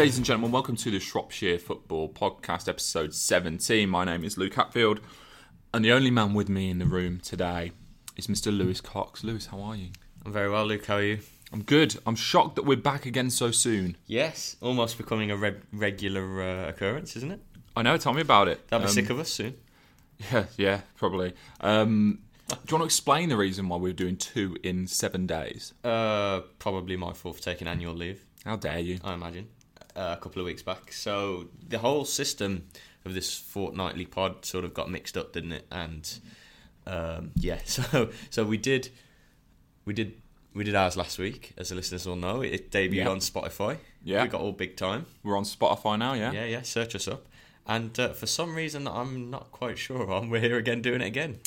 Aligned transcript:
Ladies 0.00 0.16
and 0.16 0.24
gentlemen. 0.24 0.50
Welcome 0.50 0.76
to 0.76 0.90
the 0.90 0.98
Shropshire 0.98 1.58
Football 1.58 2.08
Podcast, 2.08 2.68
episode 2.70 3.12
17. 3.12 3.86
My 3.86 4.02
name 4.06 4.24
is 4.24 4.38
Luke 4.38 4.54
Hatfield, 4.54 4.98
and 5.74 5.84
the 5.84 5.92
only 5.92 6.10
man 6.10 6.32
with 6.32 6.48
me 6.48 6.70
in 6.70 6.78
the 6.78 6.86
room 6.86 7.20
today 7.20 7.72
is 8.16 8.26
Mr. 8.26 8.46
Lewis 8.56 8.80
Cox. 8.80 9.22
Lewis, 9.22 9.44
how 9.48 9.60
are 9.60 9.76
you? 9.76 9.90
I'm 10.24 10.32
very 10.32 10.48
well, 10.48 10.64
Luke. 10.64 10.86
How 10.86 10.96
are 10.96 11.02
you? 11.02 11.18
I'm 11.52 11.62
good. 11.62 11.98
I'm 12.06 12.16
shocked 12.16 12.56
that 12.56 12.64
we're 12.64 12.78
back 12.78 13.04
again 13.04 13.28
so 13.28 13.50
soon. 13.50 13.98
Yes, 14.06 14.56
almost 14.62 14.96
becoming 14.96 15.30
a 15.30 15.36
re- 15.36 15.56
regular 15.70 16.40
uh, 16.40 16.68
occurrence, 16.70 17.14
isn't 17.16 17.32
it? 17.32 17.40
I 17.76 17.82
know. 17.82 17.98
Tell 17.98 18.14
me 18.14 18.22
about 18.22 18.48
it. 18.48 18.68
They'll 18.68 18.78
be 18.80 18.86
Um, 18.86 18.90
sick 18.92 19.10
of 19.10 19.18
us 19.18 19.28
soon. 19.30 19.54
Yeah, 20.32 20.44
yeah, 20.56 20.80
probably. 20.96 21.34
Um, 21.60 22.20
do 22.48 22.54
you 22.54 22.72
want 22.78 22.82
to 22.82 22.84
explain 22.86 23.28
the 23.28 23.36
reason 23.36 23.68
why 23.68 23.76
we're 23.76 23.92
doing 23.92 24.16
two 24.16 24.56
in 24.62 24.86
seven 24.86 25.26
days? 25.26 25.74
Uh, 25.84 26.40
probably 26.58 26.96
my 26.96 27.12
fault 27.12 27.36
for 27.36 27.42
taking 27.42 27.68
annual 27.68 27.92
leave. 27.94 28.24
How 28.46 28.56
dare 28.56 28.78
you? 28.78 28.98
I 29.04 29.12
imagine 29.12 29.48
uh, 29.96 30.16
a 30.18 30.20
couple 30.22 30.40
of 30.40 30.46
weeks 30.46 30.62
back. 30.62 30.92
So 30.92 31.48
the 31.68 31.78
whole 31.78 32.04
system 32.04 32.66
of 33.04 33.14
this 33.14 33.36
fortnightly 33.36 34.06
pod 34.06 34.44
sort 34.44 34.64
of 34.64 34.74
got 34.74 34.90
mixed 34.90 35.16
up, 35.16 35.32
didn't 35.32 35.52
it? 35.52 35.66
And 35.70 36.18
um, 36.86 37.30
yeah, 37.36 37.58
so 37.64 38.10
so 38.30 38.44
we 38.44 38.56
did 38.56 38.90
we 39.84 39.92
did 39.94 40.14
we 40.54 40.64
did 40.64 40.74
ours 40.74 40.96
last 40.96 41.18
week, 41.18 41.52
as 41.56 41.68
the 41.68 41.74
listeners 41.76 42.06
will 42.06 42.16
know. 42.16 42.40
It 42.42 42.70
debuted 42.70 42.94
Yeah. 42.94 43.08
on 43.08 43.18
Spotify. 43.20 43.78
Yeah. 44.02 44.22
we 44.24 44.28
got 44.28 44.40
all 44.40 44.52
big 44.52 44.76
time. 44.76 45.06
We're 45.22 45.36
on 45.36 45.44
Spotify 45.44 45.98
now, 45.98 46.14
yeah? 46.14 46.32
Yeah, 46.32 46.44
yeah. 46.46 46.62
Search 46.62 46.94
us 46.94 47.06
up. 47.06 47.26
And 47.66 47.98
uh, 48.00 48.08
for 48.14 48.26
some 48.26 48.56
reason 48.56 48.84
that 48.84 48.92
I'm 48.92 49.30
not 49.30 49.52
quite 49.52 49.78
sure 49.78 50.10
on, 50.10 50.28
we're 50.30 50.40
here 50.40 50.56
again 50.56 50.82
doing 50.82 51.02
it 51.02 51.06
again. 51.06 51.38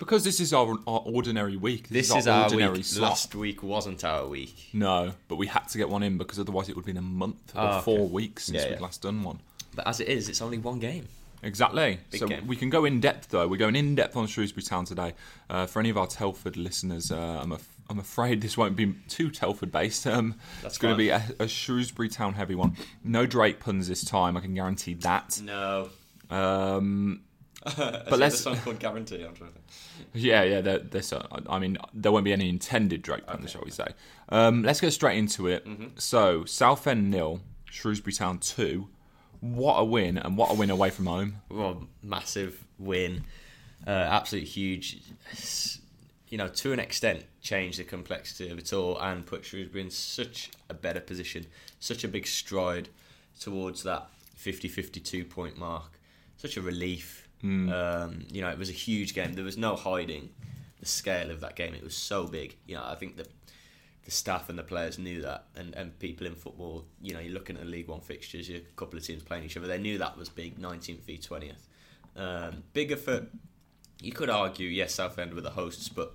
Because 0.00 0.24
this 0.24 0.40
is 0.40 0.52
our, 0.52 0.76
our 0.88 1.00
ordinary 1.04 1.56
week. 1.56 1.88
This 1.88 2.12
is 2.12 2.26
our 2.26 2.44
ordinary 2.44 2.78
week. 2.78 2.84
slot. 2.86 3.10
Last 3.10 3.34
week 3.36 3.62
wasn't 3.62 4.02
our 4.02 4.26
week. 4.26 4.70
No, 4.72 5.12
but 5.28 5.36
we 5.36 5.46
had 5.46 5.68
to 5.68 5.78
get 5.78 5.88
one 5.88 6.02
in 6.02 6.18
because 6.18 6.40
otherwise 6.40 6.68
it 6.68 6.74
would 6.74 6.82
have 6.82 6.86
been 6.94 6.96
a 6.96 7.02
month 7.02 7.54
or 7.54 7.60
Oh, 7.60 7.66
okay. 7.68 7.80
four 7.82 8.08
weeks 8.08 8.46
since 8.46 8.62
Yeah, 8.64 8.70
we'd 8.70 8.80
last 8.80 9.02
done 9.02 9.22
one. 9.22 9.38
But 9.76 9.86
as 9.86 10.00
it 10.00 10.08
is, 10.08 10.28
it's 10.28 10.42
only 10.42 10.58
one 10.58 10.80
game. 10.80 11.06
Exactly. 11.42 12.00
Big 12.10 12.20
so 12.20 12.26
game. 12.26 12.46
we 12.46 12.56
can 12.56 12.70
go 12.70 12.84
in 12.84 12.98
depth 13.00 13.28
though. 13.28 13.46
We're 13.46 13.56
going 13.56 13.76
in 13.76 13.94
depth 13.94 14.16
on 14.16 14.26
Shrewsbury 14.26 14.62
Town 14.64 14.84
today. 14.84 15.14
Uh, 15.48 15.66
for 15.66 15.78
any 15.80 15.88
of 15.90 15.96
our 15.96 16.06
Telford 16.06 16.56
listeners, 16.56 17.12
uh, 17.12 17.38
I'm 17.42 17.52
af- 17.52 17.68
I'm 17.88 17.98
afraid 17.98 18.40
this 18.40 18.56
won't 18.56 18.76
be 18.76 18.94
too 19.08 19.30
Telford 19.30 19.70
based. 19.72 20.06
Um, 20.06 20.34
That's 20.62 20.74
it's 20.74 20.78
going 20.78 20.94
to 20.94 20.98
be 20.98 21.08
a, 21.10 21.22
a 21.38 21.48
Shrewsbury 21.48 22.08
Town 22.08 22.34
heavy 22.34 22.54
one. 22.54 22.76
No 23.04 23.26
Drake 23.26 23.58
puns 23.60 23.88
this 23.88 24.04
time. 24.04 24.36
I 24.36 24.40
can 24.40 24.54
guarantee 24.54 24.94
that. 24.94 25.40
No. 25.44 25.88
Um, 26.30 27.22
but 27.76 28.18
let's- 28.18 28.36
a 28.36 28.38
song 28.38 28.56
called 28.58 28.78
Guarantee. 28.78 29.22
I'm 29.22 29.34
trying 29.34 29.52
to. 29.52 29.58
yeah, 30.18 30.42
yeah. 30.42 30.60
There, 30.60 30.78
there's 30.78 31.12
a, 31.12 31.26
I 31.48 31.58
mean, 31.58 31.78
there 31.92 32.10
won't 32.12 32.24
be 32.24 32.32
any 32.32 32.48
intended 32.48 33.02
Drake 33.02 33.26
puns, 33.26 33.50
shall 33.50 33.62
we 33.64 33.70
say? 33.70 33.88
Um, 34.30 34.62
let's 34.62 34.80
get 34.80 34.92
straight 34.92 35.18
into 35.18 35.46
it. 35.46 35.66
Mm-hmm. 35.66 35.88
So 35.96 36.44
Southend 36.44 37.10
nil, 37.10 37.40
Shrewsbury 37.70 38.12
Town 38.12 38.38
two. 38.38 38.88
What 39.40 39.76
a 39.76 39.84
win 39.84 40.18
and 40.18 40.36
what 40.36 40.50
a 40.50 40.54
win 40.54 40.70
away 40.70 40.90
from 40.90 41.06
home. 41.06 41.36
Well, 41.48 41.86
massive 42.02 42.64
win. 42.78 43.24
Uh, 43.86 43.90
absolutely 43.90 44.48
huge. 44.50 44.98
You 46.28 46.38
know, 46.38 46.48
to 46.48 46.72
an 46.72 46.78
extent, 46.78 47.24
changed 47.40 47.78
the 47.78 47.84
complexity 47.84 48.50
of 48.50 48.58
it 48.58 48.72
all 48.72 48.98
and 49.00 49.24
put 49.26 49.44
Shrewsbury 49.44 49.82
in 49.82 49.90
such 49.90 50.50
a 50.68 50.74
better 50.74 51.00
position, 51.00 51.46
such 51.80 52.04
a 52.04 52.08
big 52.08 52.26
stride 52.26 52.88
towards 53.40 53.82
that 53.84 54.08
50 54.36 54.68
52 54.68 55.24
point 55.24 55.58
mark. 55.58 55.98
Such 56.36 56.56
a 56.56 56.62
relief. 56.62 57.26
Um, 57.72 58.26
you 58.30 58.42
know, 58.42 58.48
it 58.48 58.58
was 58.58 58.68
a 58.68 58.74
huge 58.74 59.14
game. 59.14 59.34
There 59.34 59.44
was 59.44 59.56
no 59.56 59.76
hiding 59.76 60.30
the 60.78 60.86
scale 60.86 61.30
of 61.30 61.40
that 61.40 61.56
game. 61.56 61.74
It 61.74 61.82
was 61.82 61.96
so 61.96 62.26
big. 62.26 62.56
You 62.66 62.76
know, 62.76 62.84
I 62.84 62.94
think 62.94 63.16
the 63.16 63.26
the 64.04 64.10
staff 64.10 64.48
and 64.48 64.58
the 64.58 64.62
players 64.62 64.98
knew 64.98 65.20
that, 65.22 65.44
and, 65.54 65.74
and 65.74 65.98
people 65.98 66.26
in 66.26 66.34
football, 66.34 66.86
you 67.02 67.12
know, 67.12 67.20
you're 67.20 67.34
looking 67.34 67.56
at 67.56 67.62
the 67.62 67.68
League 67.68 67.88
One 67.88 68.00
fixtures, 68.00 68.48
you're 68.48 68.58
a 68.58 68.74
couple 68.76 68.98
of 68.98 69.04
teams 69.04 69.22
playing 69.22 69.44
each 69.44 69.56
other. 69.56 69.66
They 69.66 69.78
knew 69.78 69.98
that 69.98 70.16
was 70.16 70.28
big, 70.28 70.58
19th 70.58 71.02
v 71.02 71.18
20th. 71.18 71.66
Um, 72.16 72.64
bigger 72.72 72.96
for, 72.96 73.26
you 74.00 74.12
could 74.12 74.30
argue, 74.30 74.68
yes, 74.68 74.94
Southend 74.94 75.34
were 75.34 75.42
the 75.42 75.50
hosts, 75.50 75.88
but 75.88 76.14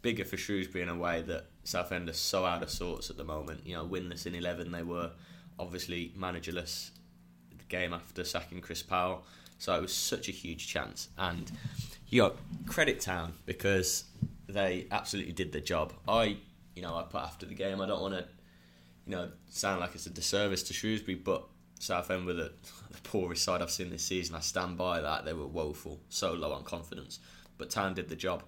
bigger 0.00 0.24
for 0.24 0.36
Shrewsbury 0.36 0.82
in 0.82 0.88
a 0.88 0.96
way 0.96 1.22
that 1.22 1.46
Southend 1.64 2.08
are 2.08 2.14
so 2.14 2.44
out 2.44 2.62
of 2.62 2.70
sorts 2.70 3.10
at 3.10 3.16
the 3.16 3.24
moment. 3.24 3.66
You 3.66 3.74
know, 3.74 3.84
winless 3.84 4.26
in 4.26 4.34
11, 4.34 4.70
they 4.70 4.82
were 4.82 5.10
obviously 5.58 6.14
managerless 6.16 6.90
the 7.50 7.64
game 7.64 7.92
after 7.92 8.22
sacking 8.24 8.60
Chris 8.60 8.82
Powell. 8.82 9.24
So 9.64 9.74
it 9.74 9.80
was 9.80 9.94
such 9.94 10.28
a 10.28 10.30
huge 10.30 10.68
chance. 10.68 11.08
And 11.16 11.50
you 12.10 12.20
got 12.20 12.36
credit 12.66 13.00
Town 13.00 13.32
because 13.46 14.04
they 14.46 14.86
absolutely 14.90 15.32
did 15.32 15.52
their 15.52 15.62
job. 15.62 15.94
I, 16.06 16.36
you 16.76 16.82
know, 16.82 16.94
I 16.94 17.04
put 17.04 17.22
after 17.22 17.46
the 17.46 17.54
game, 17.54 17.80
I 17.80 17.86
don't 17.86 18.02
want 18.02 18.12
to, 18.12 18.26
you 19.06 19.12
know, 19.12 19.30
sound 19.48 19.80
like 19.80 19.94
it's 19.94 20.04
a 20.04 20.10
disservice 20.10 20.64
to 20.64 20.74
Shrewsbury, 20.74 21.14
but 21.14 21.46
Southend 21.78 22.26
were 22.26 22.34
the, 22.34 22.52
the 22.90 23.00
poorest 23.04 23.42
side 23.42 23.62
I've 23.62 23.70
seen 23.70 23.88
this 23.88 24.04
season. 24.04 24.36
I 24.36 24.40
stand 24.40 24.76
by 24.76 25.00
that. 25.00 25.24
They 25.24 25.32
were 25.32 25.46
woeful, 25.46 25.98
so 26.10 26.34
low 26.34 26.52
on 26.52 26.64
confidence. 26.64 27.18
But 27.56 27.70
Town 27.70 27.94
did 27.94 28.10
the 28.10 28.16
job. 28.16 28.42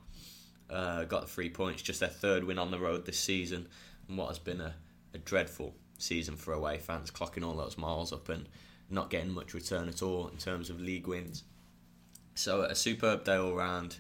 Uh, 0.68 1.04
got 1.04 1.22
the 1.22 1.28
three 1.28 1.48
points, 1.48 1.80
just 1.80 2.00
their 2.00 2.10
third 2.10 2.44
win 2.44 2.58
on 2.58 2.70
the 2.70 2.78
road 2.78 3.06
this 3.06 3.18
season, 3.18 3.68
and 4.06 4.18
what 4.18 4.28
has 4.28 4.38
been 4.38 4.60
a, 4.60 4.74
a 5.14 5.18
dreadful 5.18 5.76
season 5.96 6.36
for 6.36 6.52
away 6.52 6.76
fans, 6.76 7.10
clocking 7.10 7.42
all 7.42 7.54
those 7.54 7.78
miles 7.78 8.12
up 8.12 8.28
and 8.28 8.50
not 8.90 9.10
getting 9.10 9.32
much 9.32 9.54
return 9.54 9.88
at 9.88 10.02
all 10.02 10.28
in 10.28 10.36
terms 10.36 10.70
of 10.70 10.80
league 10.80 11.06
wins. 11.06 11.42
So 12.34 12.62
a 12.62 12.74
superb 12.74 13.24
day 13.24 13.36
all 13.36 13.54
round, 13.54 13.96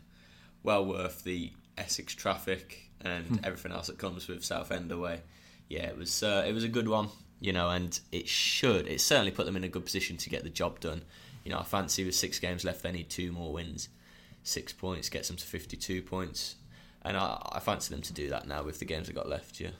well 0.62 0.84
worth 0.84 1.24
the 1.24 1.52
Essex 1.78 2.14
traffic 2.14 2.90
and 3.00 3.40
everything 3.44 3.72
else 3.72 3.86
that 3.86 3.98
comes 3.98 4.28
with 4.28 4.44
Southend 4.44 4.90
away. 4.92 5.22
Yeah, 5.68 5.86
it 5.86 5.96
was 5.96 6.22
uh, 6.22 6.44
it 6.46 6.52
was 6.52 6.64
a 6.64 6.68
good 6.68 6.88
one, 6.88 7.08
you 7.40 7.52
know, 7.52 7.70
and 7.70 7.98
it 8.12 8.28
should 8.28 8.86
it 8.86 9.00
certainly 9.00 9.32
put 9.32 9.46
them 9.46 9.56
in 9.56 9.64
a 9.64 9.68
good 9.68 9.84
position 9.84 10.16
to 10.18 10.30
get 10.30 10.44
the 10.44 10.50
job 10.50 10.80
done. 10.80 11.02
You 11.44 11.52
know, 11.52 11.58
I 11.58 11.64
fancy 11.64 12.04
with 12.04 12.14
six 12.14 12.38
games 12.38 12.64
left, 12.64 12.82
they 12.82 12.92
need 12.92 13.08
two 13.08 13.32
more 13.32 13.52
wins, 13.52 13.88
six 14.42 14.72
points 14.72 15.08
gets 15.08 15.28
them 15.28 15.36
to 15.36 15.46
fifty-two 15.46 16.02
points, 16.02 16.56
and 17.02 17.16
I, 17.16 17.40
I 17.52 17.60
fancy 17.60 17.94
them 17.94 18.02
to 18.02 18.12
do 18.12 18.28
that 18.30 18.46
now 18.46 18.62
with 18.62 18.78
the 18.78 18.84
games 18.84 19.08
they 19.08 19.12
got 19.12 19.28
left. 19.28 19.60
Yeah, 19.60 19.70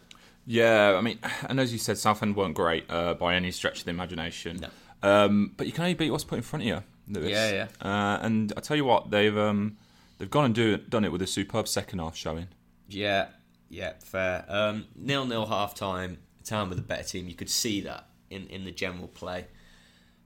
Yeah, 0.47 0.97
I 0.97 1.00
mean, 1.00 1.19
and 1.49 1.61
as 1.61 1.72
you 1.72 1.78
said, 1.78 1.99
Southend 1.99 2.37
weren't 2.37 2.55
great 2.55 2.91
uh, 2.91 3.15
by 3.15 3.34
any 3.34 3.50
stretch 3.50 3.81
of 3.81 3.84
the 3.84 3.91
imagination. 3.91 4.59
No. 4.59 4.69
Um, 5.06 5.53
but 5.56 5.67
you 5.67 5.72
can 5.72 5.83
only 5.83 5.94
beat 5.94 6.11
what's 6.11 6.25
put 6.25 6.37
in 6.37 6.43
front 6.43 6.62
of 6.62 6.69
you, 6.69 6.83
Lewis. 7.09 7.31
Yeah, 7.31 7.69
yeah. 7.83 7.89
Uh, 7.89 8.19
and 8.22 8.53
I 8.56 8.61
tell 8.61 8.77
you 8.77 8.84
what, 8.84 9.11
they've 9.11 9.37
um, 9.37 9.77
they've 10.19 10.31
gone 10.31 10.47
and 10.47 10.55
do 10.55 10.77
done 10.77 11.05
it 11.05 11.12
with 11.12 11.22
a 11.22 11.27
superb 11.27 11.69
second 11.69 11.99
half 11.99 12.17
showing. 12.17 12.49
Yeah, 12.89 13.28
yeah, 13.69 13.93
fair. 14.03 14.45
Um, 14.49 14.87
nil 14.95 15.25
nil 15.27 15.47
half 15.47 15.75
time. 15.75 16.19
Town 16.45 16.69
with 16.69 16.78
a 16.78 16.83
better 16.83 17.03
team. 17.03 17.27
You 17.27 17.34
could 17.34 17.50
see 17.50 17.81
that 17.81 18.06
in, 18.31 18.47
in 18.47 18.65
the 18.65 18.71
general 18.71 19.09
play. 19.09 19.47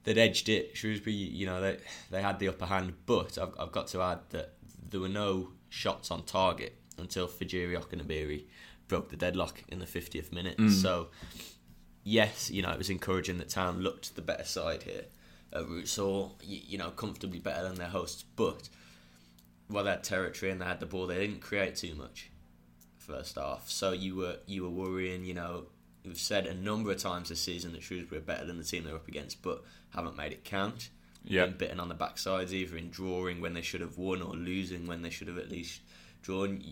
They'd 0.04 0.18
edged 0.18 0.50
it. 0.50 0.76
Shrewsbury, 0.76 1.14
you 1.14 1.46
know, 1.46 1.62
they 1.62 1.78
they 2.10 2.20
had 2.20 2.38
the 2.38 2.48
upper 2.48 2.66
hand, 2.66 2.92
but 3.06 3.38
I've, 3.38 3.54
I've 3.58 3.72
got 3.72 3.86
to 3.88 4.02
add 4.02 4.18
that 4.30 4.52
there 4.90 5.00
were 5.00 5.08
no 5.08 5.52
shots 5.70 6.10
on 6.10 6.24
target 6.24 6.76
until 6.98 7.26
Fejiri 7.26 7.74
Okenabirhie 7.74 8.44
broke 8.88 9.08
the 9.08 9.16
deadlock 9.16 9.62
in 9.68 9.78
the 9.78 9.86
50th 9.86 10.32
minute. 10.32 10.58
So, 10.70 11.08
yes, 12.04 12.50
you 12.50 12.62
know, 12.62 12.70
it 12.70 12.78
was 12.78 12.90
encouraging 12.90 13.38
that 13.38 13.48
Town 13.48 13.80
looked 13.80 14.14
the 14.14 14.22
better 14.22 14.44
side 14.44 14.84
here. 14.84 15.04
Uh, 15.54 15.64
Roots 15.66 15.96
Hall, 15.96 16.36
you, 16.42 16.60
you 16.66 16.78
know, 16.78 16.90
comfortably 16.90 17.40
better 17.40 17.64
than 17.64 17.76
their 17.76 17.88
hosts, 17.88 18.24
but 18.36 18.68
while 19.70 19.84
they 19.84 19.90
had 19.90 20.04
territory 20.04 20.50
and 20.50 20.60
they 20.60 20.66
had 20.66 20.80
the 20.80 20.86
ball. 20.86 21.06
They 21.06 21.18
didn't 21.18 21.40
create 21.40 21.76
too 21.76 21.94
much 21.94 22.30
first 22.98 23.36
half. 23.36 23.68
So 23.68 23.92
you 23.92 24.16
were 24.16 24.36
you 24.46 24.62
were 24.62 24.70
worrying. 24.70 25.24
You 25.24 25.34
know, 25.34 25.64
we've 26.04 26.18
said 26.18 26.46
a 26.46 26.54
number 26.54 26.90
of 26.90 26.98
times 26.98 27.28
this 27.28 27.40
season 27.40 27.72
that 27.72 27.82
Shrewsbury 27.82 28.20
are 28.20 28.24
better 28.24 28.44
than 28.44 28.58
the 28.58 28.64
team 28.64 28.84
they're 28.84 28.94
up 28.94 29.08
against, 29.08 29.42
but 29.42 29.62
haven't 29.94 30.16
made 30.16 30.32
it 30.32 30.44
count. 30.44 30.90
Yeah. 31.22 31.46
Been 31.46 31.56
bitten 31.56 31.80
on 31.80 31.88
the 31.88 31.94
backsides, 31.94 32.52
either 32.52 32.76
in 32.76 32.90
drawing 32.90 33.40
when 33.40 33.54
they 33.54 33.62
should 33.62 33.82
have 33.82 33.98
won 33.98 34.22
or 34.22 34.34
losing 34.34 34.86
when 34.86 35.02
they 35.02 35.10
should 35.10 35.28
have 35.28 35.38
at 35.38 35.50
least 35.50 35.80
drawn. 36.22 36.62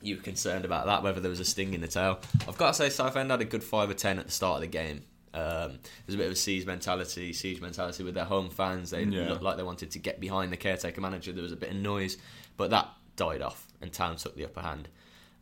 You 0.00 0.16
were 0.16 0.22
concerned 0.22 0.64
about 0.64 0.86
that, 0.86 1.02
whether 1.02 1.20
there 1.20 1.30
was 1.30 1.40
a 1.40 1.44
sting 1.44 1.74
in 1.74 1.80
the 1.80 1.88
tail. 1.88 2.20
I've 2.46 2.56
got 2.56 2.68
to 2.68 2.74
say, 2.74 2.88
Southend 2.88 3.30
had 3.30 3.40
a 3.40 3.44
good 3.44 3.64
five 3.64 3.90
or 3.90 3.94
ten 3.94 4.18
at 4.18 4.26
the 4.26 4.32
start 4.32 4.56
of 4.56 4.60
the 4.62 4.66
game. 4.68 5.02
Um, 5.34 5.78
there's 6.06 6.14
a 6.14 6.16
bit 6.16 6.26
of 6.26 6.32
a 6.32 6.36
siege 6.36 6.64
mentality, 6.66 7.32
siege 7.32 7.60
mentality 7.60 8.02
with 8.04 8.14
their 8.14 8.24
home 8.24 8.48
fans. 8.48 8.90
They 8.90 9.02
Yeah. 9.04 9.28
looked 9.28 9.42
like 9.42 9.56
they 9.56 9.62
wanted 9.62 9.90
to 9.90 9.98
get 9.98 10.20
behind 10.20 10.52
the 10.52 10.56
caretaker 10.56 11.00
manager. 11.00 11.32
There 11.32 11.42
was 11.42 11.52
a 11.52 11.56
bit 11.56 11.70
of 11.70 11.76
noise, 11.76 12.16
but 12.56 12.70
that 12.70 12.88
died 13.16 13.42
off, 13.42 13.66
and 13.80 13.92
Town 13.92 14.16
took 14.16 14.36
the 14.36 14.44
upper 14.44 14.60
hand. 14.60 14.88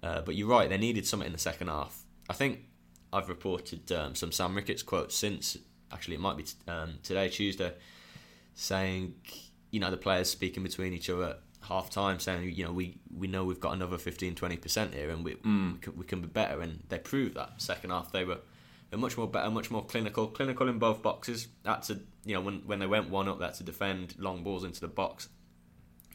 Uh, 0.02 0.22
but 0.22 0.34
you're 0.34 0.48
right, 0.48 0.68
they 0.68 0.78
needed 0.78 1.06
something 1.06 1.26
in 1.26 1.32
the 1.32 1.38
second 1.38 1.68
half. 1.68 2.02
I 2.28 2.32
think 2.32 2.60
I've 3.12 3.28
reported 3.28 3.90
um, 3.92 4.14
some 4.14 4.32
Sam 4.32 4.54
Ricketts 4.54 4.82
quotes 4.82 5.14
since, 5.14 5.56
actually, 5.92 6.14
it 6.16 6.20
might 6.20 6.36
be 6.36 6.42
t- 6.44 6.54
um, 6.66 6.94
today, 7.02 7.28
Tuesday, 7.28 7.72
saying, 8.54 9.14
you 9.70 9.80
know, 9.80 9.90
the 9.90 9.96
players 9.96 10.28
speaking 10.30 10.62
between 10.62 10.92
each 10.92 11.10
other 11.10 11.36
half 11.66 11.90
time, 11.90 12.18
saying, 12.18 12.52
you 12.54 12.64
know, 12.64 12.72
we, 12.72 12.98
we 13.14 13.26
know 13.26 13.44
we've 13.44 13.60
got 13.60 13.72
another 13.74 13.98
15 13.98 14.34
20% 14.34 14.94
here 14.94 15.10
and 15.10 15.24
we, 15.24 15.34
mm. 15.34 15.72
we, 15.74 15.78
can, 15.78 15.96
we 15.96 16.04
can 16.04 16.20
be 16.20 16.28
better. 16.28 16.60
And 16.60 16.82
they 16.88 16.98
proved 16.98 17.34
that. 17.34 17.54
Second 17.58 17.90
half, 17.90 18.12
they 18.12 18.24
were. 18.24 18.38
They're 18.90 18.98
much 19.00 19.18
more 19.18 19.26
better, 19.26 19.50
much 19.50 19.70
more 19.70 19.84
clinical. 19.84 20.28
Clinical 20.28 20.68
in 20.68 20.78
both 20.78 21.02
boxes. 21.02 21.48
That's 21.64 21.90
a 21.90 21.98
you 22.24 22.34
know 22.34 22.40
when 22.40 22.62
when 22.66 22.78
they 22.78 22.86
went 22.86 23.10
one 23.10 23.26
up, 23.28 23.40
that's 23.40 23.58
to 23.58 23.64
defend 23.64 24.14
long 24.16 24.44
balls 24.44 24.62
into 24.62 24.80
the 24.80 24.86
box. 24.88 25.28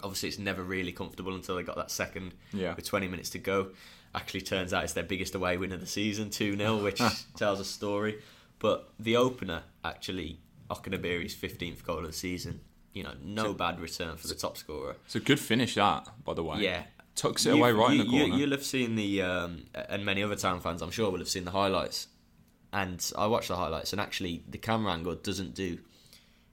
Obviously, 0.01 0.29
it's 0.29 0.39
never 0.39 0.63
really 0.63 0.93
comfortable 0.93 1.35
until 1.35 1.57
they 1.57 1.63
got 1.63 1.75
that 1.75 1.91
second 1.91 2.33
Yeah. 2.53 2.73
with 2.73 2.85
20 2.85 3.07
minutes 3.09 3.29
to 3.31 3.39
go. 3.39 3.71
Actually, 4.15 4.41
turns 4.41 4.73
out 4.73 4.85
it's 4.85 4.93
their 4.93 5.03
biggest 5.03 5.35
away 5.35 5.57
win 5.57 5.73
of 5.73 5.81
the 5.81 5.85
season, 5.85 6.29
2 6.29 6.55
0, 6.55 6.77
which 6.83 7.01
tells 7.35 7.59
a 7.59 7.65
story. 7.65 8.19
But 8.59 8.89
the 8.99 9.17
opener 9.17 9.63
actually, 9.83 10.39
Okenabirhie's 10.69 11.35
15th 11.35 11.83
goal 11.83 11.99
of 11.99 12.07
the 12.07 12.13
season. 12.13 12.61
You 12.93 13.03
know, 13.03 13.13
no 13.23 13.53
bad 13.53 13.79
return 13.79 14.17
for 14.17 14.27
the 14.27 14.35
top 14.35 14.57
scorer. 14.57 14.95
It's 15.05 15.15
a 15.15 15.19
good 15.19 15.39
finish, 15.39 15.75
that, 15.75 16.07
by 16.25 16.33
the 16.33 16.43
way. 16.43 16.59
Yeah. 16.59 16.83
Tucks 17.15 17.45
it 17.45 17.51
away 17.53 17.69
You've- 17.69 17.79
right 17.79 17.93
you, 17.93 18.01
in 18.01 18.05
the 18.07 18.11
corner. 18.11 18.35
You, 18.37 18.43
will 18.45 18.51
have 18.51 18.63
seen 18.65 18.95
the, 18.95 19.21
um, 19.21 19.65
and 19.73 20.05
many 20.05 20.23
other 20.23 20.35
town 20.35 20.59
fans, 20.59 20.81
I'm 20.81 20.91
sure, 20.91 21.09
will 21.11 21.19
have 21.19 21.29
seen 21.29 21.45
the 21.45 21.51
highlights. 21.51 22.07
And 22.73 23.05
I 23.17 23.27
watched 23.27 23.49
the 23.49 23.55
highlights, 23.57 23.91
and 23.91 23.99
actually, 24.01 24.43
the 24.47 24.57
camera 24.57 24.93
angle 24.93 25.15
doesn't 25.15 25.53
do 25.55 25.79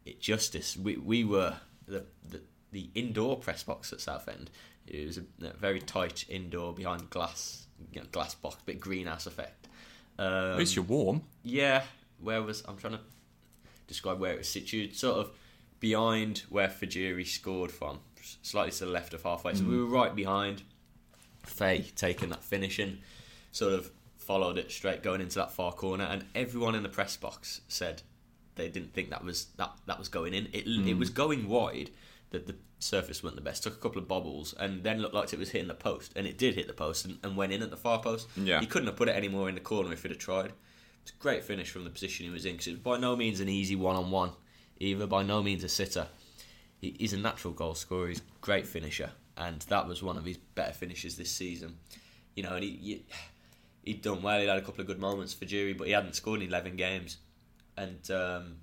it 0.04 0.20
justice. 0.20 0.76
We 0.76 0.96
we 0.96 1.22
were 1.22 1.54
the 1.86 2.06
the, 2.28 2.40
the 2.72 2.90
indoor 2.96 3.38
press 3.38 3.62
box 3.62 3.92
at 3.92 4.00
Southend. 4.00 4.50
It 4.88 5.06
was 5.06 5.18
a, 5.18 5.46
a 5.46 5.52
very 5.52 5.78
tight 5.80 6.24
indoor 6.28 6.72
behind 6.72 7.08
glass, 7.10 7.66
you 7.92 8.00
know, 8.00 8.06
glass 8.10 8.34
box, 8.34 8.56
bit 8.66 8.80
greenhouse 8.80 9.26
effect. 9.26 9.68
Um, 10.18 10.26
At 10.52 10.58
least 10.58 10.74
you're 10.74 10.84
warm. 10.84 11.22
yeah, 11.44 11.84
where 12.20 12.42
was 12.42 12.64
I'm 12.66 12.76
trying 12.78 12.94
to 12.94 13.00
describe 13.86 14.18
where 14.18 14.32
it 14.32 14.38
was 14.38 14.48
situated, 14.48 14.96
sort 14.96 15.18
of 15.18 15.30
behind 15.80 16.42
where 16.48 16.68
Fejiri 16.68 17.26
scored 17.26 17.70
from, 17.70 18.00
slightly 18.42 18.72
to 18.72 18.86
the 18.86 18.90
left 18.90 19.14
of 19.14 19.22
halfway. 19.22 19.54
So 19.54 19.64
we 19.64 19.74
mm. 19.74 19.88
were 19.88 19.94
right 19.94 20.14
behind. 20.14 20.62
Faye 21.44 21.86
taking 21.96 22.28
that 22.28 22.44
finishing, 22.44 22.98
sort 23.52 23.72
of 23.72 23.90
followed 24.16 24.58
it 24.58 24.70
straight 24.70 25.02
going 25.02 25.20
into 25.22 25.38
that 25.38 25.50
far 25.50 25.72
corner, 25.72 26.04
and 26.04 26.24
everyone 26.34 26.74
in 26.74 26.82
the 26.82 26.88
press 26.88 27.16
box 27.16 27.62
said 27.68 28.02
they 28.56 28.68
didn't 28.68 28.92
think 28.92 29.08
that 29.10 29.24
was 29.24 29.46
that 29.56 29.72
that 29.86 29.98
was 29.98 30.08
going 30.08 30.34
in. 30.34 30.46
It 30.52 30.66
it 30.66 30.66
mm. 30.66 30.98
was 30.98 31.10
going 31.10 31.48
wide. 31.48 31.90
That 32.30 32.46
the 32.46 32.56
surface 32.78 33.22
wasn't 33.22 33.36
the 33.36 33.42
best. 33.42 33.62
Took 33.62 33.72
a 33.72 33.80
couple 33.80 34.02
of 34.02 34.06
bobbles 34.06 34.52
and 34.60 34.82
then 34.82 35.00
looked 35.00 35.14
like 35.14 35.32
it 35.32 35.38
was 35.38 35.50
hitting 35.50 35.68
the 35.68 35.74
post, 35.74 36.12
and 36.14 36.26
it 36.26 36.36
did 36.36 36.56
hit 36.56 36.66
the 36.66 36.74
post 36.74 37.06
and, 37.06 37.18
and 37.22 37.38
went 37.38 37.52
in 37.52 37.62
at 37.62 37.70
the 37.70 37.76
far 37.76 38.00
post. 38.00 38.28
Yeah. 38.36 38.60
he 38.60 38.66
couldn't 38.66 38.88
have 38.88 38.96
put 38.96 39.08
it 39.08 39.16
any 39.16 39.28
more 39.28 39.48
in 39.48 39.54
the 39.54 39.62
corner 39.62 39.92
if 39.94 40.02
he'd 40.02 40.10
have 40.10 40.18
tried. 40.18 40.52
It's 41.02 41.12
a 41.12 41.22
great 41.22 41.42
finish 41.42 41.70
from 41.70 41.84
the 41.84 41.90
position 41.90 42.26
he 42.26 42.30
was 42.30 42.44
in 42.44 42.52
because 42.52 42.66
it 42.66 42.72
was 42.72 42.80
by 42.80 42.98
no 42.98 43.16
means 43.16 43.40
an 43.40 43.48
easy 43.48 43.76
one 43.76 43.96
on 43.96 44.10
one, 44.10 44.32
either 44.78 45.06
by 45.06 45.22
no 45.22 45.42
means 45.42 45.64
a 45.64 45.68
sitter. 45.68 46.06
He, 46.80 46.94
he's 46.98 47.12
a 47.12 47.18
natural 47.18 47.52
goal 47.52 47.74
scorer. 47.74 48.08
He's 48.08 48.18
a 48.18 48.22
great 48.40 48.66
finisher, 48.66 49.10
and 49.36 49.60
that 49.62 49.86
was 49.86 50.02
one 50.02 50.16
of 50.16 50.24
his 50.24 50.36
better 50.36 50.72
finishes 50.72 51.16
this 51.16 51.30
season. 51.30 51.76
You 52.34 52.44
know, 52.44 52.54
and 52.54 52.64
he, 52.64 52.70
he 52.70 53.04
he'd 53.84 54.02
done 54.02 54.22
well. 54.22 54.40
He 54.40 54.46
had 54.46 54.58
a 54.58 54.62
couple 54.62 54.80
of 54.80 54.86
good 54.86 55.00
moments 55.00 55.34
for 55.34 55.44
Jury, 55.44 55.72
but 55.72 55.86
he 55.86 55.92
hadn't 55.92 56.14
scored 56.14 56.42
in 56.42 56.48
eleven 56.48 56.76
games. 56.76 57.18
And 57.76 58.10
um, 58.10 58.56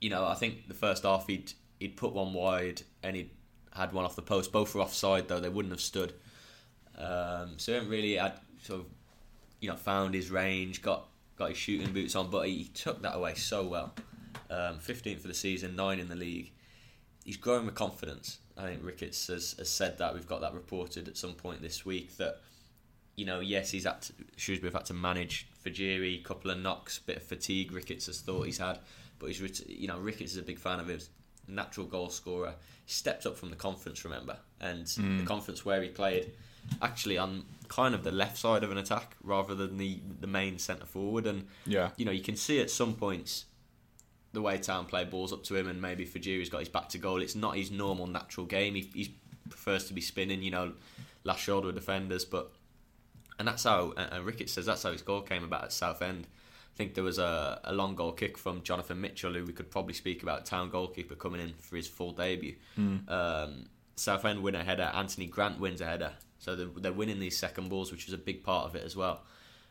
you 0.00 0.10
know, 0.10 0.26
I 0.26 0.34
think 0.34 0.68
the 0.68 0.74
first 0.74 1.04
half 1.04 1.26
he'd 1.26 1.52
he'd 1.78 1.96
put 1.96 2.12
one 2.12 2.32
wide 2.32 2.82
and 3.02 3.16
he 3.16 3.30
had 3.74 3.92
one 3.92 4.04
off 4.04 4.16
the 4.16 4.22
post. 4.22 4.52
Both 4.52 4.74
were 4.74 4.80
offside 4.80 5.28
though; 5.28 5.40
they 5.40 5.48
wouldn't 5.48 5.72
have 5.72 5.80
stood. 5.80 6.14
Um, 6.96 7.54
so 7.58 7.80
he 7.80 7.86
really 7.86 8.14
had 8.14 8.40
sort 8.62 8.80
of 8.80 8.86
you 9.60 9.68
know 9.68 9.76
found 9.76 10.14
his 10.14 10.30
range, 10.30 10.82
got 10.82 11.08
got 11.36 11.50
his 11.50 11.58
shooting 11.58 11.92
boots 11.92 12.16
on, 12.16 12.30
but 12.30 12.46
he 12.48 12.64
took 12.64 13.02
that 13.02 13.14
away 13.16 13.34
so 13.34 13.66
well. 13.66 13.94
Um, 14.50 14.78
15th 14.78 15.20
for 15.20 15.28
the 15.28 15.34
season, 15.34 15.76
nine 15.76 16.00
in 16.00 16.08
the 16.08 16.14
league. 16.16 16.52
He's 17.24 17.36
growing 17.36 17.66
with 17.66 17.74
confidence. 17.74 18.38
I 18.56 18.62
think 18.62 18.80
Ricketts 18.82 19.26
has, 19.26 19.54
has 19.58 19.68
said 19.68 19.98
that. 19.98 20.14
We've 20.14 20.26
got 20.26 20.40
that 20.40 20.54
reported 20.54 21.06
at 21.08 21.16
some 21.16 21.34
point 21.34 21.60
this 21.62 21.84
week 21.84 22.16
that 22.16 22.40
you 23.16 23.26
know, 23.26 23.40
yes, 23.40 23.70
he's 23.72 23.82
had 23.84 24.00
to, 24.02 24.12
Shrewsbury 24.36 24.70
have 24.70 24.80
had 24.80 24.86
to 24.86 24.94
manage 24.94 25.48
Fejiri, 25.66 26.20
a 26.20 26.22
couple 26.22 26.52
of 26.52 26.58
knocks, 26.58 27.00
bit 27.00 27.16
of 27.16 27.22
fatigue. 27.24 27.72
Ricketts 27.72 28.06
has 28.06 28.20
thought 28.20 28.46
he's 28.46 28.58
had, 28.58 28.78
but 29.18 29.26
he's 29.26 29.60
you 29.66 29.88
know 29.88 29.98
Ricketts 29.98 30.32
is 30.32 30.38
a 30.38 30.42
big 30.42 30.58
fan 30.58 30.78
of 30.80 30.86
his 30.86 31.10
natural 31.48 31.86
goal 31.86 32.08
scorer. 32.10 32.54
He 32.86 32.92
stepped 32.92 33.26
up 33.26 33.36
from 33.36 33.50
the 33.50 33.56
conference, 33.56 34.04
remember, 34.04 34.38
and 34.60 34.86
the 34.86 35.24
conference 35.26 35.64
where 35.64 35.82
he 35.82 35.88
played 35.88 36.32
actually 36.80 37.18
on 37.18 37.44
kind 37.68 37.94
of 37.94 38.04
the 38.04 38.12
left 38.12 38.36
side 38.38 38.62
of 38.62 38.70
an 38.70 38.78
attack 38.78 39.16
rather 39.22 39.54
than 39.54 39.76
the 39.78 39.98
the 40.20 40.26
main 40.28 40.58
centre 40.58 40.86
forward. 40.86 41.26
And 41.26 41.48
Yeah. 41.66 41.90
you 41.96 42.04
know, 42.04 42.12
you 42.12 42.22
can 42.22 42.36
see 42.36 42.60
at 42.60 42.70
some 42.70 42.94
points 42.94 43.46
the 44.38 44.42
way 44.42 44.56
Town 44.56 44.86
play 44.86 45.04
balls 45.04 45.32
up 45.32 45.42
to 45.44 45.56
him, 45.56 45.66
and 45.66 45.82
maybe 45.82 46.06
Fejiri's 46.06 46.48
got 46.48 46.60
his 46.60 46.68
back 46.68 46.88
to 46.90 46.98
goal. 46.98 47.20
It's 47.20 47.34
not 47.34 47.56
his 47.56 47.72
normal 47.72 48.06
natural 48.06 48.46
game. 48.46 48.76
He, 48.76 48.88
he 48.94 49.16
prefers 49.50 49.88
to 49.88 49.94
be 49.94 50.00
spinning, 50.00 50.42
you 50.42 50.52
know, 50.52 50.74
last 51.24 51.40
shoulder 51.40 51.70
of 51.70 51.74
defenders, 51.74 52.24
but 52.24 52.52
and 53.38 53.48
that's 53.48 53.64
how 53.64 53.92
and 53.96 54.24
Ricketts 54.24 54.52
says 54.52 54.66
that's 54.66 54.84
how 54.84 54.92
his 54.92 55.02
goal 55.02 55.22
came 55.22 55.42
about 55.42 55.64
at 55.64 55.72
Southend. 55.72 56.28
I 56.72 56.76
think 56.76 56.94
there 56.94 57.02
was 57.02 57.18
a, 57.18 57.60
a 57.64 57.72
long 57.72 57.96
goal 57.96 58.12
kick 58.12 58.38
from 58.38 58.62
Jonathan 58.62 59.00
Mitchell, 59.00 59.34
who 59.34 59.44
we 59.44 59.52
could 59.52 59.70
probably 59.72 59.94
speak 59.94 60.22
about, 60.22 60.46
town 60.46 60.70
goalkeeper 60.70 61.16
coming 61.16 61.40
in 61.40 61.54
for 61.58 61.74
his 61.74 61.88
full 61.88 62.12
debut. 62.12 62.54
Um, 63.08 63.66
Southend 63.96 64.44
win 64.44 64.54
a 64.54 64.62
header, 64.62 64.88
Anthony 64.94 65.26
Grant 65.26 65.58
wins 65.58 65.80
a 65.80 65.86
header, 65.86 66.12
so 66.38 66.54
they're, 66.54 66.68
they're 66.76 66.92
winning 66.92 67.18
these 67.18 67.36
second 67.36 67.68
balls, 67.68 67.90
which 67.90 68.06
was 68.06 68.14
a 68.14 68.18
big 68.18 68.44
part 68.44 68.66
of 68.66 68.76
it 68.76 68.84
as 68.84 68.94
well. 68.94 69.24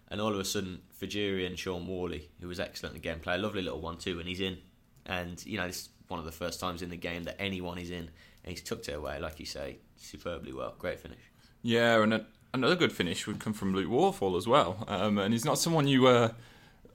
And 0.10 0.22
all 0.22 0.34
of 0.34 0.40
a 0.40 0.46
sudden, 0.46 0.82
Fejiri 1.02 1.46
and 1.46 1.60
Shaun 1.60 1.86
Whalley, 1.86 2.30
who 2.40 2.48
was 2.48 2.60
excellent 2.60 2.96
again, 2.96 3.20
play 3.20 3.36
a 3.36 3.38
lovely 3.38 3.62
little 3.62 3.82
one-two, 3.82 4.20
and 4.20 4.28
he's 4.28 4.40
in. 4.42 4.58
And 5.06 5.44
you 5.46 5.58
know, 5.58 5.68
this 5.68 5.82
is 5.84 5.90
one 6.08 6.20
of 6.20 6.26
the 6.26 6.32
first 6.32 6.60
times 6.60 6.82
in 6.82 6.90
the 6.90 6.96
game 6.98 7.24
that 7.26 7.36
anyone 7.40 7.78
is 7.78 7.90
in, 7.92 8.10
and 8.44 8.52
he's 8.52 8.62
tucked 8.62 8.88
it 8.88 8.94
away, 8.94 9.20
like 9.20 9.40
you 9.40 9.46
say, 9.46 9.78
superbly 9.98 10.54
well. 10.54 10.76
Great 10.80 11.00
finish. 11.00 11.20
Yeah, 11.62 12.02
and 12.02 12.14
a, 12.14 12.26
another 12.54 12.76
good 12.76 12.94
finish 12.94 13.28
would 13.28 13.40
come 13.40 13.52
from 13.54 13.74
Luke 13.76 13.90
Waterfall 13.90 14.38
as 14.38 14.48
well. 14.48 14.86
Um, 14.88 15.18
and 15.18 15.34
he's 15.34 15.44
not 15.44 15.58
someone 15.60 15.88
you 15.90 16.08
uh, 16.08 16.30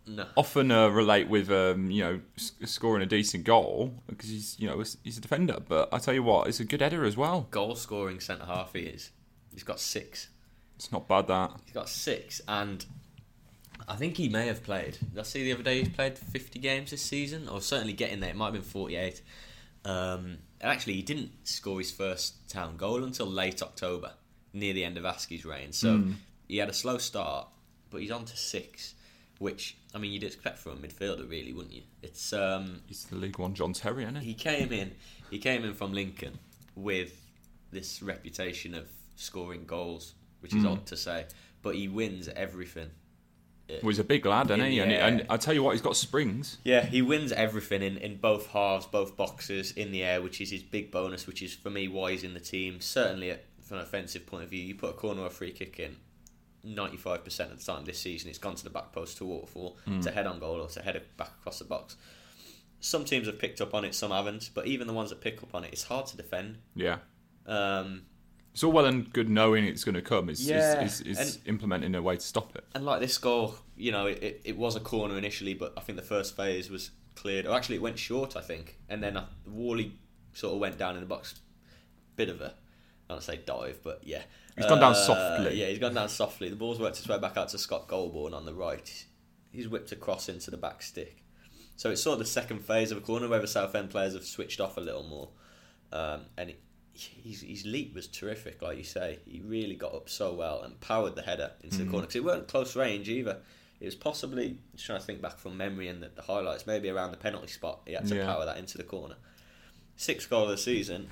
No. 0.07 0.27
often 0.37 0.71
uh, 0.71 0.89
relate 0.89 1.29
with, 1.29 1.51
um, 1.51 1.91
you 1.91 2.03
know, 2.03 2.21
s- 2.39 2.53
scoring 2.65 3.03
a 3.03 3.07
decent 3.07 3.45
goal 3.45 3.93
because 4.07 4.31
he's, 4.31 4.59
you 4.59 4.67
know, 4.67 4.77
he's- 4.77 4.97
he's 5.05 5.19
a 5.19 5.21
defender. 5.21 5.59
But 5.69 5.91
I 5.93 5.99
tell 5.99 6.15
you 6.15 6.23
what, 6.23 6.47
he's 6.47 6.61
a 6.61 6.65
good 6.65 6.81
header 6.81 7.05
as 7.05 7.17
well. 7.19 7.49
Goal 7.51 7.75
scoring 7.75 8.21
centre 8.21 8.47
half 8.47 8.73
he 8.73 8.81
is. 8.81 9.11
He's 9.53 9.65
got 9.65 9.79
six. 9.81 10.29
It's 10.77 10.91
not 10.91 11.07
bad 11.07 11.27
that. 11.29 11.53
He's 11.67 11.75
got 11.75 11.89
six, 11.91 12.41
and 12.49 12.85
I 13.89 13.97
think 13.97 14.17
he 14.17 14.29
may 14.29 14.47
have 14.47 14.63
played. 14.63 14.99
Did 15.01 15.19
I 15.19 15.23
see 15.23 15.45
the 15.45 15.53
other 15.53 15.63
day 15.63 15.81
he's 15.81 15.89
played 15.89 16.19
50 16.19 16.59
games 16.59 16.91
this 16.91 17.03
season, 17.03 17.49
or 17.49 17.61
certainly 17.61 17.93
getting 17.93 18.21
there. 18.21 18.31
It 18.31 18.37
might 18.37 18.47
have 18.47 18.55
been 18.55 18.63
48. 18.63 19.21
Um, 19.85 20.39
and 20.61 20.71
actually, 20.71 20.95
he 20.95 21.03
didn't 21.03 21.33
score 21.45 21.79
his 21.79 21.91
first 21.91 22.49
town 22.49 22.77
goal 22.77 23.03
until 23.03 23.27
late 23.27 23.63
October, 23.63 24.13
near 24.53 24.73
the 24.73 24.85
end 24.85 24.97
of 24.97 25.05
Askey's 25.05 25.45
reign. 25.45 25.73
So 25.73 26.03
he 26.49 26.59
had 26.59 26.69
a 26.69 26.73
slow 26.75 26.99
start, 26.99 27.49
but 27.91 28.01
he's 28.01 28.11
on 28.11 28.25
to 28.27 28.37
six, 28.37 28.95
which 29.39 29.77
I 29.95 29.99
mean 29.99 30.13
you'd 30.13 30.23
expect 30.25 30.59
from 30.59 30.73
a 30.73 30.77
midfielder, 30.77 31.29
really, 31.29 31.53
wouldn't 31.53 31.75
you? 31.75 31.83
It's 32.03 32.33
um, 32.33 32.83
He's 32.87 33.05
the 33.07 33.17
League 33.17 33.39
One 33.39 33.55
John 33.55 33.73
Terry, 33.73 34.05
isn't 34.05 34.17
he? 34.17 34.29
he 34.29 34.35
came 34.35 34.73
in. 34.73 34.93
He 35.31 35.39
came 35.39 35.65
in 35.65 35.75
from 35.75 35.93
Lincoln 35.93 36.39
with 36.77 37.19
this 37.73 38.03
reputation 38.03 38.75
of 38.75 38.87
scoring 39.17 39.65
goals, 39.65 40.15
which 40.41 40.55
is 40.55 40.65
odd 40.65 40.87
to 40.87 40.97
say, 40.97 41.27
but 41.63 41.75
he 41.75 41.89
wins 41.89 42.29
everything. 42.29 42.91
Well, 43.83 43.91
he's 43.91 43.99
a 43.99 44.05
big 44.05 44.27
lad, 44.27 44.51
isn't 44.51 44.65
he? 44.65 44.79
And, 44.81 44.93
and 44.93 45.27
I 45.31 45.37
tell 45.37 45.55
you 45.55 45.63
what, 45.63 45.73
he's 45.73 45.81
got 45.81 45.97
springs. 45.97 46.59
Yeah, 46.65 46.85
he 46.85 47.03
wins 47.03 47.33
everything 47.33 47.83
in, 47.83 47.97
in 47.99 48.17
both 48.17 48.49
halves, 48.49 48.87
both 48.87 49.17
boxes, 49.17 49.73
in 49.73 49.93
the 49.93 50.03
air, 50.03 50.21
which 50.21 50.41
is 50.41 50.51
his 50.51 50.63
big 50.63 50.91
bonus, 50.91 51.27
which 51.27 51.43
is 51.43 51.55
for 51.55 51.71
me 51.71 51.89
why 51.89 52.13
he's 52.13 52.25
in 52.25 52.35
the 52.35 52.41
team. 52.41 52.81
Certainly, 52.81 53.31
at, 53.31 53.45
from 53.63 53.79
an 53.79 53.85
offensive 53.85 54.27
point 54.27 54.45
of 54.45 54.51
view, 54.51 54.63
you 54.63 54.75
put 54.75 54.91
a 54.91 54.95
corner 54.95 55.23
or 55.23 55.27
a 55.27 55.31
free 55.31 55.53
kick 55.53 55.79
in, 55.79 55.97
95% 56.67 57.51
of 57.53 57.59
the 57.59 57.65
time 57.65 57.85
this 57.85 57.99
season, 57.99 58.31
it's 58.31 58.39
gone 58.39 58.55
to 58.55 58.65
the 58.65 58.71
back 58.71 58.93
post 58.93 59.19
to 59.19 59.25
Waterfall 59.25 59.77
to 60.03 60.11
head 60.11 60.27
on 60.27 60.39
goal 60.39 60.61
or 60.61 60.69
to 60.69 60.83
head 60.83 60.97
it 60.97 61.17
back 61.17 61.33
across 61.41 61.59
the 61.59 61.65
box. 61.65 61.97
Some 62.81 63.05
teams 63.05 63.27
have 63.27 63.39
picked 63.39 63.61
up 63.61 63.75
on 63.75 63.85
it, 63.85 63.95
some 63.95 64.11
haven't, 64.11 64.51
but 64.55 64.67
even 64.67 64.87
the 64.87 64.93
ones 64.93 65.11
that 65.11 65.21
pick 65.21 65.43
up 65.43 65.55
on 65.55 65.65
it, 65.65 65.73
it's 65.73 65.85
hard 65.85 66.07
to 66.07 66.17
defend. 66.17 66.59
Yeah. 66.75 66.99
Um, 67.47 68.03
It's 68.53 68.63
all 68.63 68.73
well 68.73 68.85
and 68.85 69.11
good 69.13 69.29
knowing 69.31 69.65
it's 69.65 69.83
going 69.85 69.95
to 69.95 70.03
come. 70.03 70.29
It's, 70.29 70.41
Yeah, 70.41 70.83
it's, 70.83 71.01
it's, 71.01 71.19
it's 71.19 71.39
implementing 71.47 71.95
a 71.95 72.03
way 72.03 72.17
to 72.17 72.23
stop 72.23 72.55
it. 72.55 72.65
And 72.75 72.85
like 72.85 73.01
this 73.01 73.17
goal, 73.19 73.55
you 73.77 73.93
know, 73.93 74.07
it, 74.07 74.43
it 74.45 74.57
was 74.59 74.77
a 74.77 74.81
corner 74.81 75.17
initially, 75.17 75.55
but 75.55 75.73
I 75.77 75.81
think 75.81 75.97
the 75.97 76.05
first 76.05 76.37
phase 76.37 76.71
was 76.71 76.91
cleared. 77.15 77.47
Or 77.47 77.55
actually, 77.57 77.77
it 77.77 77.83
went 77.83 77.99
short, 77.99 78.37
I 78.37 78.43
think, 78.43 78.79
and 78.89 79.03
then 79.03 79.19
Whalley 79.47 79.99
sort 80.35 80.55
of 80.55 80.61
went 80.61 80.79
down 80.79 80.95
in 80.97 81.01
the 81.01 81.07
box. 81.07 81.41
Bit 82.17 82.29
of 82.29 82.43
a, 82.43 82.55
I 83.09 83.15
don't 83.15 83.23
say 83.23 83.41
dive, 83.45 83.79
but 83.83 84.01
yeah, 84.05 84.23
He's 84.57 84.67
gone 84.67 84.81
down 84.81 84.93
Uh, 84.93 84.97
softly. 84.97 85.59
Yeah, 85.59 85.69
he's 85.69 85.79
gone 85.79 85.95
down 85.95 86.11
softly. 86.11 86.51
The 86.51 86.57
ball's 86.57 86.79
worked 86.79 86.99
its 86.99 87.09
way 87.09 87.19
back 87.19 87.39
out 87.39 87.49
to 87.51 87.59
Scott 87.59 87.89
Golbourne 87.89 88.35
on 88.35 88.45
the 88.45 88.53
right. 88.53 89.07
He's 89.51 89.67
whipped 89.67 89.93
across 89.93 90.29
into 90.29 90.51
the 90.51 90.59
back 90.59 90.83
stick. 90.83 91.25
So 91.77 91.91
it's 91.91 92.03
sort 92.03 92.15
of 92.15 92.19
the 92.19 92.27
second 92.27 92.59
phase 92.61 92.91
of 92.93 92.99
a 92.99 93.01
corner 93.01 93.29
where 93.29 93.41
the 93.41 93.47
Southend 93.47 93.89
players 93.91 94.13
have 94.13 94.25
switched 94.25 94.61
off 94.61 94.77
a 94.77 94.81
little 94.81 95.05
more, 95.05 95.31
um, 95.91 96.27
and 96.37 96.51
it, 96.51 96.61
his, 96.95 97.43
his 97.43 97.65
leap 97.65 97.95
was 97.95 98.07
terrific, 98.07 98.61
like 98.63 98.79
you 98.79 98.85
say. 98.85 99.19
He 99.27 99.41
really 99.41 99.75
got 99.75 99.95
up 99.95 100.09
so 100.09 100.33
well 100.35 100.63
and 100.63 100.79
powered 100.81 101.15
the 101.15 101.23
header 101.23 101.53
into 101.63 101.79
the 101.79 101.83
mm-hmm. 101.85 101.93
corner 101.93 102.07
because 102.07 102.17
it 102.17 102.25
weren't 102.25 102.49
close 102.49 102.77
range 102.77 103.09
either. 103.09 103.39
It 103.81 103.87
was 103.87 103.95
possibly 103.95 104.59
just 104.75 104.87
trying 104.87 105.01
to 105.01 105.05
think 105.05 105.21
back 105.21 105.39
from 105.39 105.57
memory 105.57 105.89
and 105.89 106.03
the, 106.03 106.11
the 106.15 106.23
highlights, 106.23 106.67
maybe 106.67 106.89
around 106.89 107.11
the 107.11 107.17
penalty 107.17 107.49
spot. 107.49 107.81
He 107.87 107.95
had 107.95 108.07
to 108.07 108.17
Yeah. 108.17 108.27
power 108.27 108.45
that 108.45 108.59
into 108.59 108.79
the 108.79 108.85
corner. 108.85 109.17
Sixth 109.97 110.31
goal 110.31 110.45
of 110.45 110.51
the 110.51 110.59
season. 110.59 111.09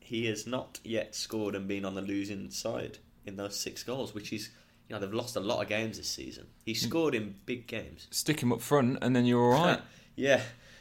He 0.00 0.26
has 0.26 0.46
not 0.46 0.80
yet 0.84 1.14
scored 1.14 1.54
and 1.54 1.68
been 1.68 1.84
on 1.84 1.94
the 1.94 2.00
losing 2.00 2.50
side 2.50 2.98
in 3.26 3.36
those 3.36 3.56
six 3.56 3.82
goals, 3.82 4.14
which 4.14 4.32
is 4.32 4.50
you 4.88 4.94
know 4.94 5.00
they've 5.00 5.12
lost 5.12 5.36
a 5.36 5.40
lot 5.40 5.60
of 5.60 5.68
games 5.68 5.98
this 5.98 6.08
season. 6.08 6.46
He 6.64 6.72
mm. 6.72 6.76
scored 6.76 7.14
in 7.14 7.34
big 7.44 7.66
games. 7.66 8.08
Stick 8.10 8.40
him 8.40 8.52
up 8.52 8.62
front, 8.62 8.98
and 9.02 9.14
then 9.14 9.26
you're 9.26 9.42
all 9.42 9.50
right. 9.66 9.80
yeah, 10.16 10.40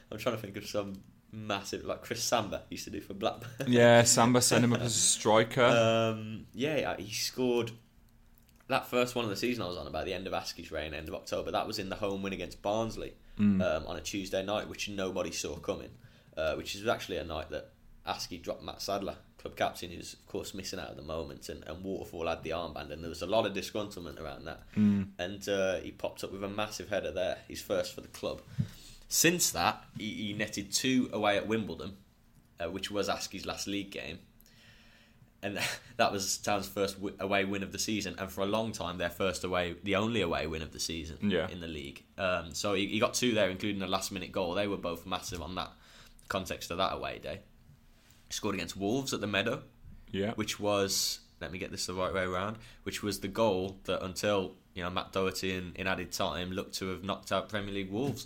I'm 0.09 0.17
trying 0.17 0.35
to 0.35 0.41
think 0.41 0.55
of 0.55 0.65
some 0.65 1.01
massive 1.37 1.85
like 1.85 2.01
Chris 2.01 2.23
Samba 2.23 2.63
used 2.69 2.83
to 2.85 2.89
do 2.89 3.01
for 3.01 3.13
Blackburn. 3.13 3.71
yeah, 3.71 4.03
Samba 4.15 4.41
sent 4.41 4.63
him 4.63 4.73
up 4.73 4.81
as 4.81 4.95
a 4.95 4.99
striker. 4.99 5.63
Um, 5.63 6.47
yeah, 6.53 6.95
he 6.97 7.13
scored 7.13 7.71
that 8.67 8.87
first 8.87 9.15
one 9.15 9.23
of 9.23 9.29
the 9.29 9.37
season 9.37 9.63
I 9.63 9.67
was 9.67 9.77
on 9.77 9.87
about 9.87 10.05
the 10.05 10.13
end 10.13 10.27
of 10.27 10.33
Askey's 10.33 10.71
reign, 10.71 10.93
end 10.93 11.07
of 11.07 11.15
October. 11.15 11.51
That 11.51 11.67
was 11.67 11.79
in 11.79 11.89
the 11.89 11.95
home 11.95 12.21
win 12.21 12.33
against 12.33 12.61
Barnsley, 12.61 13.13
um, 13.39 13.61
on 13.61 13.95
a 13.95 14.01
Tuesday 14.01 14.43
night, 14.43 14.67
which 14.67 14.89
nobody 14.89 15.31
saw 15.31 15.55
coming. 15.57 15.89
Uh, 16.35 16.53
which 16.53 16.75
is 16.75 16.85
actually 16.87 17.17
a 17.17 17.23
night 17.23 17.49
that 17.49 17.71
Askey 18.07 18.39
dropped 18.39 18.61
Matt 18.61 18.79
Sadler, 18.79 19.15
club 19.39 19.55
captain, 19.55 19.89
who's 19.89 20.13
of 20.13 20.27
course 20.27 20.53
missing 20.53 20.79
out 20.79 20.89
at 20.91 20.95
the 20.95 21.01
moment, 21.01 21.49
and, 21.49 21.63
and 21.65 21.83
Waterfall 21.83 22.27
had 22.27 22.43
the 22.43 22.51
armband, 22.51 22.91
and 22.91 23.01
there 23.01 23.09
was 23.09 23.23
a 23.23 23.25
lot 23.25 23.45
of 23.47 23.53
disgruntlement 23.53 24.19
around 24.21 24.45
that. 24.45 24.61
And 25.17 25.49
uh, 25.49 25.77
he 25.77 25.89
popped 25.91 26.23
up 26.23 26.31
with 26.31 26.43
a 26.43 26.47
massive 26.47 26.89
header 26.89 27.11
there, 27.11 27.39
his 27.47 27.59
first 27.59 27.95
for 27.95 28.01
the 28.01 28.07
club. 28.09 28.41
Since 29.07 29.51
that, 29.51 29.83
he, 29.97 30.09
he 30.13 30.33
netted 30.33 30.71
two 30.71 31.09
away 31.13 31.37
at 31.37 31.47
Wimbledon, 31.47 31.93
uh, 32.59 32.69
which 32.69 32.91
was 32.91 33.07
Askey's 33.09 33.45
last 33.45 33.67
league 33.67 33.91
game. 33.91 34.19
And 35.41 35.59
that 35.97 36.11
was 36.11 36.37
Town's 36.39 36.67
first 36.67 36.95
w- 36.95 37.15
away 37.19 37.45
win 37.45 37.63
of 37.63 37.71
the 37.71 37.79
season, 37.79 38.15
and 38.17 38.29
for 38.31 38.41
a 38.41 38.45
long 38.47 38.71
time, 38.71 38.97
their 38.97 39.09
first 39.09 39.43
away, 39.43 39.75
the 39.83 39.95
only 39.95 40.21
away 40.21 40.47
win 40.47 40.61
of 40.61 40.73
the 40.73 40.79
season 40.79 41.17
Yeah. 41.21 41.47
in 41.49 41.61
the 41.61 41.67
league. 41.67 42.03
Um, 42.17 42.53
so 42.53 42.73
he, 42.73 42.87
he 42.87 42.99
got 42.99 43.13
two 43.13 43.33
there, 43.33 43.49
including 43.49 43.81
a 43.81 43.87
last 43.87 44.11
minute 44.11 44.31
goal. 44.31 44.53
They 44.53 44.67
were 44.67 44.77
both 44.77 45.05
massive 45.05 45.41
on 45.41 45.55
that 45.55 45.71
context 46.27 46.71
of 46.71 46.77
that 46.77 46.93
away 46.93 47.19
day. 47.19 47.39
He 48.27 48.33
scored 48.33 48.55
against 48.55 48.75
Wolves 48.75 49.13
at 49.13 49.21
the 49.21 49.27
Meadow, 49.27 49.61
Yeah. 50.11 50.33
which 50.33 50.59
was 50.59 51.19
let 51.39 51.51
me 51.51 51.59
get 51.59 51.69
this 51.69 51.85
the 51.85 51.93
right 51.93 52.11
way 52.13 52.23
around, 52.23 52.57
which 52.81 53.03
was 53.03 53.19
the 53.19 53.27
goal 53.27 53.77
that 53.83 54.03
until 54.03 54.55
you 54.73 54.81
know 54.83 54.89
Matt 54.89 55.13
Doherty 55.13 55.53
in, 55.53 55.71
in 55.75 55.85
added 55.87 56.11
time 56.11 56.51
looked 56.51 56.73
to 56.79 56.87
have 56.89 57.03
knocked 57.03 57.31
out 57.31 57.47
Premier 57.47 57.73
League 57.75 57.91
Wolves 57.91 58.25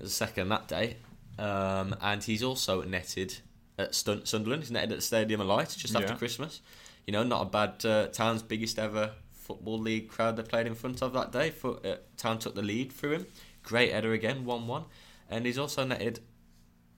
as 0.00 0.04
a 0.08 0.10
second 0.10 0.48
that 0.48 0.68
day, 0.68 0.96
um, 1.38 1.94
and 2.00 2.22
he's 2.22 2.42
also 2.42 2.82
netted 2.82 3.38
at 3.78 3.94
Stun- 3.94 4.24
Sunderland. 4.26 4.62
He's 4.62 4.70
netted 4.70 4.92
at 4.92 4.98
the 4.98 5.02
Stadium 5.02 5.40
of 5.40 5.46
Light 5.46 5.74
just 5.76 5.94
after 5.94 6.12
Yeah. 6.12 6.16
Christmas. 6.18 6.60
You 7.06 7.12
know, 7.12 7.22
not 7.22 7.42
a 7.42 7.44
bad 7.50 7.84
uh, 7.84 8.06
Town's 8.08 8.42
biggest 8.42 8.78
ever 8.78 9.12
football 9.30 9.78
league 9.78 10.08
crowd 10.08 10.36
they 10.36 10.42
played 10.42 10.66
in 10.66 10.74
front 10.74 11.02
of 11.02 11.12
that 11.12 11.30
day. 11.32 11.50
For, 11.50 11.78
uh, 11.86 11.96
Town 12.16 12.38
took 12.38 12.54
the 12.54 12.62
lead 12.62 12.92
through 12.92 13.12
him. 13.12 13.26
Great 13.62 13.92
header 13.92 14.12
again, 14.12 14.44
one 14.44 14.66
one, 14.66 14.84
and 15.30 15.44
he's 15.46 15.58
also 15.58 15.84
netted 15.84 16.20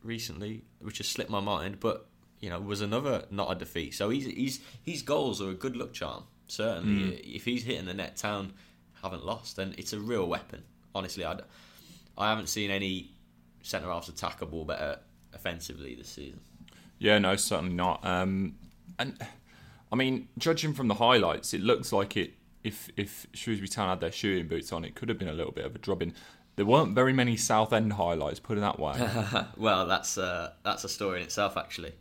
recently, 0.03 0.63
which 0.81 0.99
has 0.99 1.09
slipped 1.09 1.31
my 1.31 1.41
mind, 1.41 1.81
but 1.81 2.07
you 2.41 2.51
know 2.51 2.61
was 2.61 2.81
another 2.81 3.25
not 3.31 3.51
a 3.51 3.55
defeat. 3.55 3.95
So 3.95 4.11
he's 4.11 4.27
he's 4.27 4.61
his 4.83 5.03
goals 5.03 5.41
are 5.43 5.51
a 5.51 5.55
good 5.55 5.77
luck 5.77 5.93
charm. 5.93 6.25
Certainly, 6.49 7.17
if 7.19 7.45
he's 7.45 7.65
hitting 7.65 7.87
the 7.87 7.95
net, 7.95 8.17
Town 8.17 8.53
haven't 9.03 9.25
lost, 9.25 9.59
and 9.59 9.77
it's 9.79 9.93
a 9.93 9.99
real 9.99 10.27
weapon. 10.29 10.63
Honestly, 10.95 11.25
I, 11.25 11.41
I 12.17 12.29
haven't 12.29 12.49
seen 12.49 12.71
any 12.71 13.13
centre 13.63 13.89
halves 13.89 14.09
attack 14.09 14.43
a 14.43 14.47
ball 14.47 14.65
better 14.65 14.99
offensively 15.35 15.95
this 15.95 16.09
season. 16.09 16.41
Yeah, 16.99 17.19
no, 17.19 17.37
certainly 17.37 17.75
not. 17.75 18.05
Um, 18.05 18.57
and 18.99 19.17
I 19.93 19.97
mean, 19.97 20.29
judging 20.39 20.73
from 20.73 20.89
the 20.89 20.95
highlights, 20.95 21.53
it 21.55 21.61
looks 21.61 21.93
like 21.93 22.17
it. 22.17 22.35
If 22.65 22.91
if 22.97 23.27
Shrewsbury 23.33 23.69
Town 23.69 23.89
had 23.89 24.01
their 24.01 24.11
shooting 24.11 24.49
boots 24.49 24.73
on, 24.73 24.85
it 24.85 24.95
could 24.95 25.09
have 25.09 25.19
been 25.19 25.29
a 25.29 25.33
little 25.33 25.53
bit 25.53 25.65
of 25.65 25.75
a 25.75 25.79
drubbing. 25.79 26.15
There 26.57 26.67
weren't 26.67 26.95
very 26.95 27.13
many 27.13 27.37
Southend 27.37 27.93
highlights, 27.93 28.41
put 28.41 28.57
it 28.57 28.63
that 28.63 28.81
way. 28.81 28.95
well, 29.57 29.87
that's 29.87 30.19
uh, 30.19 30.53
that's 30.65 30.83
a 30.83 30.89
story 30.89 31.19
in 31.19 31.25
itself, 31.25 31.57
actually. 31.57 31.93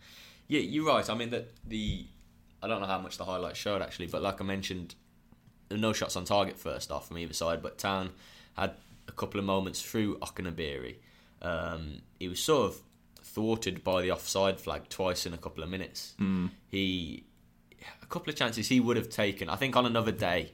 Yeah, 0.48 0.62
you're 0.62 0.88
right. 0.88 1.08
I 1.10 1.14
mean 1.14 1.30
that 1.32 1.52
the 1.68 2.06
I 2.64 2.68
don't 2.68 2.82
know 2.82 2.88
how 2.88 3.00
much 3.00 3.18
the 3.18 3.26
highlights 3.26 3.60
showed 3.60 3.82
actually, 3.82 4.08
but 4.08 4.22
like 4.22 4.42
I 4.42 4.44
mentioned, 4.44 4.96
there 5.70 5.78
were 5.78 5.82
no 5.82 5.94
shots 5.94 6.16
on 6.16 6.26
target 6.26 6.58
first 6.58 6.92
off 6.92 7.08
from 7.08 7.18
either 7.20 7.34
side. 7.34 7.62
But 7.62 7.78
Town 7.78 8.12
had 8.58 8.72
a 9.08 9.12
couple 9.12 9.40
of 9.40 9.46
moments 9.46 9.82
through 9.82 10.18
Okenabirhie. 10.20 10.96
Um, 11.42 12.02
he 12.20 12.28
was 12.28 12.40
sort 12.40 12.72
of 12.72 12.82
thwarted 13.22 13.84
by 13.84 14.02
the 14.02 14.12
offside 14.12 14.60
flag 14.60 14.90
twice 14.90 15.26
in 15.26 15.34
a 15.34 15.38
couple 15.38 15.64
of 15.64 15.70
minutes. 15.70 16.16
He 16.68 17.26
a 18.02 18.06
couple 18.08 18.30
of 18.30 18.36
chances 18.36 18.68
he 18.68 18.80
would 18.80 18.98
have 18.98 19.10
taken. 19.10 19.50
I 19.50 19.56
think 19.56 19.76
on 19.76 19.86
another 19.86 20.12
day, 20.12 20.54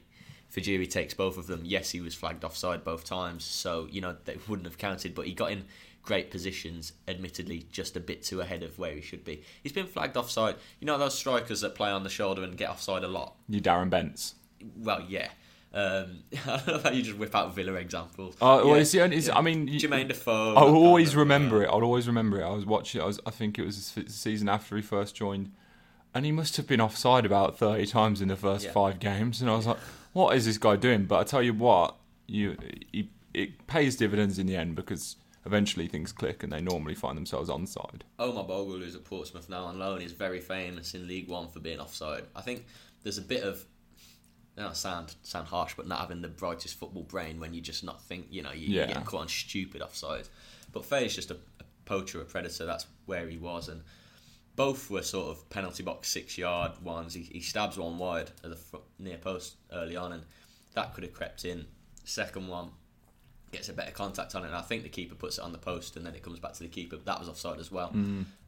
Fejiri 0.53 0.89
takes 0.89 1.13
both 1.13 1.37
of 1.37 1.47
them. 1.47 1.61
Yes, 1.63 1.91
he 1.91 2.01
was 2.01 2.13
flagged 2.13 2.43
offside 2.43 2.83
both 2.83 3.05
times, 3.05 3.43
so 3.43 3.87
you 3.89 4.01
know 4.01 4.15
they 4.25 4.37
wouldn't 4.47 4.67
have 4.67 4.77
counted. 4.77 5.15
But 5.15 5.27
he 5.27 5.33
got 5.33 5.51
in 5.51 5.65
great 6.03 6.31
positions, 6.31 6.93
admittedly 7.07 7.67
just 7.71 7.95
a 7.95 7.99
bit 7.99 8.23
too 8.23 8.41
ahead 8.41 8.63
of 8.63 8.77
where 8.79 8.93
he 8.93 9.01
should 9.01 9.23
be. 9.23 9.43
He's 9.63 9.71
been 9.71 9.85
flagged 9.87 10.17
offside. 10.17 10.55
You 10.79 10.87
know 10.87 10.97
those 10.97 11.17
strikers 11.17 11.61
that 11.61 11.75
play 11.75 11.89
on 11.89 12.03
the 12.03 12.09
shoulder 12.09 12.43
and 12.43 12.57
get 12.57 12.69
offside 12.69 13.03
a 13.03 13.07
lot. 13.07 13.35
you 13.47 13.61
Darren 13.61 13.89
Bents. 13.89 14.35
Well, 14.77 15.05
yeah. 15.07 15.29
Um, 15.73 16.23
I 16.45 16.57
don't 16.57 16.67
know 16.67 16.79
how 16.83 16.89
you 16.91 17.01
just 17.01 17.17
whip 17.17 17.33
out 17.33 17.55
Villa 17.55 17.73
examples. 17.73 18.35
Uh, 18.35 18.61
well, 18.63 18.67
Yeah. 18.75 18.81
it's 18.81 18.91
the 18.91 19.01
only, 19.01 19.17
it's, 19.17 19.29
I 19.29 19.41
mean, 19.41 19.67
you- 19.67 19.79
Jermaine 19.79 20.07
Defoe. 20.09 20.53
I'll 20.55 20.75
always 20.75 21.15
remember 21.15 21.57
uh, 21.59 21.61
it. 21.61 21.65
I'll 21.67 21.83
always 21.83 22.07
remember 22.07 22.41
it. 22.41 22.43
I 22.43 22.49
was 22.51 22.65
watching. 22.65 23.01
I 23.01 23.05
was. 23.05 23.19
I 23.25 23.31
think 23.31 23.57
it 23.57 23.65
was 23.65 23.91
the 23.91 24.09
season 24.09 24.49
after 24.49 24.75
he 24.75 24.81
first 24.81 25.15
joined, 25.15 25.51
and 26.13 26.25
he 26.25 26.31
must 26.31 26.57
have 26.57 26.67
been 26.67 26.81
offside 26.81 27.25
about 27.25 27.57
thirty 27.57 27.85
times 27.85 28.21
in 28.21 28.27
the 28.27 28.35
first 28.35 28.65
Yeah. 28.65 28.71
five 28.71 28.99
games. 28.99 29.41
And 29.41 29.49
I 29.49 29.55
was 29.55 29.65
like, 29.65 29.77
"What 30.13 30.35
is 30.35 30.45
this 30.45 30.57
guy 30.57 30.75
doing?" 30.75 31.05
But 31.05 31.19
I 31.19 31.23
tell 31.23 31.41
you 31.41 31.53
what, 31.53 31.95
you 32.27 32.57
he, 32.91 33.09
it 33.33 33.65
pays 33.67 33.95
dividends 33.95 34.37
in 34.37 34.47
the 34.47 34.57
end 34.57 34.75
because 34.75 35.15
eventually 35.45 35.87
things 35.87 36.11
click 36.11 36.43
and 36.43 36.51
they 36.51 36.59
normally 36.61 36.93
find 36.93 37.17
themselves 37.17 37.49
onside. 37.49 38.01
Omar 38.19 38.43
Bogle, 38.43 38.77
who's 38.77 38.93
at 38.95 39.03
Portsmouth 39.05 39.49
now 39.49 39.63
on 39.63 39.79
loan, 39.79 40.01
is 40.01 40.11
very 40.11 40.39
famous 40.41 40.93
in 40.93 41.07
League 41.07 41.29
One 41.29 41.47
for 41.47 41.59
being 41.61 41.79
offside. 41.79 42.25
I 42.35 42.41
think 42.41 42.65
there's 43.03 43.17
a 43.17 43.23
bit 43.23 43.41
of, 43.43 43.65
I 44.57 44.63
don't 44.63 44.75
sound 44.75 45.15
sound 45.23 45.47
harsh, 45.47 45.73
but 45.77 45.87
not 45.87 45.99
having 45.99 46.21
the 46.21 46.27
brightest 46.27 46.77
football 46.77 47.03
brain 47.03 47.39
when 47.39 47.53
you 47.53 47.61
just 47.61 47.83
not 47.83 48.01
think, 48.03 48.27
you 48.29 48.41
know, 48.43 48.51
you, 48.51 48.67
Yeah. 48.67 48.79
you're 48.79 48.87
getting 48.87 49.03
caught 49.03 49.21
on 49.21 49.27
stupid 49.29 49.81
offside. 49.81 50.27
But 50.73 50.85
Faye's 50.85 51.15
just 51.15 51.31
a, 51.31 51.35
a 51.59 51.63
poacher, 51.85 52.21
a 52.21 52.25
predator. 52.25 52.65
That's 52.65 52.85
where 53.05 53.27
he 53.27 53.37
was, 53.37 53.69
and 53.69 53.81
both 54.55 54.89
were 54.89 55.01
sort 55.01 55.29
of 55.29 55.49
penalty 55.49 55.83
box 55.83 56.09
six 56.09 56.37
yard 56.37 56.71
ones. 56.83 57.13
He, 57.13 57.21
he 57.23 57.39
stabs 57.41 57.77
one 57.77 57.97
wide 57.97 58.31
at 58.43 58.49
the 58.49 58.55
fr- 58.57 58.77
near 58.99 59.17
post 59.17 59.55
early 59.71 59.95
on, 59.95 60.11
and 60.11 60.23
that 60.73 60.93
could 60.93 61.03
have 61.05 61.13
crept 61.13 61.45
in. 61.45 61.65
Second 62.03 62.47
one 62.49 62.69
gets 63.51 63.69
a 63.69 63.73
better 63.73 63.91
contact 63.91 64.35
on 64.35 64.43
it, 64.43 64.47
and 64.47 64.55
I 64.55 64.61
think 64.61 64.83
the 64.83 64.89
keeper 64.89 65.15
puts 65.15 65.37
it 65.37 65.43
on 65.43 65.51
the 65.53 65.57
post, 65.57 65.95
and 65.95 66.05
then 66.05 66.13
it 66.15 66.23
comes 66.23 66.39
back 66.39 66.53
to 66.53 66.63
the 66.63 66.69
keeper. 66.69 66.97
That 66.97 67.19
was 67.19 67.29
offside 67.29 67.59
as 67.59 67.71
well. 67.71 67.89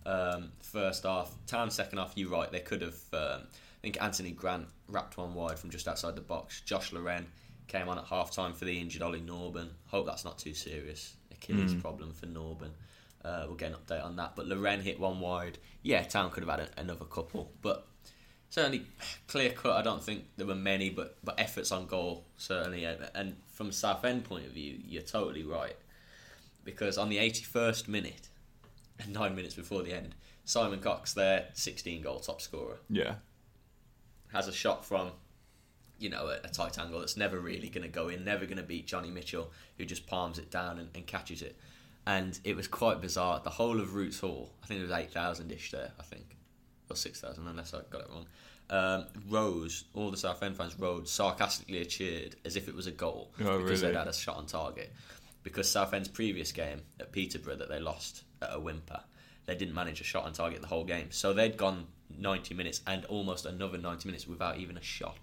Um, 0.05 0.51
first 0.62 1.03
half, 1.03 1.33
time 1.48 1.69
second 1.69 1.98
half. 1.98 2.13
You're 2.15 2.29
right. 2.29 2.51
They 2.51 2.60
could 2.60 2.81
have. 2.81 3.00
Um, 3.13 3.41
think 3.83 4.01
Anthony 4.01 4.31
Grant 4.31 4.67
wrapped 4.87 5.17
one 5.17 5.33
wide 5.35 5.59
from 5.59 5.69
just 5.69 5.87
outside 5.87 6.15
the 6.15 6.21
box. 6.21 6.61
Josh 6.61 6.93
Laurent 6.93 7.27
came 7.67 7.89
on 7.89 7.97
at 7.97 8.05
half 8.05 8.31
time 8.31 8.53
for 8.53 8.65
the 8.65 8.79
injured 8.79 9.01
Ollie 9.01 9.21
Norburn. 9.21 9.69
Hope 9.87 10.05
that's 10.05 10.23
not 10.23 10.39
too 10.39 10.53
serious. 10.53 11.15
Achilles 11.31 11.73
problem 11.75 12.13
for 12.13 12.25
Norburn. 12.25 12.71
Uh, 13.23 13.43
we'll 13.45 13.55
get 13.55 13.71
an 13.71 13.77
update 13.77 14.03
on 14.03 14.15
that. 14.15 14.35
But 14.35 14.47
Laurent 14.47 14.81
hit 14.81 14.99
one 14.99 15.19
wide. 15.19 15.57
Yeah, 15.81 16.01
Town 16.03 16.31
could 16.31 16.43
have 16.43 16.59
had 16.59 16.69
a, 16.69 16.79
another 16.79 17.05
couple, 17.05 17.51
but 17.61 17.85
certainly 18.49 18.85
clear 19.27 19.49
cut. 19.49 19.75
I 19.75 19.81
don't 19.81 20.01
think 20.01 20.25
there 20.37 20.47
were 20.47 20.55
many, 20.55 20.89
but 20.89 21.17
but 21.23 21.37
efforts 21.37 21.71
on 21.71 21.85
goal 21.85 22.25
certainly. 22.37 22.85
And, 22.85 23.09
and 23.13 23.35
from 23.47 23.69
a 23.69 23.73
Southend 23.73 24.23
point 24.23 24.45
of 24.45 24.51
view, 24.51 24.79
you're 24.85 25.03
totally 25.03 25.43
right 25.43 25.75
because 26.63 26.97
on 26.97 27.09
the 27.09 27.17
81st 27.17 27.89
minute, 27.89 28.29
and 28.99 29.11
nine 29.13 29.35
minutes 29.35 29.55
before 29.55 29.83
the 29.83 29.93
end, 29.93 30.15
Simon 30.45 30.79
Cox, 30.79 31.13
their 31.13 31.49
16 31.53 32.01
goal 32.01 32.19
top 32.19 32.41
scorer, 32.41 32.77
Yeah, 32.89 33.15
has 34.33 34.47
a 34.47 34.53
shot 34.53 34.85
from 34.85 35.11
you 35.99 36.09
know 36.09 36.27
a, 36.27 36.39
a 36.45 36.49
tight 36.49 36.77
angle 36.79 36.99
that's 36.99 37.15
never 37.17 37.39
really 37.39 37.69
going 37.69 37.83
to 37.83 37.87
go 37.89 38.09
in, 38.09 38.25
never 38.25 38.45
going 38.45 38.57
to 38.57 38.63
beat 38.63 38.87
Johnny 38.87 39.09
Mitchell, 39.09 39.51
who 39.77 39.85
just 39.85 40.05
palms 40.07 40.37
it 40.39 40.51
down 40.51 40.79
and, 40.79 40.89
and 40.95 41.05
catches 41.07 41.41
it. 41.41 41.55
And 42.05 42.37
it 42.43 42.55
was 42.57 42.67
quite 42.67 42.99
bizarre. 42.99 43.39
The 43.43 43.49
whole 43.49 43.79
of 43.79 43.93
Roots 43.95 44.19
Hall, 44.19 44.51
I 44.61 44.65
think 44.67 44.79
it 44.81 44.83
was 44.83 44.91
8,000 44.91 45.51
ish 45.53 45.71
there, 45.71 45.91
I 45.97 46.03
think, 46.03 46.35
or 46.89 46.97
6,000 46.97 47.47
unless 47.47 47.73
I 47.73 47.79
got 47.89 48.01
it 48.01 48.07
wrong. 48.11 48.25
Um, 48.69 49.05
rose, 49.29 49.85
all 49.93 50.11
the 50.11 50.17
Southend 50.17 50.57
fans 50.57 50.77
rose 50.77 51.09
sarcastically 51.09 51.85
cheered 51.85 52.35
as 52.43 52.57
if 52.57 52.67
it 52.67 52.75
was 52.75 52.87
a 52.87 52.91
goal 52.91 53.31
Oh, 53.39 53.59
because 53.59 53.81
really? 53.81 53.93
they'd 53.93 53.99
had 53.99 54.07
a 54.09 54.13
shot 54.13 54.35
on 54.35 54.47
target. 54.47 54.91
Because 55.43 55.69
Southend's 55.69 56.09
previous 56.09 56.51
game 56.51 56.81
at 56.99 57.11
Peterborough 57.13 57.55
that 57.55 57.69
they 57.69 57.79
lost 57.79 58.23
at 58.41 58.49
a 58.51 58.59
whimper, 58.59 58.99
they 59.45 59.55
didn't 59.55 59.73
manage 59.73 60.01
a 60.01 60.03
shot 60.03 60.25
on 60.25 60.33
target 60.33 60.59
the 60.61 60.67
whole 60.67 60.83
game. 60.85 61.07
So 61.11 61.31
they'd 61.33 61.55
gone 61.55 61.87
90 62.17 62.53
minutes 62.53 62.82
and 62.88 63.05
almost 63.05 63.46
another 63.46 63.77
90 63.77 64.08
minutes 64.08 64.27
without 64.27 64.58
even 64.58 64.77
a 64.77 64.82
shot 64.82 65.20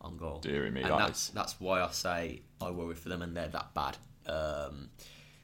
on 0.00 0.16
goal. 0.16 0.38
Deary 0.38 0.70
me, 0.70 0.82
and 0.82 0.90
that 0.90 0.98
that's 0.98 1.28
that's 1.30 1.60
why 1.60 1.80
I 1.82 1.90
say 1.90 2.42
I 2.60 2.70
worry 2.70 2.94
for 2.94 3.08
them 3.08 3.22
and 3.22 3.36
they're 3.36 3.48
that 3.48 3.74
bad. 3.74 3.96
Um, 4.26 4.90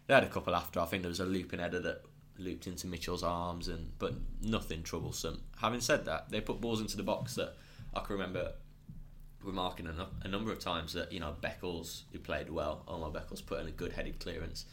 they 0.06 0.14
had 0.14 0.24
a 0.24 0.28
couple 0.28 0.54
after. 0.54 0.80
I 0.80 0.86
think 0.86 1.02
there 1.02 1.08
was 1.08 1.20
a 1.20 1.24
looping 1.24 1.60
header 1.60 1.80
that 1.80 2.02
looped 2.38 2.66
into 2.66 2.86
Mitchell's 2.86 3.22
arms, 3.22 3.68
and 3.68 3.92
but 3.98 4.14
nothing 4.42 4.82
troublesome. 4.82 5.42
Having 5.60 5.80
said 5.80 6.04
that, 6.06 6.30
they 6.30 6.40
put 6.40 6.60
balls 6.60 6.80
into 6.80 6.96
the 6.96 7.02
box 7.02 7.34
that 7.34 7.54
I 7.94 8.00
can 8.00 8.14
remember 8.14 8.52
remarking 9.42 9.86
a, 9.86 10.08
a 10.22 10.28
number 10.28 10.50
of 10.50 10.58
times 10.58 10.92
that 10.94 11.12
you 11.12 11.20
know 11.20 11.34
Beckles, 11.42 12.02
who 12.12 12.18
played 12.18 12.50
well, 12.50 12.82
Omar 12.88 13.10
Beckles 13.10 13.44
put 13.44 13.60
in 13.60 13.66
a 13.66 13.72
good 13.72 13.92
headed 13.92 14.20
clearance. 14.20 14.66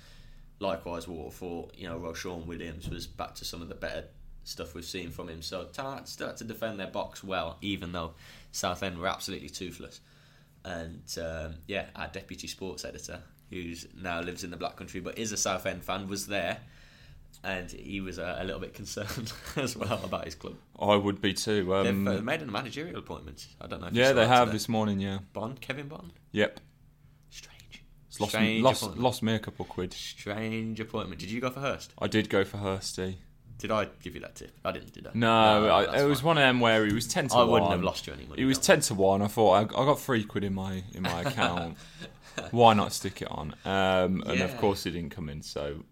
Likewise, 0.59 1.07
Waterfall, 1.07 1.71
you 1.75 1.87
know, 1.87 1.97
Ro-Shaun 1.97 2.45
Williams 2.45 2.87
was 2.87 3.07
back 3.07 3.33
to 3.35 3.45
some 3.45 3.63
of 3.63 3.67
the 3.67 3.73
better 3.73 4.05
stuff 4.43 4.73
we've 4.73 4.85
seen 4.85 5.11
from 5.11 5.29
him. 5.29 5.41
So 5.41 5.65
Town 5.65 6.05
still 6.05 6.27
had 6.27 6.37
to 6.37 6.43
defend 6.43 6.79
their 6.79 6.87
box 6.87 7.23
well, 7.23 7.57
even 7.61 7.91
though 7.91 8.13
Southend 8.51 8.97
were 8.97 9.07
absolutely 9.07 9.49
toothless. 9.49 10.01
And 10.63 11.03
um, 11.17 11.55
yeah, 11.67 11.87
our 11.95 12.07
deputy 12.07 12.47
sports 12.47 12.85
editor, 12.85 13.21
who's 13.49 13.87
now 13.99 14.21
lives 14.21 14.43
in 14.43 14.51
the 14.51 14.57
Black 14.57 14.75
Country 14.75 14.99
but 14.99 15.17
is 15.17 15.31
a 15.31 15.37
Southend 15.37 15.83
fan, 15.83 16.07
was 16.07 16.27
there, 16.27 16.59
and 17.43 17.71
he 17.71 18.01
was 18.01 18.17
a, 18.17 18.37
a 18.39 18.43
little 18.43 18.59
bit 18.59 18.73
concerned 18.81 19.33
as 19.55 19.75
well 19.75 20.01
about 20.03 20.25
his 20.25 20.35
club. 20.35 20.55
I 20.79 20.95
would 20.95 21.21
be 21.21 21.33
too. 21.33 21.73
Um, 21.73 22.05
They've 22.05 22.19
uh, 22.19 22.21
made 22.21 22.41
a 22.41 22.45
managerial 22.45 22.99
appointment. 22.99 23.47
I 23.59 23.67
don't 23.67 23.81
know. 23.81 23.87
if 23.87 23.93
you 23.95 24.01
yeah, 24.01 24.13
they 24.13 24.27
have 24.27 24.47
today. 24.47 24.53
this 24.53 24.69
morning. 24.69 24.99
Yeah. 24.99 25.19
Bond, 25.33 25.61
Kevin 25.61 25.87
Bond. 25.87 26.13
Yep. 26.31 26.59
Strange. 27.29 27.83
It's 28.07 28.19
lost, 28.19 28.31
Strange 28.33 28.63
lost, 28.63 28.97
lost 28.97 29.23
me 29.23 29.33
a 29.35 29.39
couple 29.39 29.63
of 29.65 29.69
quid. 29.69 29.93
Strange 29.93 30.79
appointment. 30.79 31.21
Did 31.21 31.31
you 31.31 31.41
go 31.41 31.49
for 31.49 31.61
Hurst? 31.61 31.93
I 31.97 32.07
did 32.07 32.29
go 32.29 32.43
for 32.43 32.57
Hursty. 32.57 33.15
Did 33.61 33.71
I 33.71 33.85
give 34.01 34.15
you 34.15 34.21
that 34.21 34.35
tip? 34.35 34.51
I 34.65 34.71
didn't, 34.71 34.91
did 34.91 35.07
I? 35.07 35.11
No, 35.13 35.73
I, 35.73 35.85
that's 35.85 36.01
it 36.01 36.05
was 36.05 36.19
fine. 36.19 36.27
one 36.27 36.37
of 36.39 36.41
them 36.41 36.59
where 36.59 36.85
he 36.85 36.93
was 36.93 37.07
ten 37.07 37.27
to 37.29 37.35
I 37.35 37.37
one. 37.39 37.47
I 37.47 37.51
wouldn't 37.51 37.71
have 37.71 37.83
lost 37.83 38.07
you 38.07 38.13
any 38.13 38.25
money. 38.25 38.41
It 38.41 38.45
was 38.45 38.57
ten 38.57 38.81
to 38.81 38.93
one. 38.95 39.21
I 39.21 39.27
thought 39.27 39.51
I, 39.53 39.61
I 39.61 39.85
got 39.85 39.99
three 39.99 40.23
quid 40.23 40.43
in 40.43 40.53
my 40.53 40.83
in 40.93 41.03
my 41.03 41.21
account. 41.21 41.77
Why 42.51 42.73
not 42.73 42.91
stick 42.93 43.21
it 43.21 43.27
on? 43.31 43.53
Um, 43.65 44.23
And 44.25 44.41
of 44.41 44.57
course, 44.57 44.85
it 44.85 44.91
didn't 44.91 45.11
come 45.11 45.29
in. 45.29 45.41
So 45.41 45.83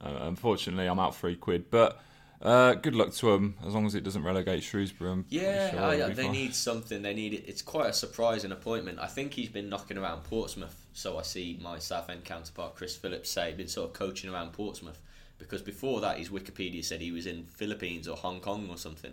uh, 0.00 0.18
unfortunately, 0.22 0.86
I'm 0.86 0.98
out 0.98 1.16
three 1.16 1.34
quid. 1.34 1.70
But 1.70 2.00
uh, 2.40 2.74
good 2.74 2.94
luck 2.94 3.12
to 3.14 3.32
him. 3.34 3.56
As 3.66 3.74
long 3.74 3.84
as 3.86 3.94
it 3.96 4.04
doesn't 4.04 4.22
relegate 4.22 4.62
Shrewsbury. 4.62 5.10
I'm 5.10 5.24
Yeah, 5.28 5.70
sure 5.70 5.80
I- 5.80 6.12
they 6.12 6.22
fine. 6.22 6.32
need 6.32 6.54
something. 6.54 7.02
They 7.02 7.14
need 7.14 7.34
it. 7.34 7.44
It's 7.48 7.62
quite 7.62 7.88
a 7.90 7.92
surprising 7.92 8.52
appointment. 8.52 8.98
I 9.00 9.06
think 9.06 9.34
he's 9.34 9.48
been 9.48 9.68
knocking 9.68 9.98
around 9.98 10.22
Portsmouth. 10.24 10.86
So 10.92 11.18
I 11.18 11.22
see 11.22 11.58
my 11.62 11.78
Southend 11.78 12.24
counterpart 12.24 12.74
Chris 12.76 12.96
Phillips 12.96 13.30
say 13.30 13.52
been 13.54 13.66
sort 13.68 13.90
of 13.90 13.94
coaching 13.94 14.30
around 14.30 14.52
Portsmouth 14.52 15.00
because 15.38 15.62
before 15.62 16.00
that 16.00 16.18
his 16.18 16.28
Wikipedia 16.30 16.84
said 16.84 17.00
he 17.00 17.12
was 17.12 17.26
in 17.26 17.44
Philippines 17.46 18.06
or 18.08 18.16
Hong 18.16 18.40
Kong 18.40 18.68
or 18.70 18.76
something. 18.76 19.12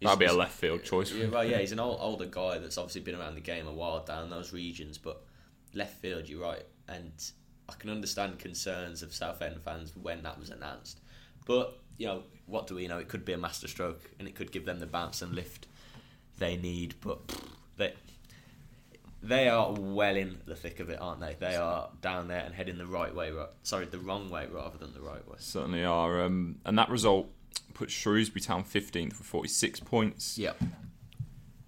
He's- 0.00 0.08
That'd 0.08 0.18
be 0.20 0.26
a 0.26 0.32
left 0.32 0.52
field 0.52 0.84
choice. 0.84 1.12
Yeah, 1.12 1.26
right, 1.26 1.48
yeah, 1.50 1.58
he's 1.58 1.72
an 1.72 1.80
old, 1.80 1.98
older 2.00 2.26
guy 2.26 2.58
that's 2.58 2.78
obviously 2.78 3.00
been 3.00 3.16
around 3.16 3.34
the 3.34 3.40
game 3.40 3.66
a 3.66 3.72
while 3.72 4.04
down 4.04 4.30
those 4.30 4.52
regions, 4.52 4.96
but 4.96 5.22
left 5.74 5.98
field, 6.00 6.28
you're 6.28 6.40
right. 6.42 6.64
And 6.88 7.12
I 7.68 7.72
can 7.74 7.90
understand 7.90 8.38
concerns 8.38 9.02
of 9.02 9.12
Southend 9.12 9.60
fans 9.62 9.92
when 10.00 10.22
that 10.22 10.38
was 10.38 10.50
announced. 10.50 11.00
But, 11.46 11.78
you 11.96 12.06
know, 12.06 12.22
what 12.46 12.66
do 12.68 12.76
we 12.76 12.86
know? 12.86 12.98
It 12.98 13.08
could 13.08 13.24
be 13.24 13.32
a 13.32 13.38
masterstroke 13.38 14.10
and 14.18 14.28
it 14.28 14.34
could 14.36 14.52
give 14.52 14.64
them 14.64 14.78
the 14.78 14.86
bounce 14.86 15.20
and 15.20 15.34
lift 15.34 15.66
they 16.38 16.56
need, 16.56 16.94
but 17.00 17.18
they, 17.76 17.92
they 19.22 19.48
are 19.48 19.72
well 19.72 20.16
in 20.16 20.38
the 20.46 20.54
thick 20.54 20.80
of 20.80 20.90
it, 20.90 20.98
aren't 21.00 21.20
they? 21.20 21.36
They 21.38 21.56
are 21.56 21.90
down 22.00 22.28
there 22.28 22.40
and 22.44 22.54
heading 22.54 22.78
the 22.78 22.86
right 22.86 23.14
way, 23.14 23.32
sorry, 23.62 23.86
the 23.86 23.98
wrong 23.98 24.30
way 24.30 24.46
rather 24.50 24.78
than 24.78 24.92
the 24.94 25.00
right 25.00 25.26
way. 25.28 25.36
Certainly 25.38 25.84
are. 25.84 26.22
Um, 26.22 26.56
and 26.64 26.78
that 26.78 26.88
result 26.88 27.28
puts 27.74 27.92
Shrewsbury 27.92 28.40
Town 28.40 28.64
15th 28.64 29.18
with 29.18 29.26
46 29.26 29.80
points. 29.80 30.38
Yeah. 30.38 30.52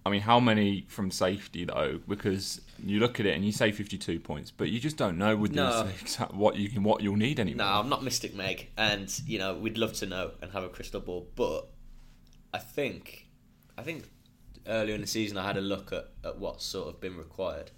I 0.05 0.09
mean, 0.09 0.21
how 0.21 0.39
many 0.39 0.85
from 0.87 1.11
safety 1.11 1.63
though? 1.65 1.99
Because 2.07 2.61
you 2.83 2.99
look 2.99 3.19
at 3.19 3.25
it 3.27 3.35
and 3.35 3.45
you 3.45 3.51
say 3.51 3.71
52 3.71 4.19
points, 4.19 4.49
but 4.49 4.69
you 4.69 4.79
just 4.79 4.97
don't 4.97 5.17
know 5.17 5.35
with 5.35 5.51
No. 5.51 5.83
these 5.83 5.93
exact 6.01 6.33
what 6.33 6.55
you 6.55 6.69
can 6.69 6.83
what 6.83 7.01
you'll 7.03 7.15
need 7.17 7.39
anymore. 7.39 7.65
No, 7.67 7.71
I'm 7.73 7.89
not 7.89 8.03
Mystic 8.03 8.33
Meg, 8.33 8.69
and 8.77 9.13
you 9.27 9.37
know 9.37 9.53
we'd 9.53 9.77
love 9.77 9.93
to 9.93 10.07
know 10.07 10.31
and 10.41 10.51
have 10.53 10.63
a 10.63 10.69
crystal 10.69 11.01
ball, 11.01 11.27
but 11.35 11.67
I 12.53 12.57
think, 12.57 13.27
I 13.77 13.83
think 13.83 14.09
earlier 14.67 14.95
in 14.95 15.01
the 15.01 15.07
season 15.07 15.37
I 15.37 15.45
had 15.45 15.57
a 15.57 15.61
look 15.61 15.91
at, 15.91 16.09
at 16.23 16.37
what's 16.37 16.65
sort 16.65 16.89
of 16.89 16.99
been 16.99 17.17
required, 17.17 17.71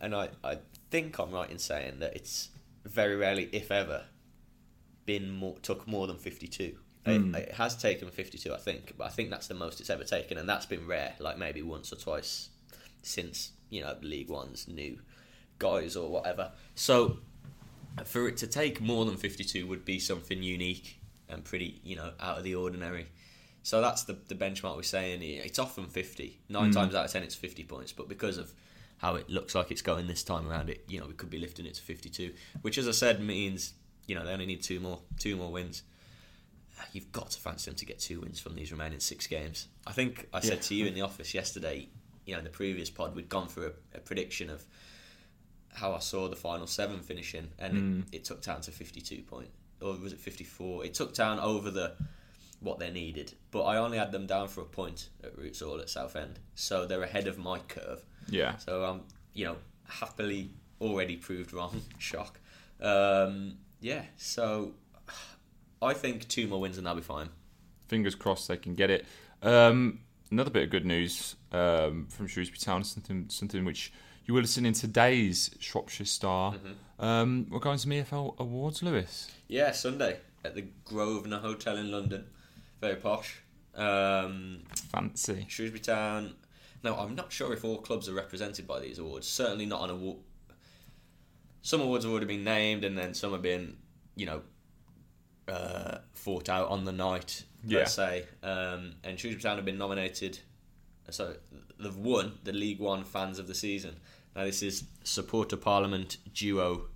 and 0.00 0.14
I, 0.14 0.30
I 0.44 0.58
think 0.90 1.18
I'm 1.18 1.30
right 1.30 1.50
in 1.50 1.58
saying 1.58 2.00
that 2.00 2.14
it's 2.14 2.50
very 2.84 3.16
rarely, 3.16 3.48
if 3.52 3.70
ever, 3.70 4.04
been 5.04 5.30
more 5.30 5.56
took 5.60 5.86
more 5.86 6.06
than 6.06 6.16
52. 6.16 6.76
Mm. 7.06 7.36
It, 7.36 7.48
it 7.48 7.54
has 7.54 7.76
taken 7.76 8.10
52, 8.10 8.52
I 8.52 8.58
think, 8.58 8.94
but 8.98 9.04
I 9.04 9.10
think 9.10 9.30
that's 9.30 9.46
the 9.46 9.54
most 9.54 9.80
it's 9.80 9.90
ever 9.90 10.04
taken, 10.04 10.38
and 10.38 10.48
that's 10.48 10.66
been 10.66 10.86
rare, 10.86 11.14
like 11.18 11.38
maybe 11.38 11.62
once 11.62 11.92
or 11.92 11.96
twice 11.96 12.50
since 13.02 13.52
you 13.70 13.80
know 13.80 13.96
League 14.02 14.28
One's 14.28 14.66
new 14.66 14.98
guys 15.58 15.96
or 15.96 16.10
whatever. 16.10 16.52
So 16.74 17.18
for 18.04 18.28
it 18.28 18.36
to 18.38 18.46
take 18.46 18.80
more 18.80 19.04
than 19.04 19.16
52 19.16 19.66
would 19.66 19.84
be 19.84 19.98
something 19.98 20.42
unique 20.42 21.00
and 21.28 21.44
pretty, 21.44 21.80
you 21.82 21.96
know, 21.96 22.12
out 22.20 22.38
of 22.38 22.44
the 22.44 22.54
ordinary. 22.54 23.06
So 23.66 23.80
that's 23.80 24.04
the, 24.04 24.16
the 24.28 24.36
benchmark 24.36 24.76
we're 24.76 24.84
saying 24.84 25.22
here. 25.22 25.42
It's 25.44 25.58
often 25.58 25.86
50. 25.86 26.38
Nine 26.48 26.66
hmm. 26.66 26.70
times 26.70 26.94
out 26.94 27.06
of 27.06 27.10
10, 27.10 27.24
it's 27.24 27.34
50 27.34 27.64
points. 27.64 27.90
But 27.92 28.08
because 28.08 28.38
of 28.38 28.52
how 28.98 29.16
it 29.16 29.28
looks 29.28 29.56
like 29.56 29.72
it's 29.72 29.82
going 29.82 30.06
this 30.06 30.22
time 30.22 30.48
around, 30.48 30.70
it 30.70 30.84
you 30.86 31.00
know 31.00 31.06
we 31.06 31.14
could 31.14 31.30
be 31.30 31.38
lifting 31.38 31.66
it 31.66 31.74
to 31.74 31.82
52, 31.82 32.32
which, 32.62 32.78
as 32.78 32.86
I 32.86 32.92
said, 32.92 33.20
means 33.20 33.72
you 34.06 34.14
know 34.14 34.24
they 34.24 34.30
only 34.30 34.46
need 34.46 34.62
two 34.62 34.78
more 34.78 35.00
two 35.18 35.34
more 35.34 35.50
wins. 35.50 35.82
You've 36.92 37.10
got 37.10 37.32
to 37.32 37.40
fancy 37.40 37.68
them 37.68 37.76
to 37.78 37.84
get 37.84 37.98
two 37.98 38.20
wins 38.20 38.38
from 38.38 38.54
these 38.54 38.70
remaining 38.70 39.00
six 39.00 39.26
games. 39.26 39.66
I 39.84 39.90
think 39.90 40.28
I 40.32 40.38
said 40.38 40.58
Yeah. 40.58 40.62
to 40.62 40.74
you 40.76 40.86
in 40.86 40.94
the 40.94 41.00
office 41.00 41.34
yesterday, 41.34 41.88
you 42.24 42.34
know, 42.34 42.38
in 42.38 42.44
the 42.44 42.50
previous 42.50 42.88
pod, 42.88 43.16
we'd 43.16 43.28
gone 43.28 43.48
through 43.48 43.72
a, 43.94 43.96
a 43.96 44.00
prediction 44.00 44.48
of 44.48 44.64
how 45.72 45.92
I 45.92 45.98
saw 45.98 46.28
the 46.28 46.36
final 46.36 46.68
seven 46.68 47.00
finishing, 47.00 47.48
and 47.58 47.76
it, 47.76 47.80
hmm. 47.80 48.00
it 48.12 48.24
took 48.24 48.42
down 48.42 48.60
to 48.60 48.70
52 48.70 49.22
point, 49.22 49.48
or 49.82 49.96
was 49.96 50.12
it 50.12 50.20
54? 50.20 50.84
It 50.84 50.94
took 50.94 51.14
down 51.14 51.40
over 51.40 51.72
the 51.72 51.96
what 52.66 52.78
they 52.78 52.90
needed, 52.90 53.32
but 53.50 53.62
I 53.62 53.78
only 53.78 53.96
had 53.96 54.12
them 54.12 54.26
down 54.26 54.48
for 54.48 54.60
a 54.60 54.66
point 54.66 55.08
at 55.24 55.38
Roots 55.38 55.60
Hall 55.60 55.80
at 55.80 55.88
Southend, 55.88 56.38
so 56.54 56.84
they're 56.84 57.02
ahead 57.02 57.26
of 57.26 57.38
my 57.38 57.60
curve. 57.60 58.04
Yeah. 58.28 58.56
So 58.56 58.84
I'm, 58.84 59.02
you 59.32 59.46
know, 59.46 59.56
happily 59.88 60.50
already 60.80 61.16
proved 61.16 61.52
wrong. 61.52 61.80
Shock. 61.98 62.40
Um, 62.80 63.58
yeah. 63.80 64.02
So 64.16 64.74
I 65.80 65.94
think 65.94 66.28
two 66.28 66.46
more 66.48 66.60
wins 66.60 66.76
and 66.76 66.86
they'll 66.86 66.94
be 66.94 67.02
fine. 67.02 67.28
Fingers 67.88 68.14
crossed 68.14 68.48
they 68.48 68.56
can 68.56 68.74
get 68.74 68.90
it. 68.90 69.06
Um, 69.42 70.00
another 70.30 70.50
bit 70.50 70.64
of 70.64 70.70
good 70.70 70.84
news 70.84 71.36
um, 71.52 72.06
from 72.10 72.26
Shrewsbury 72.26 72.58
Town, 72.58 72.82
something 72.84 73.26
something 73.28 73.64
which 73.64 73.92
you 74.24 74.34
will 74.34 74.40
have 74.40 74.50
seen 74.50 74.66
in 74.66 74.72
today's 74.72 75.50
Shropshire 75.60 76.06
Star. 76.06 76.54
Mm-hmm. 76.54 77.04
Um, 77.04 77.46
we're 77.48 77.60
going 77.60 77.76
to 77.76 77.82
some 77.82 77.92
EFL 77.92 78.36
awards, 78.38 78.82
Lewis. 78.82 79.30
Yeah, 79.46 79.70
Sunday 79.70 80.18
at 80.44 80.54
the 80.54 80.64
Grosvenor 80.84 81.38
Hotel 81.38 81.76
in 81.76 81.92
London. 81.92 82.26
Very 82.80 82.96
posh. 82.96 83.42
Um, 83.74 84.62
Fancy. 84.92 85.46
Shrewsbury 85.48 85.80
Town. 85.80 86.34
Now, 86.82 86.96
I'm 86.98 87.14
not 87.14 87.32
sure 87.32 87.52
if 87.52 87.64
all 87.64 87.78
clubs 87.78 88.08
are 88.08 88.14
represented 88.14 88.66
by 88.66 88.80
these 88.80 88.98
awards. 88.98 89.26
Certainly 89.26 89.66
not 89.66 89.80
on 89.80 89.90
award. 89.90 90.18
Some 91.62 91.80
awards 91.80 92.04
have 92.04 92.12
already 92.12 92.26
been 92.26 92.44
named, 92.44 92.84
and 92.84 92.96
then 92.96 93.12
some 93.12 93.32
have 93.32 93.42
been, 93.42 93.76
you 94.14 94.26
know, 94.26 94.42
uh, 95.48 95.98
fought 96.12 96.48
out 96.48 96.68
on 96.68 96.84
the 96.84 96.92
night. 96.92 97.44
Yeah. 97.64 97.80
Let's 97.80 97.94
say, 97.94 98.26
um, 98.42 98.94
and 99.02 99.18
Shrewsbury 99.18 99.42
Town 99.42 99.56
have 99.56 99.64
been 99.64 99.78
nominated. 99.78 100.38
So 101.10 101.36
they've 101.78 101.96
won 101.96 102.38
the 102.44 102.52
League 102.52 102.80
One 102.80 103.04
Fans 103.04 103.38
of 103.38 103.46
the 103.46 103.54
Season. 103.54 103.96
Now 104.34 104.44
this 104.44 104.62
is 104.62 104.84
Supporter 105.04 105.56
Parliament 105.56 106.18
duo 106.32 106.88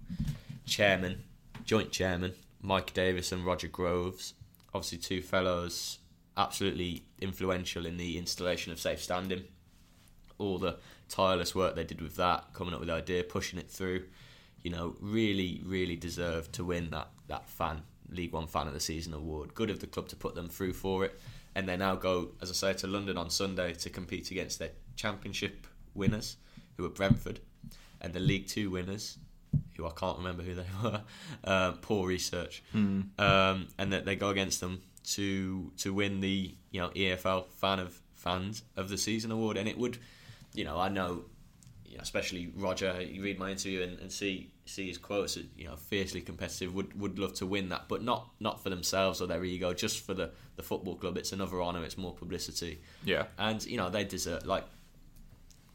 chairman, 0.67 1.25
joint 1.65 1.91
chairman 1.91 2.35
Mike 2.61 2.93
Davis 2.93 3.33
and 3.33 3.45
Roger 3.45 3.69
Groves. 3.69 4.35
Obviously, 4.73 4.99
two 4.99 5.23
fellows 5.23 5.99
absolutely 6.37 7.05
influential 7.21 7.85
in 7.87 7.97
the 7.97 8.17
installation 8.17 8.73
of 8.73 8.81
safe 8.81 9.03
standing. 9.03 9.45
All 10.39 10.59
the 10.59 10.77
tireless 11.09 11.55
work 11.55 11.75
they 11.75 11.85
did 11.85 12.01
with 12.01 12.17
that, 12.17 12.53
coming 12.55 12.73
up 12.73 12.81
with 12.81 12.89
the 12.89 12.95
idea, 12.95 13.23
pushing 13.23 13.59
it 13.59 13.71
through. 13.71 14.05
You 14.63 14.71
know, 14.71 14.97
really, 15.01 15.61
really 15.65 15.97
deserved 15.97 16.53
to 16.55 16.65
win 16.65 16.91
that 16.91 17.09
that 17.29 17.49
fan 17.49 17.83
League 18.11 18.33
One 18.33 18.47
Fan 18.47 18.67
of 18.67 18.75
the 18.75 18.81
Season 18.81 19.15
award. 19.15 19.55
Good 19.55 19.71
of 19.71 19.81
the 19.81 19.87
club 19.87 20.09
to 20.09 20.17
put 20.17 20.35
them 20.35 20.49
through 20.49 20.73
for 20.73 21.05
it, 21.05 21.21
and 21.55 21.69
they 21.69 21.77
now 21.77 21.95
go, 21.95 22.31
as 22.41 22.51
I 22.51 22.55
say, 22.55 22.73
to 22.81 22.87
London 22.87 23.17
on 23.17 23.31
Sunday 23.31 23.75
to 23.75 23.91
compete 23.91 24.31
against 24.31 24.59
their 24.59 24.71
Championship 24.97 25.67
winners, 25.95 26.37
who 26.77 26.85
are 26.85 26.91
Brentford, 26.91 27.41
and 28.01 28.13
the 28.13 28.21
League 28.21 28.49
Two 28.49 28.71
winners, 28.71 29.19
who 29.77 29.87
I 29.87 29.91
can't 29.91 30.19
remember 30.19 30.43
who 30.43 30.55
they 30.55 30.67
were. 30.83 31.03
Uh, 31.45 31.73
poor 31.83 32.07
research, 32.09 32.63
um, 32.75 33.69
and 33.79 33.93
that 33.93 34.05
they 34.05 34.17
go 34.17 34.29
against 34.31 34.61
them 34.61 34.83
to 35.15 35.73
to 35.79 35.93
win 35.95 36.21
the 36.21 36.55
you 36.71 36.81
know 36.81 36.89
EFL 36.91 37.51
Fan 37.53 37.79
of 37.81 37.99
Fans 38.15 38.63
of 38.77 38.89
the 38.89 38.99
Season 38.99 39.31
award, 39.31 39.57
and 39.57 39.69
it 39.69 39.79
would, 39.79 39.99
you 40.55 40.65
know, 40.65 40.79
I 40.79 40.89
know, 40.91 41.25
you 41.87 41.97
know, 41.97 42.03
especially 42.03 42.53
Roger. 42.55 43.01
You 43.01 43.23
read 43.23 43.39
my 43.39 43.51
interview 43.51 43.83
and, 43.83 43.99
and 43.99 44.13
see 44.13 44.53
see 44.67 44.87
his 44.89 44.99
quotes. 44.99 45.39
You 45.57 45.65
know, 45.69 45.77
fiercely 45.77 46.21
competitive. 46.21 46.75
Would 46.75 47.01
would 47.01 47.19
love 47.19 47.33
to 47.35 47.47
win 47.47 47.71
that, 47.71 47.89
but 47.89 48.03
not 48.03 48.29
not 48.39 48.63
for 48.63 48.69
themselves 48.69 49.21
or 49.23 49.27
their 49.27 49.43
ego, 49.45 49.73
just 49.73 50.01
for 50.05 50.13
the 50.15 50.31
the 50.57 50.63
football 50.63 50.97
club. 50.97 51.17
It's 51.17 51.33
another 51.33 51.63
honour. 51.63 51.83
It's 51.85 51.97
more 51.97 52.13
publicity 52.13 52.81
Yeah. 53.05 53.25
and 53.39 53.65
you 53.65 53.79
know 53.79 53.89
they 53.89 54.05
deserve 54.05 54.45
like 54.45 54.65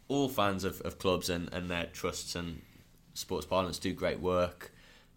all 0.07 0.29
fans 0.29 0.63
of, 0.63 0.81
of 0.81 0.99
clubs 0.99 1.29
and, 1.31 1.51
and 1.51 1.67
their 1.69 1.85
trusts 1.88 2.35
and 2.35 2.61
sports 3.15 3.45
parliaments 3.45 3.80
do 3.80 3.91
great 3.93 4.19
work 4.19 4.71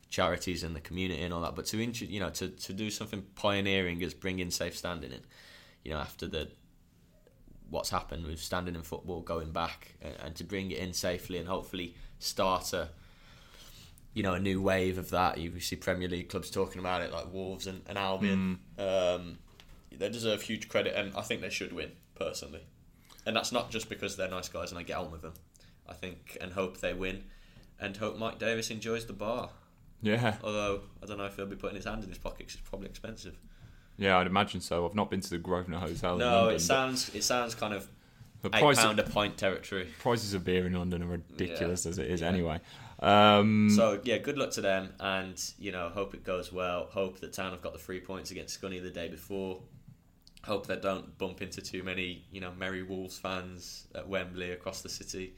charities 0.08 0.62
and 0.62 0.74
the 0.74 0.80
community 0.80 1.22
and 1.22 1.34
all 1.34 1.42
that 1.42 1.54
but 1.54 1.66
to 1.66 1.76
you 1.76 2.18
know 2.18 2.30
to, 2.30 2.48
to 2.48 2.72
do 2.72 2.90
something 2.90 3.22
pioneering 3.34 4.02
as 4.02 4.14
bringing 4.14 4.50
safe 4.50 4.74
standing 4.74 5.12
in 5.12 5.20
you 5.84 5.90
know 5.90 5.98
after 5.98 6.26
the 6.26 6.48
what's 7.70 7.90
happened 7.90 8.26
with 8.26 8.40
standing 8.40 8.74
in 8.74 8.82
football 8.82 9.20
going 9.20 9.52
back 9.52 9.94
and, 10.00 10.14
and 10.24 10.34
to 10.34 10.44
bring 10.44 10.70
it 10.70 10.78
in 10.78 10.94
safely 10.94 11.36
and 11.36 11.46
hopefully 11.46 11.94
start 12.18 12.72
a 12.72 12.88
you 14.14 14.22
know 14.22 14.34
a 14.34 14.40
new 14.40 14.60
wave 14.60 14.98
of 14.98 15.10
that. 15.10 15.38
You 15.38 15.60
see 15.60 15.76
Premier 15.76 16.08
League 16.08 16.28
clubs 16.28 16.50
talking 16.50 16.80
about 16.80 17.02
it 17.02 17.12
like 17.12 17.32
Wolves 17.32 17.66
and, 17.66 17.82
and 17.86 17.96
Albion. 17.96 18.58
Um, 18.78 19.38
they 19.92 20.08
deserve 20.08 20.42
huge 20.42 20.68
credit 20.68 20.94
and 20.96 21.14
I 21.16 21.22
think 21.22 21.40
they 21.40 21.50
should 21.50 21.72
win 21.72 21.92
personally. 22.14 22.62
And 23.26 23.36
that's 23.36 23.52
not 23.52 23.70
just 23.70 23.88
because 23.88 24.16
they're 24.16 24.28
nice 24.28 24.48
guys 24.48 24.70
and 24.70 24.78
I 24.78 24.82
get 24.82 24.96
on 24.96 25.10
with 25.10 25.22
them. 25.22 25.34
I 25.88 25.92
think 25.92 26.36
and 26.40 26.52
hope 26.52 26.78
they 26.80 26.94
win, 26.94 27.24
and 27.80 27.96
hope 27.96 28.16
Mike 28.18 28.38
Davis 28.38 28.70
enjoys 28.70 29.06
the 29.06 29.12
bar. 29.12 29.50
Yeah. 30.02 30.36
Although 30.44 30.82
I 31.02 31.06
don't 31.06 31.18
know 31.18 31.24
if 31.26 31.36
he'll 31.36 31.46
be 31.46 31.56
putting 31.56 31.76
his 31.76 31.84
hand 31.84 32.02
in 32.04 32.08
his 32.08 32.18
pocket 32.18 32.38
because 32.38 32.54
it's 32.54 32.68
probably 32.68 32.88
expensive. 32.88 33.36
Yeah, 33.96 34.16
I'd 34.18 34.26
imagine 34.28 34.60
so. 34.60 34.86
I've 34.86 34.94
not 34.94 35.10
been 35.10 35.20
to 35.20 35.30
the 35.30 35.38
Grosvenor 35.38 35.78
Hotel. 35.80 36.12
in 36.14 36.18
no, 36.20 36.36
London, 36.36 36.56
it 36.56 36.60
sounds 36.60 37.14
it 37.14 37.24
sounds 37.24 37.54
kind 37.54 37.74
of 37.74 37.88
the 38.42 38.50
eight 38.54 38.60
price 38.60 38.80
pound 38.80 39.00
a 39.00 39.02
pint 39.02 39.36
territory. 39.36 39.88
prices 39.98 40.34
of 40.34 40.44
beer 40.44 40.66
in 40.66 40.72
London 40.74 41.02
are 41.02 41.06
ridiculous 41.06 41.84
as 41.86 41.98
it 41.98 42.08
is 42.08 42.20
Yeah. 42.20 42.28
anyway. 42.28 42.60
Um, 43.00 43.70
So 43.70 44.00
yeah, 44.04 44.18
good 44.18 44.38
luck 44.38 44.52
to 44.52 44.60
them, 44.60 44.92
and 45.00 45.40
you 45.58 45.72
know, 45.72 45.88
hope 45.88 46.14
it 46.14 46.22
goes 46.24 46.52
well. 46.52 46.86
Hope 46.92 47.18
that 47.20 47.32
Town 47.32 47.50
have 47.50 47.62
got 47.62 47.72
the 47.72 47.78
three 47.80 48.00
points 48.00 48.30
against 48.30 48.60
Scunny 48.60 48.80
the 48.80 48.90
day 48.90 49.08
before. 49.08 49.60
Hope 50.44 50.66
they 50.68 50.76
don't 50.76 51.18
bump 51.18 51.42
into 51.42 51.60
too 51.60 51.82
many, 51.82 52.24
you 52.30 52.40
know, 52.40 52.52
Merry 52.56 52.84
Wolves 52.84 53.18
fans 53.18 53.88
at 53.96 54.08
Wembley 54.08 54.52
across 54.52 54.82
the 54.82 54.88
city 54.88 55.34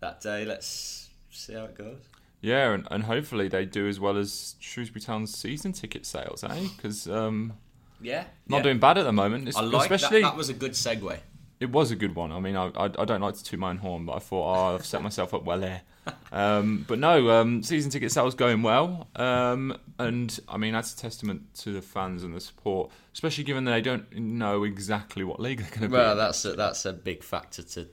that 0.00 0.20
day. 0.20 0.44
Let's 0.44 1.08
see 1.32 1.54
how 1.54 1.64
it 1.64 1.76
goes. 1.76 2.00
yeah, 2.40 2.72
and, 2.72 2.86
and 2.90 3.04
hopefully 3.04 3.48
they 3.48 3.64
do 3.64 3.88
as 3.88 3.98
well 4.00 4.16
as 4.16 4.56
Shrewsbury 4.60 5.00
Town's 5.00 5.36
season 5.36 5.72
ticket 5.72 6.06
sales, 6.06 6.42
eh? 6.44 6.66
Because 6.76 7.08
um, 7.08 7.54
Yeah, 8.00 8.24
not 8.48 8.58
yeah. 8.58 8.62
doing 8.64 8.78
bad 8.78 8.98
at 8.98 9.04
the 9.04 9.12
moment. 9.12 9.48
It's- 9.48 9.56
I 9.56 9.64
like 9.66 9.90
especially 9.90 10.22
that. 10.22 10.30
That 10.30 10.36
was 10.36 10.48
a 10.48 10.54
good 10.54 10.72
segue. 10.72 11.18
It 11.60 11.70
was 11.70 11.92
a 11.92 11.96
good 11.96 12.16
one. 12.16 12.32
I 12.32 12.40
mean, 12.40 12.56
I, 12.56 12.72
I, 12.74 12.84
I 12.86 13.04
don't 13.04 13.20
like 13.20 13.36
to 13.36 13.44
toot 13.44 13.60
my 13.60 13.70
own 13.70 13.76
horn, 13.76 14.04
but 14.04 14.14
I 14.14 14.18
thought 14.18 14.52
oh, 14.56 14.74
I've 14.74 14.84
set 14.84 15.00
myself 15.00 15.32
up 15.34 15.44
well 15.44 15.60
there. 15.60 15.82
Um, 16.32 16.84
but 16.88 16.98
no, 16.98 17.30
um, 17.30 17.62
season 17.62 17.90
ticket 17.90 18.10
sales 18.10 18.34
going 18.34 18.62
well, 18.62 19.06
um, 19.16 19.76
and 19.98 20.40
I 20.48 20.56
mean 20.56 20.72
that's 20.72 20.94
a 20.94 20.96
testament 20.96 21.54
to 21.58 21.72
the 21.72 21.82
fans 21.82 22.24
and 22.24 22.34
the 22.34 22.40
support, 22.40 22.90
especially 23.12 23.44
given 23.44 23.64
that 23.66 23.72
they 23.72 23.82
don't 23.82 24.10
know 24.16 24.64
exactly 24.64 25.22
what 25.24 25.38
league 25.38 25.58
they're 25.60 25.68
going 25.68 25.82
to 25.82 25.88
be. 25.88 25.92
Well, 25.92 26.16
that's 26.16 26.42
a, 26.46 26.54
that's 26.54 26.86
a 26.86 26.92
big 26.94 27.22
factor 27.22 27.62
to, 27.62 27.86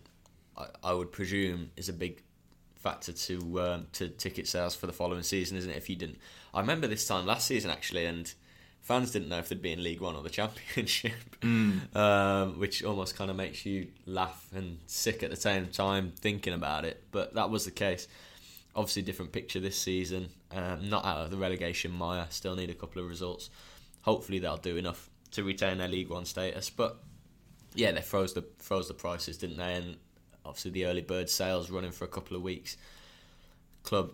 I, 0.57 0.65
I 0.85 0.93
would 0.93 1.11
presume, 1.11 1.69
is 1.75 1.89
a 1.89 1.93
big 1.93 2.23
factor 2.79 3.11
to 3.11 3.61
um, 3.61 3.87
to 3.93 4.07
ticket 4.09 4.47
sales 4.47 4.75
for 4.75 4.87
the 4.87 4.93
following 4.93 5.23
season, 5.23 5.57
isn't 5.57 5.69
it? 5.69 5.77
If 5.77 5.89
you 5.89 5.95
didn't, 5.95 6.17
I 6.53 6.61
remember 6.61 6.87
this 6.87 7.07
time 7.07 7.25
last 7.25 7.47
season 7.47 7.69
actually, 7.69 8.05
and 8.05 8.33
fans 8.81 9.11
didn't 9.11 9.29
know 9.29 9.37
if 9.37 9.49
they'd 9.49 9.61
be 9.61 9.71
in 9.71 9.83
League 9.83 10.01
One 10.01 10.15
or 10.15 10.23
the 10.23 10.29
Championship, 10.39 11.13
um, 11.43 12.59
which 12.59 12.83
almost 12.83 13.15
kind 13.15 13.29
of 13.29 13.37
makes 13.37 13.65
you 13.65 13.87
laugh 14.05 14.47
and 14.55 14.79
sick 14.87 15.21
at 15.23 15.29
the 15.29 15.35
same 15.35 15.67
time 15.67 16.13
thinking 16.19 16.53
about 16.53 16.85
it. 16.85 17.03
But 17.11 17.35
that 17.35 17.49
was 17.49 17.65
the 17.65 17.71
case. 17.71 18.07
Obviously, 18.75 19.01
different 19.01 19.31
picture 19.31 19.59
this 19.59 19.77
season. 19.77 20.29
Um, 20.51 20.89
not 20.89 21.05
out 21.05 21.25
of 21.25 21.31
the 21.31 21.37
relegation 21.37 21.91
mire. 21.91 22.27
Still 22.29 22.55
need 22.55 22.69
a 22.69 22.75
couple 22.75 23.01
of 23.01 23.09
results. 23.09 23.49
Hopefully, 24.03 24.39
they'll 24.39 24.57
do 24.57 24.77
enough 24.77 25.09
to 25.31 25.43
retain 25.43 25.79
their 25.79 25.87
League 25.87 26.09
One 26.09 26.25
status. 26.25 26.69
But 26.69 26.97
yeah, 27.75 27.91
they 27.91 28.01
froze 28.01 28.33
the 28.33 28.45
froze 28.57 28.87
the 28.87 28.93
prices, 28.93 29.37
didn't 29.37 29.57
they? 29.57 29.73
And 29.73 29.97
obviously 30.49 30.71
the 30.71 30.85
early 30.85 31.01
bird 31.01 31.29
sales 31.29 31.69
running 31.69 31.91
for 31.91 32.03
a 32.05 32.09
couple 32.09 32.35
of 32.35 32.43
weeks. 32.43 32.75
Club 33.83 34.11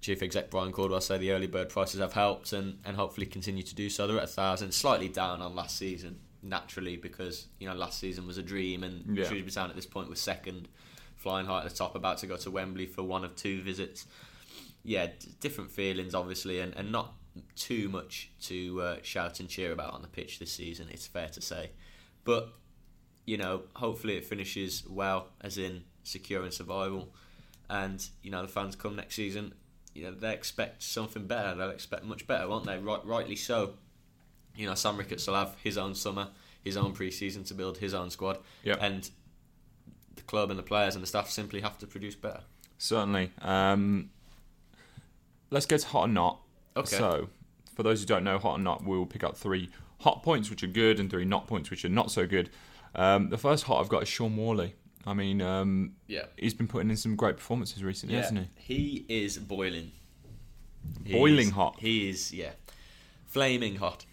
chief 0.00 0.22
exec 0.22 0.48
Brian 0.50 0.70
Caldwell 0.70 1.00
said 1.00 1.20
the 1.20 1.32
early 1.32 1.48
bird 1.48 1.68
prices 1.68 1.98
have 2.00 2.12
helped 2.12 2.52
and, 2.52 2.78
and 2.84 2.96
hopefully 2.96 3.26
continue 3.26 3.64
to 3.64 3.74
do 3.74 3.90
so. 3.90 4.06
They're 4.06 4.18
at 4.18 4.24
a 4.24 4.26
thousand, 4.28 4.72
slightly 4.72 5.08
down 5.08 5.42
on 5.42 5.56
last 5.56 5.76
season, 5.76 6.20
naturally 6.42 6.96
because 6.96 7.48
you 7.58 7.68
know 7.68 7.74
last 7.74 7.98
season 7.98 8.26
was 8.26 8.38
a 8.38 8.42
dream 8.42 8.84
and 8.84 9.04
Yeah. 9.16 9.24
Shrewsbury 9.26 9.50
Town 9.50 9.70
at 9.70 9.76
this 9.76 9.86
point 9.86 10.08
was 10.08 10.20
second, 10.20 10.68
flying 11.16 11.46
high 11.46 11.58
at 11.64 11.68
the 11.68 11.74
top, 11.74 11.94
about 11.96 12.18
to 12.18 12.26
go 12.26 12.36
to 12.36 12.50
Wembley 12.50 12.86
for 12.86 13.02
one 13.02 13.24
of 13.24 13.34
two 13.34 13.60
visits. 13.62 14.06
Yeah, 14.84 15.06
d- 15.06 15.14
different 15.40 15.70
feelings 15.72 16.14
obviously, 16.14 16.60
and, 16.60 16.74
and 16.76 16.92
not 16.92 17.14
too 17.56 17.88
much 17.88 18.30
to 18.42 18.80
uh, 18.80 18.96
shout 19.02 19.40
and 19.40 19.48
cheer 19.48 19.72
about 19.72 19.92
on 19.94 20.02
the 20.02 20.08
pitch 20.08 20.38
this 20.38 20.52
season. 20.52 20.88
It's 20.92 21.06
fair 21.08 21.28
to 21.28 21.40
say, 21.40 21.70
but 22.24 22.52
you 23.28 23.36
know, 23.36 23.60
hopefully 23.74 24.16
it 24.16 24.24
finishes 24.24 24.84
well, 24.88 25.28
as 25.42 25.58
in 25.58 25.84
securing 26.02 26.50
survival. 26.50 27.12
And 27.68 28.04
you 28.22 28.30
know, 28.30 28.40
the 28.40 28.48
fans 28.48 28.74
come 28.74 28.96
next 28.96 29.16
season. 29.16 29.52
You 29.94 30.04
know, 30.04 30.10
they 30.12 30.32
expect 30.32 30.82
something 30.82 31.26
better. 31.26 31.54
They'll 31.54 31.68
expect 31.70 32.04
much 32.04 32.26
better, 32.26 32.48
won't 32.48 32.64
they? 32.64 32.78
Right, 32.78 33.04
rightly 33.04 33.36
so. 33.36 33.74
You 34.56 34.66
know, 34.66 34.74
Sam 34.74 34.96
Ricketts 34.96 35.26
will 35.26 35.34
have 35.34 35.56
his 35.62 35.76
own 35.76 35.94
summer, 35.94 36.28
his 36.64 36.76
own 36.78 36.92
pre-season 36.92 37.44
to 37.44 37.54
build 37.54 37.76
his 37.78 37.92
own 37.92 38.08
squad, 38.10 38.38
Yep. 38.64 38.78
and 38.80 39.10
the 40.16 40.22
club 40.22 40.48
and 40.50 40.58
the 40.58 40.62
players 40.62 40.94
and 40.94 41.02
the 41.02 41.06
staff 41.06 41.28
simply 41.28 41.60
have 41.60 41.76
to 41.78 41.86
produce 41.86 42.14
better. 42.14 42.40
Certainly. 42.78 43.32
Um, 43.42 44.08
let's 45.50 45.66
get 45.66 45.80
to 45.80 45.86
hot 45.88 46.04
or 46.04 46.12
not. 46.12 46.40
Okay. 46.76 46.96
So, 46.96 47.28
for 47.74 47.82
those 47.82 48.00
who 48.00 48.06
don't 48.06 48.24
know, 48.24 48.38
hot 48.38 48.58
or 48.58 48.62
not, 48.62 48.84
we'll 48.84 49.06
pick 49.06 49.22
up 49.22 49.36
three 49.36 49.68
hot 50.00 50.22
points 50.22 50.48
which 50.48 50.62
are 50.62 50.68
good 50.68 50.98
and 50.98 51.10
three 51.10 51.24
not 51.26 51.46
points 51.46 51.70
which 51.70 51.84
are 51.84 51.88
not 51.90 52.10
so 52.10 52.26
good. 52.26 52.48
Um, 52.94 53.30
the 53.30 53.38
first 53.38 53.64
hot 53.64 53.80
I've 53.80 53.88
got 53.88 54.02
is 54.02 54.08
Shaun 54.08 54.36
Whalley. 54.36 54.74
I 55.06 55.14
mean, 55.14 55.40
um, 55.40 55.92
Yeah. 56.06 56.26
he's 56.36 56.54
been 56.54 56.68
putting 56.68 56.90
in 56.90 56.96
some 56.96 57.16
great 57.16 57.36
performances 57.36 57.82
recently, 57.82 58.16
hasn't 58.16 58.48
he? 58.58 59.04
He 59.06 59.22
is 59.24 59.38
boiling. 59.38 59.92
He 61.04 61.12
Boiling 61.12 61.48
is- 61.48 61.52
hot. 61.52 61.76
He 61.80 62.08
is, 62.08 62.32
yeah, 62.32 62.52
flaming 63.26 63.76
hot. 63.76 64.04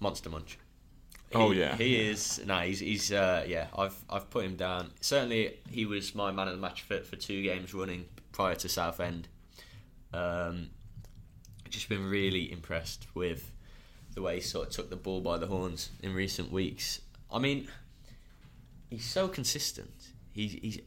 Monster 0.00 0.28
Munch. 0.30 0.58
Oh, 1.32 1.50
He- 1.50 1.60
yeah. 1.60 1.76
he 1.76 1.96
is. 1.96 2.40
No, 2.46 2.58
he's 2.60 2.80
he's 2.80 3.10
uh, 3.12 3.44
yeah. 3.48 3.68
I've 3.76 3.96
I've 4.10 4.28
put 4.30 4.44
him 4.44 4.56
down. 4.56 4.92
Certainly, 5.00 5.58
he 5.70 5.84
was 5.86 6.14
my 6.14 6.30
man 6.30 6.48
of 6.48 6.54
the 6.54 6.60
match 6.60 6.82
for 6.82 7.00
for 7.00 7.16
two 7.16 7.42
games 7.42 7.72
running 7.74 8.06
prior 8.32 8.54
to 8.56 8.68
Southend. 8.68 9.28
Um, 10.12 10.70
just 11.68 11.88
been 11.88 12.04
really 12.08 12.52
impressed 12.52 13.06
with 13.14 13.50
the 14.14 14.22
way 14.22 14.36
he 14.36 14.40
sort 14.40 14.68
of 14.68 14.72
took 14.72 14.90
the 14.90 14.96
ball 14.96 15.20
by 15.20 15.38
the 15.38 15.46
horns 15.48 15.90
in 16.02 16.14
recent 16.14 16.52
weeks. 16.52 17.00
I 17.32 17.38
mean, 17.40 17.68
he's 18.94 19.04
so 19.04 19.28
consistent. 19.28 20.12
He's 20.32 20.52
he's 20.52 20.78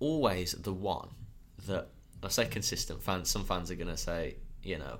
always 0.00 0.52
the 0.52 0.72
one 0.72 1.08
that 1.66 1.88
I 2.22 2.28
say 2.28 2.46
consistent. 2.46 3.02
Fans, 3.02 3.28
some 3.28 3.44
fans 3.44 3.70
are 3.70 3.74
gonna 3.74 3.96
say, 3.96 4.36
you 4.62 4.78
know, 4.78 4.98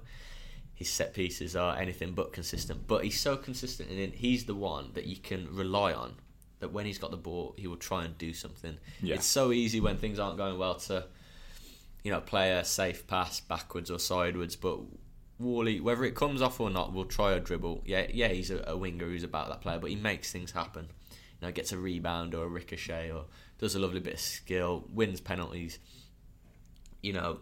his 0.75 0.89
set 0.89 1.15
pieces 1.15 1.57
are 1.57 1.77
anything 1.77 2.13
but 2.13 2.33
consistent. 2.33 2.87
But 2.87 3.05
he's 3.05 3.21
so 3.21 3.37
consistent, 3.37 3.91
and 3.91 4.13
he's 4.15 4.45
the 4.45 4.55
one 4.55 4.91
that 4.95 5.07
you 5.07 5.17
can 5.17 5.49
rely 5.51 5.93
on. 5.93 6.15
That 6.61 6.73
when 6.73 6.87
he's 6.87 6.99
got 6.99 7.13
the 7.13 7.17
ball, 7.17 7.55
he 7.57 7.69
will 7.69 7.77
try 7.77 8.05
and 8.05 8.19
do 8.19 8.33
something. 8.33 8.79
Yeah. 9.01 9.17
It's 9.17 9.27
so 9.27 9.53
easy 9.53 9.81
when 9.81 9.97
things 9.97 10.19
aren't 10.19 10.37
going 10.37 10.59
well 10.59 10.75
to, 10.75 11.05
you 12.03 12.11
know, 12.11 12.21
play 12.21 12.51
a 12.51 12.65
safe 12.65 13.07
pass 13.07 13.39
backwards 13.41 13.93
or 13.93 14.01
sideways. 14.01 14.57
But 14.57 14.81
Whalley, 15.39 15.81
whether 15.81 16.05
it 16.05 16.17
comes 16.17 16.43
off 16.43 16.59
or 16.59 16.69
not, 16.69 16.93
will 16.93 17.05
try 17.05 17.33
a 17.33 17.41
dribble. 17.41 17.85
Yeah, 17.87 18.07
yeah, 18.13 18.29
he's 18.29 18.51
a, 18.51 18.65
a 18.67 18.77
winger 18.77 19.05
who's 19.05 19.23
about 19.23 19.49
that 19.51 19.61
player, 19.61 19.79
but 19.79 19.91
he 19.91 19.97
makes 19.97 20.33
things 20.33 20.51
happen. 20.51 20.89
Know, 21.41 21.53
gets 21.53 21.71
a 21.73 21.79
rebound 21.79 22.35
or 22.35 22.45
a 22.47 22.49
ricochet 22.49 23.13
or 23.13 23.27
does 23.59 23.75
a 23.77 23.79
lovely 23.79 24.01
bit 24.01 24.15
of 24.15 24.21
skill, 24.21 24.85
wins 24.93 25.21
penalties. 25.21 25.79
You 27.03 27.13
know, 27.13 27.39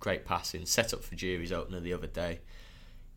great 0.00 0.24
passing, 0.24 0.66
set 0.66 0.92
up 0.92 1.04
for 1.04 1.14
Jury's 1.14 1.52
opener 1.52 1.78
the 1.80 1.92
other 1.92 2.08
day. 2.08 2.40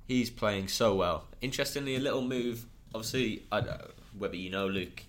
He's 0.08 0.30
playing 0.30 0.68
so 0.68 0.94
well. 0.96 1.28
Interestingly, 1.42 1.96
a 1.96 2.00
little 2.00 2.22
move. 2.22 2.66
Obviously, 2.94 3.44
I, 3.52 3.62
don't- 3.62 3.92
whether 4.18 4.36
you 4.36 4.50
know 4.52 4.68
Luke, 4.68 5.04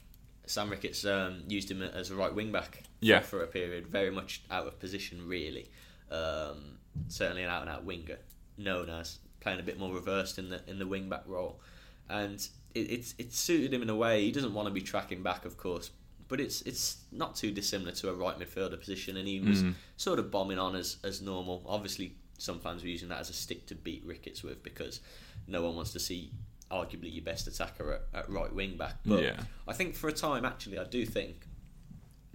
Sam 0.46 0.70
Ricketts 0.70 1.04
um, 1.04 1.42
used 1.48 1.70
him 1.70 1.82
as 1.82 2.10
a 2.10 2.14
right 2.16 2.34
wing 2.34 2.50
back 2.52 2.82
Yeah. 3.00 3.20
for 3.20 3.42
a 3.42 3.46
period, 3.46 3.86
very 3.88 4.10
much 4.10 4.42
out 4.50 4.66
of 4.66 4.78
position, 4.80 5.26
really. 5.28 5.70
Um, 6.10 6.78
certainly 7.08 7.42
an 7.44 7.50
out 7.50 7.62
and 7.62 7.70
out 7.70 7.84
winger, 7.84 8.18
known 8.58 8.88
as 8.90 9.18
playing 9.40 9.60
a 9.60 9.62
bit 9.62 9.78
more 9.78 9.92
reversed 9.94 10.38
in 10.38 10.48
the 10.50 10.60
in 10.66 10.78
the 10.78 10.86
wing 10.86 11.08
back 11.08 11.22
role, 11.26 11.60
and 12.08 12.46
it, 12.74 12.90
it's 12.90 13.14
it 13.18 13.32
suited 13.32 13.72
him 13.74 13.82
in 13.82 13.90
a 13.90 13.96
way. 13.96 14.22
He 14.24 14.32
doesn't 14.32 14.54
want 14.54 14.68
to 14.68 14.74
be 14.74 14.80
tracking 14.80 15.22
back, 15.22 15.44
of 15.44 15.56
course, 15.56 15.90
but 16.28 16.40
it's 16.40 16.62
it's 16.62 16.98
not 17.12 17.34
too 17.36 17.50
dissimilar 17.50 17.92
to 17.92 18.10
a 18.10 18.14
right 18.14 18.38
midfielder 18.38 18.78
position, 18.78 19.16
and 19.16 19.26
he 19.26 19.40
was 19.40 19.64
sort 19.96 20.18
of 20.18 20.30
bombing 20.30 20.58
on 20.58 20.76
as 20.76 20.98
as 21.04 21.20
normal. 21.20 21.62
Obviously, 21.66 22.14
some 22.38 22.58
fans 22.60 22.82
were 22.82 22.88
using 22.88 23.08
that 23.08 23.20
as 23.20 23.30
a 23.30 23.34
stick 23.34 23.66
to 23.66 23.74
beat 23.74 24.04
Ricketts 24.04 24.42
with 24.42 24.62
because 24.62 25.00
no 25.46 25.62
one 25.62 25.76
wants 25.76 25.92
to 25.92 26.00
see 26.00 26.30
arguably 26.70 27.12
your 27.12 27.24
best 27.24 27.46
attacker 27.48 28.00
at, 28.12 28.20
at 28.20 28.30
right 28.30 28.54
wing 28.54 28.76
back. 28.76 28.96
But 29.04 29.22
Yeah. 29.22 29.40
I 29.66 29.72
think 29.72 29.94
for 29.94 30.08
a 30.08 30.12
time, 30.12 30.44
actually, 30.44 30.78
I 30.78 30.84
do 30.84 31.04
think 31.04 31.46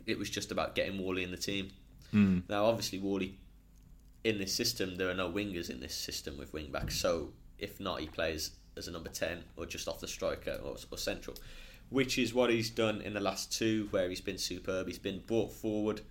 it 0.06 0.19
was 0.19 0.30
just 0.30 0.52
about 0.52 0.76
getting 0.76 1.04
Whalley 1.04 1.24
in 1.24 1.32
the 1.32 1.38
team. 1.38 1.69
Mm. 2.13 2.43
Now, 2.50 2.65
obviously, 2.65 3.00
Whalley 3.00 3.38
in 4.24 4.38
this 4.38 4.54
system, 4.54 4.98
there 4.98 5.10
are 5.10 5.13
no 5.13 5.32
wingers 5.32 5.69
in 5.69 5.80
this 5.80 5.95
system 5.95 6.38
with 6.38 6.52
wing 6.54 6.69
backs. 6.71 6.98
So, 7.00 7.32
if 7.58 7.80
not, 7.80 8.02
he 8.02 8.08
plays 8.08 8.52
as 8.78 8.88
a 8.88 8.92
number 8.92 9.10
ten 9.10 9.44
or 9.58 9.66
just 9.66 9.88
off 9.88 10.00
the 10.00 10.08
striker 10.08 10.60
or, 10.64 10.76
or 10.92 10.98
central, 10.98 11.36
which 11.90 12.18
is 12.18 12.34
what 12.34 12.50
he's 12.50 12.70
done 12.70 13.02
in 13.02 13.14
the 13.14 13.20
last 13.20 13.52
two, 13.52 13.88
where 13.92 14.10
he's 14.10 14.22
been 14.22 14.38
superb. 14.38 14.88
He's 14.88 15.00
been 15.00 15.20
brought 15.26 15.52
forward 15.52 16.02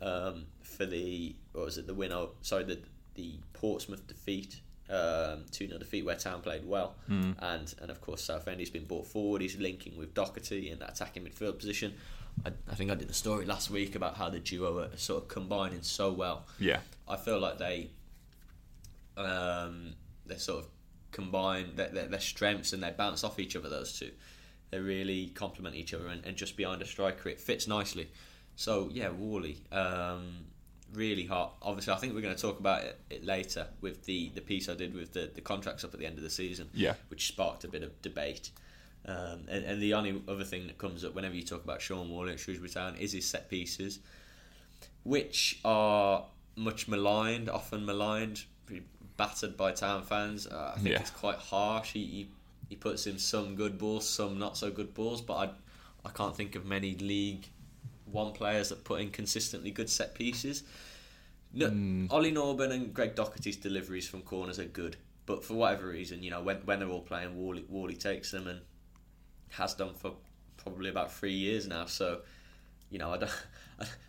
um, 0.00 0.46
for 0.62 0.86
the 0.86 1.34
what 1.52 1.64
was 1.64 1.78
it 1.78 1.86
the 1.86 1.94
winner? 1.94 2.26
Sorry, 2.42 2.64
the 2.64 2.78
the 3.14 3.34
Portsmouth 3.52 4.06
defeat. 4.06 4.60
Um, 4.90 5.44
2 5.52 5.68
0 5.68 5.78
defeat 5.78 6.04
where 6.04 6.16
Town 6.16 6.42
played 6.42 6.66
well, 6.66 6.96
and 7.38 7.74
and 7.80 7.90
of 7.90 8.00
course 8.02 8.22
Southend 8.22 8.60
he's 8.60 8.68
been 8.68 8.84
brought 8.84 9.06
forward. 9.06 9.40
He's 9.40 9.56
linking 9.56 9.96
with 9.96 10.12
Docherty 10.12 10.70
in 10.70 10.80
that 10.80 10.90
attacking 10.90 11.24
midfield 11.24 11.58
position. 11.58 11.94
I, 12.44 12.50
I 12.70 12.74
think 12.74 12.90
I 12.90 12.94
did 12.94 13.08
the 13.08 13.14
story 13.14 13.46
last 13.46 13.70
week 13.70 13.94
about 13.94 14.16
how 14.16 14.28
the 14.28 14.38
duo 14.38 14.78
are 14.80 14.96
sort 14.96 15.22
of 15.22 15.28
combining 15.28 15.82
so 15.82 16.12
well. 16.12 16.44
Yeah. 16.58 16.80
I 17.08 17.16
feel 17.16 17.38
like 17.38 17.58
they 17.58 17.90
um, 19.16 19.94
they're 20.26 20.38
sort 20.38 20.64
of 20.64 20.68
combine 21.12 21.76
their, 21.76 21.88
their, 21.88 22.06
their 22.06 22.20
strengths 22.20 22.72
and 22.72 22.82
they 22.82 22.90
bounce 22.90 23.22
off 23.22 23.38
each 23.38 23.54
other. 23.54 23.68
Those 23.68 23.98
two, 23.98 24.10
they 24.70 24.80
really 24.80 25.28
complement 25.28 25.76
each 25.76 25.94
other, 25.94 26.08
and, 26.08 26.24
and 26.24 26.36
just 26.36 26.56
behind 26.56 26.82
a 26.82 26.86
striker, 26.86 27.28
it 27.28 27.40
fits 27.40 27.68
nicely. 27.68 28.08
So 28.56 28.88
yeah, 28.92 29.08
Whalley, 29.08 29.58
um, 29.70 30.46
really 30.92 31.24
hot. 31.26 31.54
Obviously, 31.62 31.92
I 31.92 31.96
think 31.96 32.14
we're 32.14 32.20
going 32.20 32.34
to 32.34 32.40
talk 32.42 32.58
about 32.60 32.82
it, 32.82 32.98
it 33.08 33.24
later 33.24 33.66
with 33.80 34.04
the, 34.04 34.30
the 34.34 34.40
piece 34.40 34.68
I 34.68 34.74
did 34.74 34.94
with 34.94 35.12
the, 35.12 35.30
the 35.34 35.40
contracts 35.40 35.84
up 35.84 35.94
at 35.94 36.00
the 36.00 36.06
end 36.06 36.16
of 36.18 36.24
the 36.24 36.30
season, 36.30 36.68
Yeah. 36.74 36.94
which 37.08 37.28
sparked 37.28 37.64
a 37.64 37.68
bit 37.68 37.82
of 37.82 38.02
debate. 38.02 38.50
Um, 39.04 39.46
and, 39.48 39.64
and 39.64 39.82
the 39.82 39.94
only 39.94 40.22
other 40.28 40.44
thing 40.44 40.66
that 40.68 40.78
comes 40.78 41.04
up 41.04 41.14
whenever 41.14 41.34
you 41.34 41.42
talk 41.42 41.64
about 41.64 41.80
Shaun 41.82 42.10
Whalley 42.10 42.32
at 42.32 42.40
Shrewsbury 42.40 42.68
Town 42.70 42.94
is 42.96 43.12
his 43.12 43.26
set 43.26 43.48
pieces, 43.50 43.98
which 45.02 45.60
are 45.64 46.26
much 46.56 46.86
maligned, 46.88 47.48
often 47.48 47.84
maligned, 47.84 48.44
battered 49.16 49.56
by 49.56 49.72
town 49.72 50.02
fans. 50.04 50.46
Uh, 50.46 50.72
I 50.76 50.78
think 50.78 50.88
Yeah. 50.94 51.00
it's 51.00 51.10
quite 51.10 51.36
harsh. 51.38 51.92
He, 51.92 52.04
he 52.04 52.28
he 52.68 52.76
puts 52.76 53.06
in 53.06 53.18
some 53.18 53.54
good 53.54 53.76
balls, 53.78 54.08
some 54.08 54.38
not 54.38 54.56
so 54.56 54.70
good 54.70 54.94
balls, 54.94 55.20
but 55.20 55.34
I 55.34 55.50
I 56.08 56.10
can't 56.10 56.34
think 56.36 56.54
of 56.56 56.64
many 56.64 56.94
League 56.96 57.48
One 58.06 58.32
players 58.32 58.68
that 58.70 58.84
put 58.84 59.00
in 59.00 59.10
consistently 59.10 59.70
good 59.70 59.88
set 59.90 60.14
pieces. 60.14 60.62
No, 61.52 61.68
Hmm. 61.68 62.06
Ollie 62.10 62.32
Norburn 62.32 62.72
and 62.72 62.94
Greg 62.94 63.14
Docherty's 63.14 63.56
deliveries 63.56 64.08
from 64.08 64.22
corners 64.22 64.58
are 64.58 64.64
good, 64.64 64.96
but 65.26 65.44
for 65.44 65.54
whatever 65.54 65.88
reason, 65.88 66.22
you 66.22 66.30
know, 66.30 66.42
when 66.42 66.56
when 66.64 66.78
they're 66.78 66.88
all 66.88 67.02
playing, 67.02 67.36
Whalley, 67.36 67.64
Whalley 67.68 67.94
takes 67.96 68.30
them 68.30 68.46
and 68.46 68.60
has 69.50 69.74
done 69.74 69.94
for 69.94 70.14
probably 70.56 70.88
about 70.88 71.12
three 71.12 71.34
years 71.34 71.66
now. 71.66 71.84
So, 71.86 72.20
you 72.90 72.98
know, 72.98 73.12
I 73.12 73.18
don't. 73.18 73.32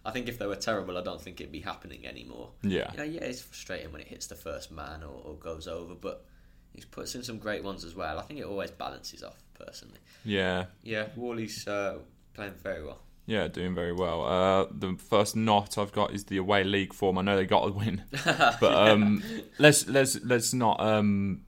I 0.06 0.12
think 0.12 0.28
if 0.28 0.38
they 0.38 0.46
were 0.46 0.56
terrible, 0.56 0.98
I 0.98 1.04
don't 1.04 1.22
think 1.22 1.40
it'd 1.40 1.52
be 1.52 1.62
happening 1.62 2.06
anymore. 2.06 2.50
Yeah. 2.62 2.92
You 2.92 2.98
know, 2.98 3.04
yeah, 3.04 3.24
it's 3.24 3.42
frustrating 3.42 3.92
when 3.92 4.02
it 4.02 4.08
hits 4.08 4.28
the 4.28 4.36
first 4.36 4.72
man 4.72 5.04
or, 5.04 5.22
or 5.24 5.36
goes 5.36 5.68
over, 5.68 5.96
but 5.96 6.26
he 6.74 6.82
puts 6.82 7.16
in 7.16 7.24
some 7.24 7.38
great 7.38 7.64
ones 7.64 7.84
as 7.84 7.96
well. 7.96 8.20
I 8.20 8.24
think 8.24 8.40
it 8.40 8.46
always 8.46 8.72
balances 8.72 9.24
off, 9.24 9.42
personally. 9.54 10.00
Yeah. 10.26 10.66
Yeah, 10.84 11.08
Whalley's 11.16 11.68
uh, 11.68 12.00
playing 12.34 12.54
very 12.62 12.84
well. 12.84 13.00
Yeah, 13.26 13.48
doing 13.48 13.74
very 13.74 13.94
well. 13.94 14.26
Uh, 14.26 14.66
the 14.70 14.98
first 14.98 15.36
knot 15.36 15.78
I've 15.78 15.94
got 15.94 16.14
is 16.14 16.26
the 16.26 16.38
away 16.38 16.66
league 16.66 16.94
form. 16.94 17.18
I 17.18 17.22
know 17.22 17.38
they 17.38 17.46
got 17.46 17.68
a 17.68 17.72
win, 17.72 18.04
but 18.26 18.64
um, 18.64 19.24
let's 19.60 19.88
let's 19.88 20.22
let's 20.26 20.54
not 20.54 20.82
um, 20.82 21.44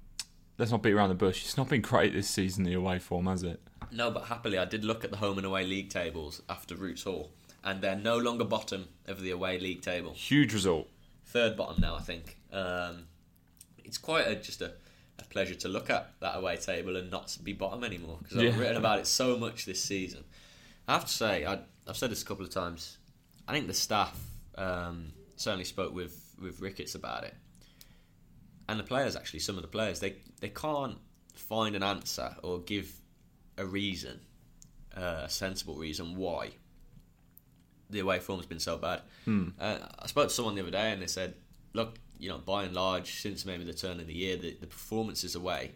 let's 0.57 0.71
not 0.71 0.81
beat 0.81 0.93
around 0.93 1.09
the 1.09 1.15
bush. 1.15 1.43
It's 1.43 1.57
not 1.57 1.67
been 1.67 1.81
great 1.81 2.13
this 2.13 2.29
season. 2.29 2.63
The 2.63 2.75
away 2.75 2.99
form 2.99 3.25
has 3.25 3.43
it? 3.43 3.61
No, 3.91 4.09
but 4.09 4.25
happily, 4.25 4.57
I 4.57 4.63
did 4.63 4.85
look 4.85 5.03
at 5.03 5.11
the 5.11 5.17
home 5.17 5.37
and 5.37 5.45
away 5.45 5.65
league 5.65 5.89
tables 5.89 6.41
after 6.49 6.75
Roots 6.75 7.03
Hall, 7.03 7.31
and 7.65 7.81
they're 7.81 7.95
no 7.95 8.17
longer 8.17 8.45
bottom 8.45 8.87
of 9.07 9.19
the 9.21 9.31
away 9.31 9.59
league 9.59 9.81
table. 9.81 10.13
Huge 10.13 10.53
result. 10.53 10.87
Third 11.25 11.57
bottom 11.57 11.81
now, 11.81 11.95
I 11.95 12.01
think. 12.01 12.37
Um, 12.53 13.07
it's 13.83 13.97
quite 13.97 14.27
a, 14.27 14.35
just 14.35 14.61
a, 14.61 14.71
a 15.19 15.23
pleasure 15.25 15.55
to 15.55 15.67
look 15.67 15.89
at 15.89 16.11
that 16.21 16.37
away 16.37 16.57
table 16.57 16.95
and 16.95 17.09
not 17.09 17.35
be 17.43 17.53
bottom 17.53 17.83
anymore 17.83 18.19
because 18.21 18.37
I've 18.37 18.59
written 18.59 18.77
about 18.77 18.99
it 18.99 19.07
so 19.07 19.35
much 19.35 19.65
this 19.65 19.83
season. 19.83 20.23
I 20.87 20.93
have 20.93 21.05
to 21.05 21.11
say, 21.11 21.45
I, 21.45 21.59
I've 21.87 21.97
said 21.97 22.11
this 22.11 22.21
a 22.21 22.25
couple 22.25 22.45
of 22.45 22.51
times. 22.51 22.99
I 23.47 23.53
think 23.53 23.65
the 23.67 23.73
staff 23.73 24.17
um, 24.55 25.11
certainly 25.35 25.65
spoke 25.65 25.93
with, 25.93 26.35
with 26.41 26.61
Ricketts 26.61 26.93
about 26.93 27.23
it, 27.23 27.33
and 28.69 28.79
the 28.79 28.83
players 28.83 29.15
actually. 29.15 29.39
Some 29.39 29.55
of 29.55 29.61
the 29.61 29.67
players 29.67 29.99
they 29.99 30.15
they 30.39 30.49
can't 30.49 30.97
find 31.33 31.75
an 31.75 31.83
answer 31.83 32.35
or 32.41 32.59
give 32.59 32.91
a 33.57 33.65
reason, 33.65 34.19
uh, 34.97 35.21
a 35.25 35.29
sensible 35.29 35.75
reason 35.75 36.15
why 36.15 36.51
the 37.89 37.99
away 37.99 38.19
form's 38.19 38.45
been 38.45 38.59
so 38.59 38.77
bad. 38.77 39.01
Uh, 39.59 39.77
I 39.99 40.07
spoke 40.07 40.27
to 40.29 40.33
someone 40.33 40.55
the 40.55 40.61
other 40.61 40.71
day 40.71 40.91
and 40.91 41.01
they 41.01 41.07
said, 41.07 41.35
look, 41.73 41.95
you 42.17 42.29
know, 42.29 42.37
by 42.37 42.63
and 42.63 42.73
large, 42.73 43.21
since 43.21 43.45
maybe 43.45 43.63
the 43.63 43.73
turn 43.73 43.99
of 43.99 44.07
the 44.07 44.13
year, 44.13 44.37
the, 44.37 44.55
the 44.59 44.67
performances 44.67 45.35
away 45.35 45.71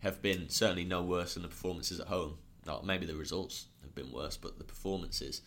have 0.00 0.20
been 0.20 0.48
certainly 0.48 0.84
no 0.84 1.02
worse 1.02 1.34
than 1.34 1.42
the 1.42 1.48
performances 1.48 1.98
at 2.00 2.08
home. 2.08 2.38
Not 2.66 2.84
maybe 2.86 3.06
the 3.06 3.14
results 3.16 3.66
have 3.82 3.94
been 3.94 4.12
worse, 4.12 4.36
but 4.36 4.58
the 4.58 4.64
performances. 4.64 5.40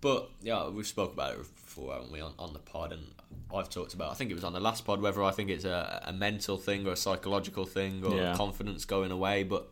But 0.00 0.28
yeah, 0.42 0.68
we've 0.68 0.86
spoke 0.86 1.12
about 1.14 1.32
it 1.34 1.38
before, 1.38 1.94
haven't 1.94 2.12
we, 2.12 2.20
on, 2.20 2.34
on 2.38 2.52
the 2.52 2.58
pod? 2.58 2.92
And 2.92 3.02
I've 3.52 3.70
talked 3.70 3.94
about. 3.94 4.10
I 4.10 4.14
think 4.14 4.30
it 4.30 4.34
was 4.34 4.44
on 4.44 4.52
the 4.52 4.60
last 4.60 4.84
pod 4.84 5.00
whether 5.00 5.22
I 5.24 5.30
think 5.30 5.50
it's 5.50 5.64
a, 5.64 6.02
a 6.04 6.12
mental 6.12 6.56
thing 6.58 6.86
or 6.86 6.92
a 6.92 6.96
psychological 6.96 7.64
thing 7.64 8.04
or 8.04 8.14
Yeah. 8.16 8.34
confidence 8.36 8.84
going 8.84 9.10
away. 9.10 9.42
But 9.42 9.68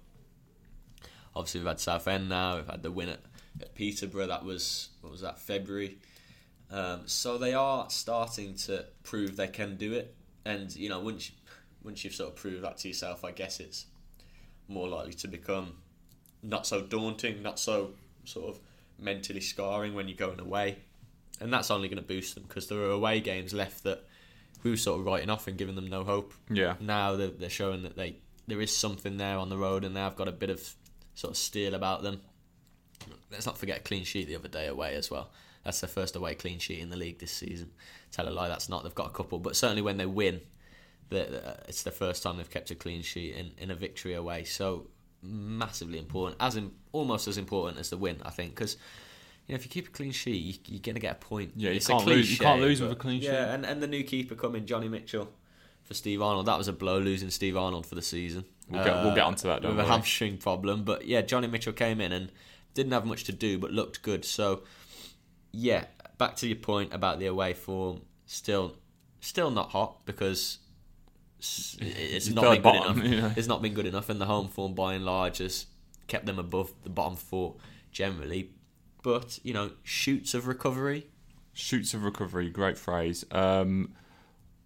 obviously, 1.36 1.60
we've 1.60 1.68
had 1.68 1.80
Southend 1.80 2.28
now. 2.28 2.56
We've 2.56 2.66
had 2.66 2.82
the 2.82 2.90
win 2.90 3.10
at, 3.10 3.20
at 3.60 3.74
Peterborough. 3.74 4.26
That 4.26 4.44
was 4.44 4.90
what 5.00 5.10
was 5.10 5.20
that 5.20 5.38
February. 5.38 5.98
Um, 6.70 7.02
so 7.06 7.38
they 7.38 7.54
are 7.54 7.88
starting 7.90 8.54
to 8.56 8.86
prove 9.02 9.36
they 9.36 9.48
can 9.48 9.76
do 9.76 9.92
it. 9.92 10.14
And 10.44 10.74
you 10.74 10.88
know, 10.88 11.00
once 11.00 11.30
once 11.82 12.04
you've 12.04 12.14
sort 12.14 12.30
of 12.30 12.36
proved 12.36 12.62
that 12.62 12.78
to 12.78 12.88
yourself, 12.88 13.24
I 13.24 13.30
guess 13.30 13.60
it's 13.60 13.86
more 14.68 14.88
likely 14.88 15.12
to 15.12 15.28
become 15.28 15.74
not 16.42 16.66
so 16.66 16.82
daunting, 16.82 17.42
not 17.42 17.58
so 17.58 17.90
sort 18.24 18.50
of 18.50 18.60
mentally 18.98 19.40
scarring 19.40 19.94
when 19.94 20.08
you're 20.08 20.16
going 20.16 20.40
away. 20.40 20.78
And 21.40 21.52
that's 21.52 21.70
only 21.70 21.88
going 21.88 22.00
to 22.00 22.06
boost 22.06 22.34
them 22.34 22.44
because 22.48 22.68
there 22.68 22.78
are 22.78 22.90
away 22.90 23.20
games 23.20 23.52
left 23.52 23.84
that 23.84 24.04
we 24.62 24.70
were 24.70 24.76
sort 24.76 25.00
of 25.00 25.06
writing 25.06 25.30
off 25.30 25.46
and 25.46 25.58
giving 25.58 25.74
them 25.74 25.88
no 25.88 26.04
hope. 26.04 26.32
Yeah. 26.48 26.74
Now 26.80 27.16
they're, 27.16 27.28
they're 27.28 27.50
showing 27.50 27.82
that 27.82 27.96
they 27.96 28.16
there 28.46 28.60
is 28.60 28.74
something 28.74 29.16
there 29.16 29.38
on 29.38 29.48
the 29.48 29.56
road 29.56 29.84
and 29.84 29.96
they 29.96 30.00
have 30.00 30.16
got 30.16 30.28
a 30.28 30.32
bit 30.32 30.50
of 30.50 30.74
sort 31.14 31.32
of 31.32 31.36
steel 31.36 31.74
about 31.74 32.02
them. 32.02 32.20
Let's 33.34 33.46
not 33.46 33.58
forget 33.58 33.78
a 33.78 33.82
clean 33.82 34.04
sheet 34.04 34.26
the 34.28 34.36
other 34.36 34.48
day 34.48 34.66
away 34.66 34.94
as 34.94 35.10
well. 35.10 35.30
That's 35.64 35.80
their 35.80 35.88
first 35.88 36.16
away 36.16 36.34
clean 36.34 36.58
sheet 36.58 36.80
in 36.80 36.90
the 36.90 36.96
league 36.96 37.18
this 37.18 37.32
season. 37.32 37.70
Tell 38.12 38.28
a 38.28 38.30
lie, 38.30 38.48
that's 38.48 38.68
not. 38.68 38.82
They've 38.82 38.94
got 38.94 39.06
a 39.08 39.12
couple, 39.14 39.38
but 39.38 39.56
certainly 39.56 39.82
when 39.82 39.96
they 39.96 40.06
win, 40.06 40.40
the- 41.10 41.46
uh, 41.50 41.56
it's 41.68 41.82
the 41.82 41.90
first 41.90 42.22
time 42.22 42.36
they've 42.36 42.50
kept 42.50 42.70
a 42.70 42.74
clean 42.74 43.02
sheet 43.02 43.34
in, 43.34 43.52
in 43.58 43.70
a 43.70 43.74
victory 43.74 44.14
away. 44.14 44.44
So 44.44 44.88
massively 45.22 45.98
important, 45.98 46.36
as 46.40 46.56
in 46.56 46.70
almost 46.92 47.28
as 47.28 47.38
important 47.38 47.78
as 47.78 47.90
the 47.90 47.96
win, 47.98 48.20
I 48.24 48.30
think, 48.30 48.54
because. 48.54 48.76
You 49.46 49.52
know, 49.52 49.56
if 49.56 49.64
you 49.66 49.70
keep 49.70 49.88
a 49.88 49.90
clean 49.90 50.10
sheet, 50.12 50.36
you, 50.42 50.54
you're 50.68 50.80
going 50.80 50.94
to 50.94 51.02
get 51.02 51.12
a 51.12 51.16
point. 51.16 51.52
Yeah, 51.54 51.68
you 51.68 51.76
It's 51.76 51.86
can't 51.86 52.06
lose- 52.06 52.30
you 52.30 52.38
can't 52.38 52.62
lose 52.62 52.80
with 52.80 52.90
a 52.92 52.96
clean 52.96 53.20
sheet. 53.20 53.26
Yeah, 53.28 53.52
and, 53.52 53.66
and 53.66 53.82
the 53.82 53.86
new 53.86 54.02
keeper 54.02 54.34
coming, 54.34 54.64
Johnny 54.64 54.88
Mitchell, 54.88 55.28
for 55.82 55.92
Steve 55.92 56.22
Arnold. 56.22 56.46
That 56.46 56.56
was 56.56 56.66
a 56.66 56.72
blow 56.72 56.98
losing 56.98 57.28
Steve 57.28 57.54
Arnold 57.54 57.84
for 57.84 57.94
the 57.94 58.00
season. 58.00 58.46
We'll 58.70 58.82
get- 58.82 59.04
we'll 59.04 59.14
get 59.14 59.24
uh, 59.24 59.26
onto 59.26 59.48
that, 59.48 59.60
don't 59.60 59.76
with 59.76 59.84
a 59.84 59.88
hamstring 59.88 60.38
problem. 60.38 60.82
But 60.84 61.06
yeah, 61.06 61.20
Johnny 61.20 61.46
Mitchell 61.46 61.74
came 61.74 62.00
in 62.00 62.10
and 62.12 62.32
didn't 62.74 62.92
have 62.92 63.06
much 63.06 63.24
to 63.24 63.32
do, 63.32 63.58
but 63.58 63.70
looked 63.72 64.02
good. 64.02 64.24
So 64.24 64.62
yeah, 65.52 65.84
back 66.18 66.36
to 66.36 66.46
your 66.46 66.56
point 66.56 66.92
about 66.92 67.18
the 67.18 67.26
away 67.26 67.54
form. 67.54 68.02
Still, 68.26 68.76
still 69.20 69.50
not 69.50 69.70
hot 69.70 70.04
because 70.06 70.58
it's 71.38 71.76
It's 71.80 72.28
not 72.30 72.42
been 72.42 72.52
good 72.54 72.62
bottom, 72.62 73.00
enough. 73.02 73.12
yeah. 73.12 73.32
It's 73.36 73.48
not 73.48 73.62
been 73.62 73.74
good 73.74 73.86
enough, 73.86 74.08
and 74.08 74.20
the 74.20 74.26
home 74.26 74.48
form 74.48 74.74
by 74.74 74.94
and 74.94 75.04
large 75.04 75.38
has 75.38 75.66
kept 76.06 76.26
them 76.26 76.38
above 76.38 76.72
the 76.82 76.90
bottom 76.90 77.16
four 77.16 77.56
generally. 77.92 78.50
But 79.02 79.38
you 79.42 79.52
know, 79.54 79.70
shoots 79.82 80.34
of 80.34 80.46
recovery. 80.46 81.06
Shoots 81.52 81.94
of 81.94 82.02
recovery, 82.02 82.48
great 82.50 82.76
phrase. 82.78 83.24
Um, 83.30 83.94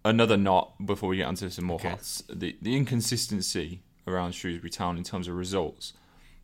another 0.03 0.37
knot 0.37 0.73
before 0.85 1.09
we 1.09 1.17
get 1.17 1.27
onto 1.27 1.49
some 1.49 1.65
more 1.65 1.75
Okay. 1.75 1.89
hots. 1.89 2.23
The 2.33 2.55
the 2.61 2.75
inconsistency 2.75 3.81
around 4.07 4.31
Shrewsbury 4.31 4.71
Town 4.71 4.97
in 4.97 5.03
terms 5.03 5.27
of 5.27 5.35
results. 5.35 5.93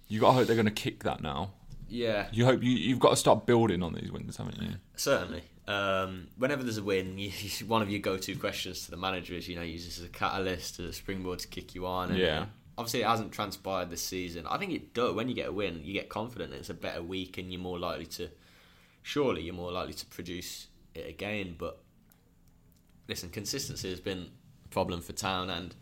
You 0.07 0.19
got 0.19 0.27
to 0.27 0.33
hope 0.33 0.47
they're 0.47 0.55
going 0.55 0.65
to 0.67 0.71
kick 0.71 1.03
that 1.03 1.21
now. 1.21 1.53
Yeah, 1.87 2.27
You 2.31 2.45
hope 2.45 2.63
you 2.63 2.71
you've 2.71 2.99
got 2.99 3.11
to 3.11 3.15
start 3.15 3.45
building 3.45 3.83
on 3.83 3.93
these 3.93 4.11
wins, 4.11 4.37
haven't 4.37 4.61
you? 4.61 4.69
Certainly. 4.95 5.43
Um, 5.67 6.27
whenever 6.37 6.63
there's 6.63 6.77
a 6.77 6.83
win, 6.83 7.17
you, 7.17 7.31
one 7.67 7.81
of 7.81 7.89
your 7.89 7.99
go-to 7.99 8.35
questions 8.35 8.85
to 8.85 8.91
the 8.91 8.97
manager 8.97 9.33
is, 9.33 9.47
you 9.47 9.55
know, 9.55 9.61
use 9.61 9.85
this 9.85 9.99
as 9.99 10.05
a 10.05 10.09
catalyst, 10.09 10.79
as 10.79 10.85
a 10.85 10.93
springboard 10.93 11.39
to 11.39 11.47
kick 11.47 11.75
you 11.75 11.85
on. 11.87 12.09
And, 12.09 12.19
Yeah. 12.19 12.45
obviously, 12.77 13.01
it 13.01 13.07
hasn't 13.07 13.31
transpired 13.31 13.89
this 13.89 14.01
season. 14.03 14.45
I 14.47 14.57
think 14.57 14.71
it 14.73 14.93
does. 14.93 15.13
When 15.15 15.27
you 15.29 15.35
get 15.35 15.47
a 15.49 15.51
win, 15.51 15.81
you 15.83 15.93
get 15.93 16.09
confident. 16.09 16.53
It's 16.53 16.69
a 16.69 16.73
better 16.73 17.01
week, 17.03 17.37
and 17.37 17.51
you're 17.51 17.61
more 17.61 17.79
likely 17.79 18.05
to. 18.07 18.29
Surely, 19.03 19.43
you're 19.43 19.53
more 19.53 19.71
likely 19.71 19.93
to 19.93 20.05
produce 20.07 20.67
it 20.95 21.07
again. 21.07 21.55
But 21.57 21.79
listen, 23.07 23.29
consistency 23.29 23.89
has 23.89 23.99
been 23.99 24.29
a 24.65 24.67
problem 24.69 25.01
for 25.01 25.13
Town, 25.13 25.49
and 25.49 25.75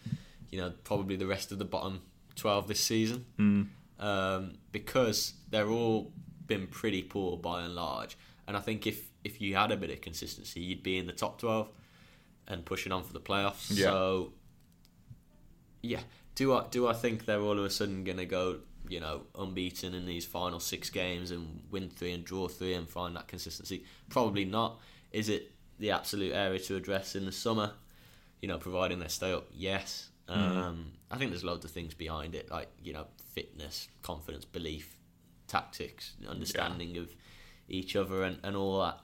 you 0.52 0.60
know, 0.60 0.74
probably 0.84 1.16
the 1.16 1.26
rest 1.28 1.52
of 1.52 1.60
the 1.60 1.66
bottom 1.66 2.02
twelve 2.36 2.68
this 2.68 2.80
season 2.80 3.26
Mm. 3.40 3.68
um, 4.00 4.54
because 4.72 5.34
they're 5.54 5.70
all 5.70 6.12
been 6.48 6.66
pretty 6.66 7.04
poor 7.04 7.38
by 7.38 7.62
and 7.62 7.76
large. 7.76 8.18
And 8.48 8.58
I 8.58 8.60
think 8.60 8.88
if 8.88 9.08
if 9.24 9.40
you 9.40 9.56
had 9.56 9.72
a 9.72 9.78
bit 9.78 9.92
of 9.92 10.02
consistency, 10.02 10.60
you'd 10.60 10.84
be 10.84 10.98
in 10.98 11.06
the 11.06 11.14
top 11.14 11.40
twelve 11.40 11.70
and 12.48 12.66
pushing 12.66 12.92
on 12.92 13.04
for 13.04 13.14
the 13.14 13.22
playoffs. 13.22 13.70
Yeah. 13.70 13.86
So 13.86 14.34
yeah, 15.82 16.00
do 16.36 16.54
I 16.54 16.66
do 16.70 16.88
I 16.88 16.94
think 16.94 17.26
they're 17.26 17.40
all 17.40 17.58
of 17.58 17.64
a 17.64 17.70
sudden 17.70 18.04
going 18.04 18.18
to 18.18 18.26
go 18.26 18.60
you 18.90 19.00
know 19.00 19.22
unbeaten 19.38 19.94
in 19.94 20.06
these 20.06 20.26
final 20.26 20.60
six 20.60 20.90
games 20.90 21.32
and 21.32 21.62
win 21.72 21.90
three 21.90 22.12
and 22.12 22.26
draw 22.26 22.48
three 22.48 22.74
and 22.74 22.90
find 22.90 23.16
that 23.16 23.28
consistency? 23.28 23.86
Probably 24.10 24.46
not. 24.46 24.80
Is 25.12 25.30
it 25.30 25.52
the 25.78 25.92
absolute 25.92 26.34
area 26.34 26.60
to 26.62 26.76
address 26.76 27.16
in 27.16 27.26
the 27.26 27.32
summer? 27.32 27.72
You 28.42 28.48
know, 28.50 28.58
providing 28.58 29.00
they 29.00 29.08
stay 29.08 29.32
up, 29.32 29.48
yes. 29.54 30.10
Um, 30.28 30.94
I 31.12 31.18
think 31.18 31.32
there's 31.32 31.44
loads 31.44 31.64
of 31.64 31.72
things 31.72 31.94
behind 31.94 32.34
it, 32.34 32.50
like 32.50 32.70
you 32.84 32.92
know, 32.92 33.06
fitness, 33.34 33.88
confidence, 34.02 34.46
belief, 34.46 34.98
tactics, 35.54 36.14
understanding 36.28 36.98
of 36.98 37.14
each 37.70 37.96
other, 37.96 38.24
and, 38.24 38.40
and 38.44 38.56
all 38.56 38.80
that. 38.82 39.00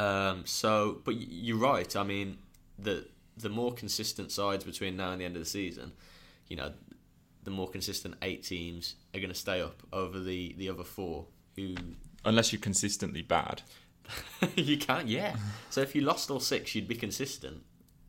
Um, 0.00 0.42
so, 0.44 1.00
but 1.04 1.14
you're 1.16 1.58
right. 1.58 1.94
I 1.96 2.02
mean, 2.02 2.38
the 2.78 3.06
the 3.36 3.48
more 3.48 3.72
consistent 3.72 4.32
sides 4.32 4.64
between 4.64 4.96
now 4.96 5.12
and 5.12 5.20
the 5.20 5.24
end 5.24 5.36
of 5.36 5.42
the 5.42 5.48
season, 5.48 5.92
you 6.48 6.56
know, 6.56 6.72
the 7.44 7.50
more 7.50 7.68
consistent 7.68 8.14
eight 8.22 8.42
teams 8.42 8.94
are 9.14 9.20
going 9.20 9.32
to 9.32 9.38
stay 9.38 9.60
up 9.60 9.82
over 9.92 10.18
the 10.18 10.54
the 10.58 10.68
other 10.68 10.84
four 10.84 11.26
who 11.56 11.74
Unless 12.24 12.52
you're 12.52 12.60
consistently 12.60 13.22
bad. 13.22 13.62
you 14.56 14.76
can't. 14.78 15.06
Yeah. 15.06 15.36
So 15.70 15.80
if 15.80 15.94
you 15.94 16.00
lost 16.00 16.30
all 16.30 16.40
six, 16.40 16.74
you'd 16.74 16.88
be 16.88 16.96
consistent. 16.96 17.62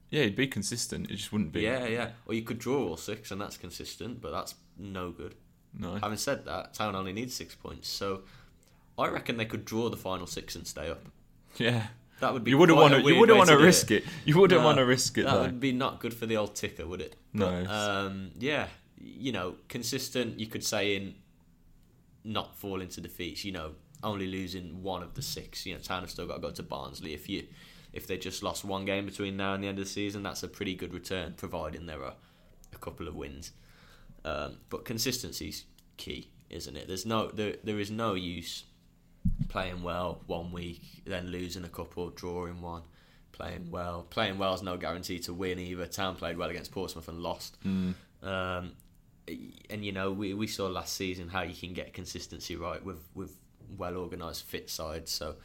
Yeah, 0.10 0.22
it'd 0.22 0.36
be 0.36 0.48
consistent. 0.48 1.12
It 1.12 1.16
just 1.16 1.32
wouldn't 1.32 1.52
be. 1.52 1.62
Yeah, 1.62 1.86
yeah. 1.86 2.10
Or 2.26 2.34
you 2.34 2.42
could 2.42 2.60
draw 2.60 2.88
all 2.88 2.98
six, 2.98 3.30
and 3.32 3.40
that's 3.40 3.58
consistent, 3.58 4.22
but 4.22 4.32
that's 4.32 4.56
no 4.78 5.12
good. 5.12 5.36
No. 5.78 5.96
Having 5.96 6.18
said 6.18 6.46
that, 6.46 6.74
Town 6.74 6.96
only 6.96 7.14
needs 7.14 7.34
six 7.36 7.56
points, 7.56 7.88
so 7.88 8.22
I 8.98 9.08
reckon 9.10 9.38
they 9.38 9.46
could 9.46 9.66
draw 9.66 9.90
the 9.90 9.98
final 9.98 10.26
six 10.28 10.56
and 10.56 10.66
stay 10.68 10.90
up. 10.90 11.02
Yeah. 11.58 11.88
That 12.20 12.34
would 12.34 12.44
be 12.44 12.50
You 12.52 12.58
wouldn't 12.58 12.78
want 12.78 12.94
to. 12.96 13.00
You 13.02 13.20
wouldn't 13.20 13.38
want 13.38 13.50
to 13.52 13.58
risk 13.58 13.92
it. 13.92 14.04
You 14.26 14.40
wouldn't 14.40 14.60
No, 14.60 14.66
want 14.66 14.80
to 14.80 14.86
risk 14.86 15.18
it 15.20 15.24
That 15.26 15.34
though. 15.36 15.42
would 15.44 15.60
be 15.60 15.72
not 15.72 16.00
good 16.00 16.14
for 16.16 16.26
the 16.26 16.36
old 16.38 16.56
ticker, 16.56 16.88
would 16.88 17.02
it? 17.02 17.16
No, 17.34 17.64
But, 17.64 17.72
um, 17.72 18.32
yeah, 18.40 18.68
you 19.00 19.32
know, 19.32 19.56
consistent. 19.70 20.40
You 20.40 20.48
could 20.48 20.64
say 20.64 20.96
in 20.96 21.14
not 22.24 22.56
falling 22.56 22.88
to 22.90 23.02
defeats. 23.02 23.46
You 23.46 23.52
know, 23.52 23.72
only 24.04 24.26
losing 24.26 24.82
one 24.82 25.04
of 25.04 25.14
the 25.14 25.22
six. 25.22 25.64
You 25.66 25.76
know, 25.76 25.80
Town 25.80 26.02
have 26.02 26.10
still 26.10 26.26
got 26.26 26.36
to 26.36 26.42
go 26.42 26.50
to 26.52 26.64
Barnsley. 26.64 27.14
If 27.14 27.30
you 27.30 27.46
if 27.94 28.08
they 28.08 28.18
just 28.18 28.42
lost 28.42 28.66
one 28.66 28.86
game 28.86 29.06
between 29.06 29.38
now 29.38 29.54
and 29.54 29.64
the 29.64 29.68
end 29.68 29.78
of 29.78 29.86
the 29.86 29.90
season, 29.92 30.24
that's 30.24 30.42
a 30.42 30.48
pretty 30.48 30.74
good 30.76 30.94
return, 30.96 31.36
providing 31.38 31.86
there 31.86 32.04
are 32.04 32.14
a 32.74 32.78
couple 32.78 33.08
of 33.08 33.16
wins. 33.16 33.52
Um, 34.28 34.58
but 34.70 34.86
consistency's 34.86 35.66
key, 35.98 36.30
isn't 36.50 36.76
it? 36.76 36.88
There's 36.88 37.06
no 37.06 37.28
there, 37.28 37.56
there 37.64 37.80
is 37.80 37.92
no 37.92 38.14
use 38.14 38.64
playing 39.48 39.84
well 39.84 40.22
one 40.28 40.52
week, 40.52 40.82
then 41.06 41.28
losing 41.28 41.64
a 41.64 41.70
couple, 41.70 42.10
drawing 42.10 42.62
one, 42.62 42.84
playing 43.32 43.72
well. 43.72 44.06
Playing 44.10 44.38
well 44.38 44.54
is 44.54 44.62
no 44.62 44.78
guarantee 44.78 45.20
to 45.20 45.34
win 45.34 45.60
either. 45.60 45.86
Town 45.86 46.16
played 46.16 46.38
well 46.38 46.50
against 46.50 46.72
Portsmouth 46.72 47.08
and 47.08 47.20
lost. 47.20 47.58
Mm. 47.64 47.94
Um, 48.24 48.72
and 49.70 49.86
you 49.86 49.92
know, 49.92 50.12
we, 50.12 50.34
we 50.34 50.48
saw 50.48 50.68
last 50.68 50.96
season 50.96 51.30
how 51.30 51.44
you 51.44 51.56
can 51.56 51.74
get 51.74 51.94
consistency 51.94 52.56
right 52.56 52.84
with, 52.84 53.04
with 53.14 53.36
well 53.78 53.96
organised 53.98 54.44
fit 54.44 54.70
sides. 54.70 55.12
So 55.12 55.36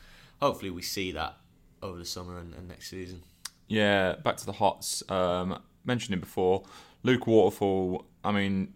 hopefully 0.40 0.70
we 0.70 0.82
see 0.82 1.12
that 1.12 1.36
over 1.82 1.98
the 1.98 2.04
summer 2.04 2.38
and, 2.38 2.54
and 2.54 2.68
next 2.68 2.88
season. 2.90 3.22
Yeah, 3.68 4.16
back 4.16 4.36
to 4.38 4.46
the 4.46 4.52
Hots. 4.52 5.02
Um, 5.08 5.60
mentioned 5.84 6.14
him 6.14 6.20
before. 6.20 6.64
Luke 7.02 7.26
Waterfall. 7.26 8.04
I 8.24 8.32
mean, 8.32 8.74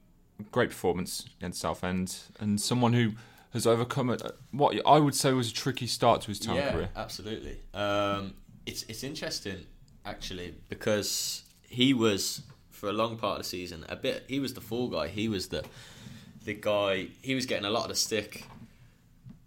great 0.50 0.70
performance 0.70 1.26
against 1.38 1.60
Southend, 1.60 2.18
and 2.40 2.60
someone 2.60 2.92
who 2.92 3.12
has 3.52 3.66
overcome 3.66 4.10
a, 4.10 4.18
what 4.50 4.76
I 4.86 4.98
would 4.98 5.14
say 5.14 5.32
was 5.32 5.50
a 5.50 5.54
tricky 5.54 5.86
start 5.86 6.20
to 6.22 6.28
his 6.28 6.38
town 6.38 6.56
yeah, 6.56 6.72
career. 6.72 6.88
absolutely. 6.96 7.58
Um, 7.74 8.34
it's 8.66 8.82
it's 8.84 9.02
interesting 9.04 9.66
actually 10.04 10.54
because 10.68 11.44
he 11.68 11.94
was 11.94 12.42
for 12.70 12.88
a 12.88 12.92
long 12.92 13.16
part 13.16 13.38
of 13.38 13.44
the 13.44 13.48
season 13.48 13.84
a 13.88 13.96
bit. 13.96 14.24
He 14.28 14.40
was 14.40 14.54
the 14.54 14.60
fall 14.60 14.88
guy. 14.88 15.08
He 15.08 15.28
was 15.28 15.48
the 15.48 15.64
the 16.44 16.54
guy. 16.54 17.08
He 17.22 17.34
was 17.34 17.46
getting 17.46 17.64
a 17.64 17.70
lot 17.70 17.84
of 17.84 17.88
the 17.88 17.94
stick 17.96 18.44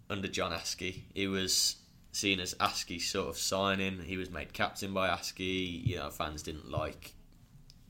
under 0.08 0.28
John 0.28 0.52
Askey. 0.52 1.02
He 1.14 1.26
was 1.26 1.76
seen 2.12 2.40
as 2.40 2.54
Askey's 2.54 3.08
sort 3.08 3.28
of 3.28 3.38
signing. 3.38 4.00
He 4.00 4.16
was 4.16 4.30
made 4.30 4.52
captain 4.52 4.92
by 4.92 5.08
Askey. 5.08 5.86
You 5.86 5.96
know, 5.96 6.10
fans 6.10 6.42
didn't 6.42 6.70
like 6.70 7.14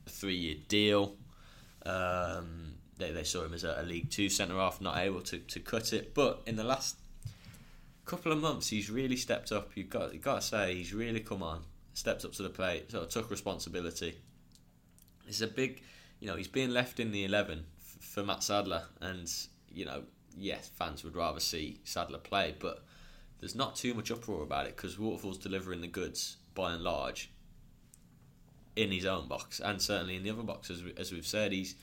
three 0.07 0.35
year 0.35 0.55
deal. 0.67 1.15
Um, 1.85 2.73
they, 2.97 3.11
they 3.11 3.23
saw 3.23 3.43
him 3.43 3.53
as 3.53 3.63
a, 3.63 3.77
a 3.79 3.83
League 3.83 4.09
Two 4.09 4.29
centre 4.29 4.55
half, 4.55 4.81
not 4.81 4.97
able 4.97 5.21
to, 5.21 5.39
to 5.39 5.59
cut 5.59 5.93
it. 5.93 6.13
But 6.13 6.41
in 6.45 6.55
the 6.55 6.63
last 6.63 6.97
couple 8.05 8.31
of 8.31 8.39
months, 8.39 8.69
he's 8.69 8.89
really 8.89 9.17
stepped 9.17 9.51
up. 9.51 9.71
You've 9.75 9.89
got, 9.89 10.13
you've 10.13 10.23
got 10.23 10.41
to 10.41 10.47
say, 10.47 10.75
he's 10.75 10.93
really 10.93 11.19
come 11.19 11.43
on, 11.43 11.61
stepped 11.93 12.25
up 12.25 12.33
to 12.33 12.43
the 12.43 12.49
plate, 12.49 12.91
sort 12.91 13.03
of 13.03 13.09
took 13.09 13.31
responsibility. 13.31 14.15
It's 15.27 15.41
a 15.41 15.47
big, 15.47 15.81
you 16.19 16.27
know, 16.27 16.35
he's 16.35 16.47
being 16.47 16.71
left 16.71 16.99
in 16.99 17.11
the 17.11 17.25
11 17.25 17.65
f- 17.77 18.03
for 18.03 18.23
Matt 18.23 18.43
Sadler. 18.43 18.83
And, 19.01 19.31
you 19.73 19.85
know, 19.85 20.03
yes, 20.37 20.69
fans 20.75 21.03
would 21.03 21.15
rather 21.15 21.39
see 21.39 21.79
Sadler 21.83 22.19
play, 22.19 22.55
but 22.59 22.83
there's 23.39 23.55
not 23.55 23.75
too 23.75 23.93
much 23.93 24.11
uproar 24.11 24.43
about 24.43 24.67
it 24.67 24.75
because 24.75 24.99
Waterfall's 24.99 25.37
delivering 25.37 25.81
the 25.81 25.87
goods 25.87 26.37
by 26.53 26.73
and 26.73 26.83
large 26.83 27.31
in 28.75 28.91
his 28.91 29.05
own 29.05 29.27
box 29.27 29.59
and 29.59 29.81
certainly 29.81 30.15
in 30.15 30.23
the 30.23 30.29
other 30.29 30.43
box 30.43 30.69
as, 30.69 30.83
we, 30.83 30.93
as 30.97 31.11
we've 31.11 31.27
said 31.27 31.51
he's 31.51 31.75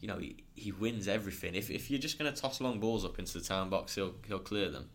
you 0.00 0.08
know 0.08 0.18
he, 0.18 0.36
he 0.54 0.72
wins 0.72 1.08
everything. 1.08 1.54
If, 1.54 1.70
if 1.70 1.90
you're 1.90 2.00
just 2.00 2.18
going 2.18 2.32
to 2.32 2.40
toss 2.40 2.60
long 2.60 2.80
balls 2.80 3.04
up 3.04 3.18
into 3.18 3.38
the 3.38 3.44
town 3.44 3.70
box 3.70 3.94
he'll 3.94 4.14
he'll 4.26 4.38
clear 4.38 4.70
them. 4.70 4.90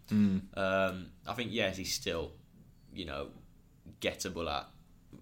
Um, 0.56 1.08
I 1.28 1.34
think 1.34 1.50
yes 1.52 1.78
he's 1.78 1.94
still 1.94 2.34
you 2.94 3.06
know 3.06 3.30
gettable 4.00 4.52
at 4.52 4.68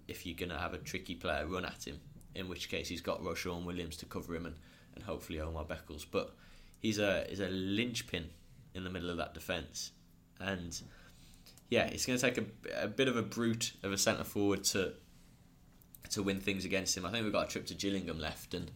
if 0.08 0.26
you're 0.26 0.36
going 0.36 0.50
to 0.50 0.58
have 0.58 0.74
a 0.74 0.78
tricky 0.78 1.14
player 1.14 1.46
run 1.46 1.64
at 1.64 1.86
him 1.86 1.98
in 2.34 2.48
which 2.48 2.68
case 2.68 2.88
he's 2.88 3.00
got 3.00 3.24
Ro-Shaun 3.24 3.64
Williams 3.64 3.96
to 3.98 4.06
cover 4.06 4.34
him 4.34 4.46
and, 4.46 4.54
and 4.94 5.04
hopefully 5.04 5.40
Omar 5.40 5.64
Beckles 5.64 6.04
but 6.10 6.34
he's 6.80 6.98
a 6.98 7.24
he's 7.28 7.40
a 7.40 7.48
linchpin 7.48 8.28
in 8.74 8.84
the 8.84 8.90
middle 8.90 9.10
of 9.10 9.16
that 9.16 9.34
defence. 9.34 9.92
And 10.40 10.78
yeah 11.68 11.86
it's 11.86 12.04
going 12.06 12.18
to 12.18 12.30
take 12.30 12.38
a, 12.38 12.84
a 12.84 12.88
bit 12.88 13.08
of 13.08 13.16
a 13.16 13.22
brute 13.22 13.72
of 13.82 13.92
a 13.92 13.98
centre 13.98 14.24
forward 14.24 14.64
to 14.64 14.92
to 16.10 16.22
win 16.22 16.40
things 16.40 16.64
against 16.64 16.96
him. 16.96 17.04
I 17.04 17.10
think 17.10 17.24
we've 17.24 17.32
got 17.32 17.46
a 17.46 17.50
trip 17.50 17.66
to 17.66 17.74
Gillingham 17.74 18.18
left, 18.18 18.54
and 18.54 18.70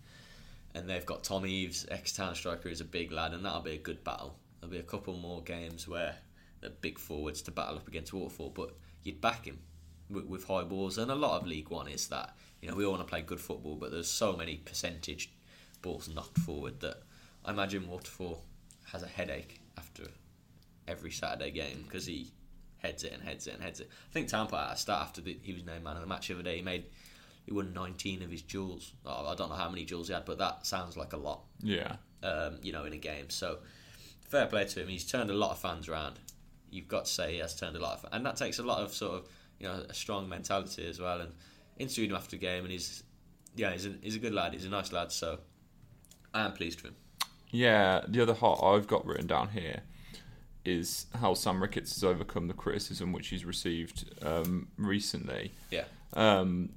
and 0.74 0.88
they've 0.88 1.06
got 1.06 1.22
Tom 1.22 1.46
Eaves, 1.46 1.86
ex 1.90 2.12
town 2.12 2.34
striker, 2.34 2.68
is 2.68 2.80
a 2.80 2.84
big 2.84 3.12
lad, 3.12 3.32
and 3.32 3.44
that'll 3.44 3.60
be 3.60 3.74
a 3.74 3.78
good 3.78 4.02
battle. 4.04 4.36
There'll 4.60 4.72
be 4.72 4.78
a 4.78 4.82
couple 4.82 5.14
more 5.14 5.42
games 5.42 5.86
where 5.86 6.16
they're 6.60 6.70
big 6.70 6.98
forwards 6.98 7.42
to 7.42 7.50
battle 7.50 7.76
up 7.76 7.88
against 7.88 8.12
Waterfall, 8.12 8.50
but 8.50 8.76
you'd 9.02 9.20
back 9.20 9.44
him 9.44 9.58
with, 10.10 10.24
with 10.26 10.44
high 10.44 10.64
balls, 10.64 10.98
and 10.98 11.10
a 11.10 11.14
lot 11.14 11.40
of 11.40 11.46
League 11.46 11.70
One 11.70 11.88
is 11.88 12.08
that 12.08 12.36
you 12.60 12.68
know 12.68 12.76
we 12.76 12.84
all 12.84 12.92
want 12.92 13.02
to 13.02 13.10
play 13.10 13.22
good 13.22 13.40
football, 13.40 13.76
but 13.76 13.90
there's 13.90 14.10
so 14.10 14.36
many 14.36 14.56
percentage 14.56 15.30
balls 15.82 16.08
knocked 16.08 16.38
forward 16.38 16.80
that 16.80 17.02
I 17.44 17.50
imagine 17.50 17.88
Waterfall 17.88 18.42
has 18.92 19.02
a 19.02 19.06
headache 19.06 19.60
after 19.76 20.04
every 20.88 21.10
Saturday 21.10 21.50
game 21.50 21.84
because 21.86 22.06
he 22.06 22.30
heads 22.78 23.04
it 23.04 23.12
and 23.12 23.22
heads 23.22 23.46
it 23.46 23.54
and 23.54 23.62
heads 23.62 23.80
it. 23.80 23.90
I 24.10 24.12
think 24.12 24.28
Tampa 24.28 24.56
at 24.56 24.74
a 24.74 24.76
start 24.76 25.02
after 25.02 25.20
the, 25.20 25.38
he 25.42 25.52
was 25.52 25.64
named 25.64 25.84
man 25.84 25.96
of 25.96 26.02
the 26.02 26.06
match 26.06 26.28
the 26.28 26.34
other 26.34 26.42
day, 26.42 26.56
he 26.56 26.62
made 26.62 26.84
he 27.44 27.52
won 27.52 27.72
19 27.72 28.22
of 28.22 28.30
his 28.30 28.42
duels. 28.42 28.92
Oh, 29.04 29.26
I 29.26 29.34
don't 29.34 29.48
know 29.50 29.56
how 29.56 29.68
many 29.70 29.84
duels 29.84 30.08
he 30.08 30.14
had, 30.14 30.24
but 30.24 30.38
that 30.38 30.66
sounds 30.66 30.96
like 30.96 31.12
a 31.12 31.16
lot, 31.16 31.42
Yeah, 31.62 31.96
um, 32.22 32.58
you 32.62 32.72
know, 32.72 32.84
in 32.84 32.92
a 32.92 32.98
game. 32.98 33.30
So 33.30 33.58
fair 34.28 34.46
play 34.46 34.64
to 34.64 34.80
him. 34.82 34.88
He's 34.88 35.04
turned 35.10 35.30
a 35.30 35.34
lot 35.34 35.50
of 35.52 35.58
fans 35.58 35.88
around. 35.88 36.18
You've 36.70 36.88
got 36.88 37.04
to 37.04 37.10
say 37.10 37.34
he 37.34 37.38
has 37.38 37.54
turned 37.54 37.76
a 37.76 37.80
lot 37.80 37.98
of, 37.98 38.06
and 38.12 38.24
that 38.26 38.36
takes 38.36 38.58
a 38.58 38.62
lot 38.62 38.80
of 38.82 38.92
sort 38.92 39.14
of 39.14 39.28
you 39.60 39.66
know 39.68 39.84
a 39.88 39.94
strong 39.94 40.28
mentality 40.28 40.86
as 40.88 40.98
well. 41.00 41.20
And 41.20 41.32
interviewed 41.78 42.10
him 42.10 42.16
after 42.16 42.30
the 42.32 42.38
game, 42.38 42.64
and 42.64 42.72
he's 42.72 43.02
yeah, 43.56 43.72
he's 43.72 43.86
a, 43.86 43.94
he's 44.02 44.16
a 44.16 44.18
good 44.18 44.34
lad. 44.34 44.52
He's 44.54 44.64
a 44.64 44.70
nice 44.70 44.92
lad. 44.92 45.12
So 45.12 45.38
I 46.32 46.44
am 46.44 46.52
pleased 46.52 46.82
with 46.82 46.92
him. 46.92 46.96
yeah. 47.50 48.02
The 48.08 48.20
other 48.22 48.34
hot 48.34 48.60
I've 48.64 48.86
got 48.86 49.06
written 49.06 49.26
down 49.26 49.48
here 49.50 49.82
is 50.64 51.06
how 51.20 51.34
Sam 51.34 51.60
Ricketts 51.60 51.94
has 51.94 52.02
overcome 52.02 52.48
the 52.48 52.54
criticism 52.54 53.12
which 53.12 53.28
he's 53.28 53.44
received 53.44 54.10
um, 54.22 54.68
recently. 54.78 55.52
Yeah, 55.70 55.84
Um, 56.14 56.70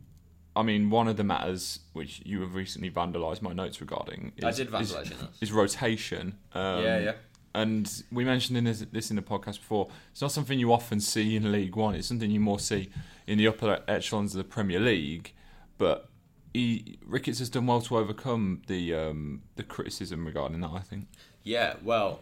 I 0.57 0.63
mean, 0.63 0.89
one 0.89 1.07
of 1.07 1.17
the 1.17 1.23
matters 1.23 1.79
which 1.93 2.21
you 2.25 2.41
have 2.41 2.55
recently 2.55 2.89
vandalised 2.89 3.43
my 3.43 3.53
notes 3.53 3.79
regarding 3.79 4.31
is, 4.37 4.43
I 4.43 4.51
did 4.51 4.69
vandalise 4.69 5.09
your 5.11 5.19
notes. 5.19 5.37
is 5.39 5.51
rotation. 5.51 6.37
Um, 6.53 6.83
Yeah, 6.83 6.99
yeah. 6.99 7.11
And 7.53 8.03
we 8.11 8.25
mentioned 8.25 8.57
in 8.57 8.63
this, 8.63 8.85
this 8.91 9.09
in 9.09 9.15
the 9.15 9.21
podcast 9.21 9.59
before. 9.59 9.89
It's 10.11 10.21
not 10.21 10.31
something 10.31 10.59
you 10.59 10.73
often 10.73 10.99
see 10.99 11.35
in 11.35 11.51
League 11.51 11.75
One. 11.75 11.95
It's 11.95 12.07
something 12.07 12.29
you 12.29 12.39
more 12.39 12.59
see 12.59 12.89
in 13.25 13.37
the 13.37 13.47
upper 13.47 13.81
echelons 13.87 14.33
of 14.35 14.39
the 14.39 14.43
Premier 14.43 14.79
League. 14.79 15.33
But 15.77 16.09
he, 16.53 16.97
Ricketts 17.05 17.39
has 17.39 17.49
done 17.49 17.67
well 17.67 17.81
to 17.81 17.97
overcome 17.97 18.61
the 18.67 18.95
um, 18.95 19.43
the 19.55 19.63
criticism 19.63 20.25
regarding 20.25 20.61
that. 20.61 20.71
I 20.71 20.79
think. 20.79 21.07
Yeah, 21.43 21.75
well, 21.83 22.19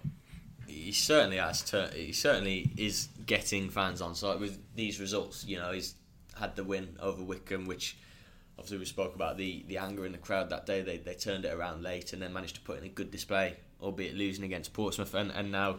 he 0.67 0.91
certainly 0.91 1.37
has. 1.37 1.69
He 1.93 2.11
certainly 2.11 2.71
is 2.77 3.09
getting 3.25 3.69
fans 3.69 4.01
on 4.01 4.15
side 4.15 4.39
with 4.39 4.59
these 4.75 4.99
results. 4.99 5.45
You 5.45 5.57
know, 5.57 5.71
he's 5.71 5.95
had 6.39 6.55
the 6.55 6.63
win 6.63 6.97
over 7.01 7.23
Wycombe, 7.23 7.65
which 7.65 7.97
obviously 8.57 8.77
we 8.77 8.85
spoke 8.85 9.15
about 9.15 9.37
the, 9.37 9.63
the 9.67 9.77
anger 9.77 10.05
in 10.05 10.11
the 10.11 10.17
crowd 10.17 10.49
that 10.49 10.65
day. 10.65 10.81
They, 10.81 10.97
they 10.97 11.13
turned 11.13 11.45
it 11.45 11.53
around 11.53 11.83
late 11.83 12.13
and 12.13 12.21
then 12.21 12.33
managed 12.33 12.55
to 12.55 12.61
put 12.61 12.77
in 12.77 12.83
a 12.83 12.89
good 12.89 13.11
display, 13.11 13.57
albeit 13.81 14.15
losing 14.15 14.43
against 14.43 14.73
Portsmouth. 14.73 15.13
And, 15.13 15.31
and 15.31 15.51
now, 15.51 15.77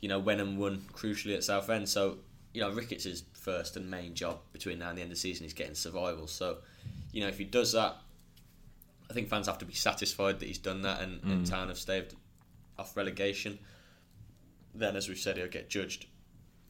you 0.00 0.08
know, 0.08 0.18
Wenham 0.18 0.56
won 0.56 0.82
crucially 0.92 1.34
at 1.34 1.44
Southend. 1.44 1.88
So, 1.88 2.18
you 2.52 2.60
know, 2.60 2.70
Ricketts' 2.70 3.22
first 3.32 3.76
and 3.76 3.90
main 3.90 4.14
job 4.14 4.38
between 4.52 4.78
now 4.78 4.90
and 4.90 4.98
the 4.98 5.02
end 5.02 5.10
of 5.10 5.16
the 5.16 5.20
season 5.20 5.46
is 5.46 5.52
getting 5.52 5.74
survival. 5.74 6.26
So, 6.26 6.58
you 7.12 7.22
know, 7.22 7.28
if 7.28 7.38
he 7.38 7.44
does 7.44 7.72
that, 7.72 7.96
I 9.08 9.12
think 9.12 9.28
fans 9.28 9.46
have 9.46 9.58
to 9.58 9.64
be 9.64 9.74
satisfied 9.74 10.38
that 10.38 10.46
he's 10.46 10.58
done 10.58 10.82
that 10.82 11.00
and, 11.00 11.22
and 11.24 11.44
mm. 11.44 11.50
Town 11.50 11.68
have 11.68 11.78
staved 11.78 12.14
off 12.78 12.96
relegation. 12.96 13.58
Then, 14.74 14.94
as 14.94 15.08
we've 15.08 15.18
said, 15.18 15.36
he'll 15.36 15.48
get 15.48 15.68
judged 15.68 16.06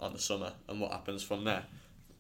on 0.01 0.15
the 0.15 0.19
summer, 0.19 0.53
and 0.69 0.81
what 0.81 0.91
happens 0.91 1.23
from 1.23 1.45
there? 1.45 1.65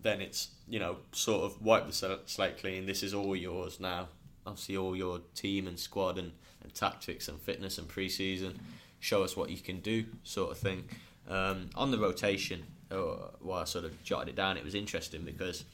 Then 0.03 0.20
it's 0.20 0.48
you 0.68 0.78
know 0.78 0.96
sort 1.12 1.44
of 1.44 1.61
wipe 1.62 1.86
the 1.86 2.18
slate 2.26 2.59
clean. 2.59 2.86
This 2.86 3.03
is 3.03 3.12
all 3.14 3.36
yours 3.36 3.80
now. 3.80 4.09
Obviously, 4.46 4.76
all 4.76 4.96
your 4.96 5.20
team 5.34 5.66
and 5.66 5.78
squad 5.78 6.18
and, 6.18 6.32
and 6.62 6.74
tactics 6.74 7.28
and 7.28 7.38
fitness 7.38 7.76
and 7.78 7.86
pre-season. 7.86 8.59
Show 8.98 9.22
us 9.22 9.36
what 9.36 9.51
you 9.51 9.59
can 9.59 9.80
do, 9.80 10.05
sort 10.24 10.51
of 10.51 10.59
thing. 10.59 10.88
Um, 11.28 11.70
on 11.74 11.90
the 11.90 11.98
rotation, 11.98 12.64
uh, 12.90 12.96
while 13.40 13.61
I 13.61 13.64
sort 13.64 13.84
of 13.84 14.03
jotted 14.03 14.30
it 14.30 14.36
down, 14.36 14.57
it 14.57 14.64
was 14.64 14.74
interesting 14.74 15.22
because 15.22 15.64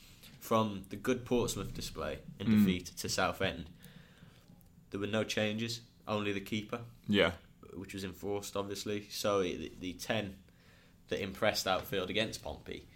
from 0.40 0.82
the 0.90 0.96
good 0.96 1.24
Portsmouth 1.24 1.74
display 1.74 2.18
and 2.38 2.48
defeat 2.48 2.86
to 2.98 3.08
Southend, 3.08 3.66
there 4.90 5.00
were 5.00 5.06
no 5.06 5.24
changes, 5.24 5.80
only 6.06 6.32
the 6.32 6.40
keeper 6.40 6.80
Yeah. 7.08 7.32
which 7.74 7.94
was 7.94 8.04
enforced, 8.04 8.56
obviously. 8.56 9.06
So 9.10 9.42
the, 9.42 9.72
the 9.80 9.92
10 9.94 10.34
that 11.08 11.20
impressed 11.22 11.66
outfield 11.66 12.10
against 12.10 12.42
Pompey 12.44 12.86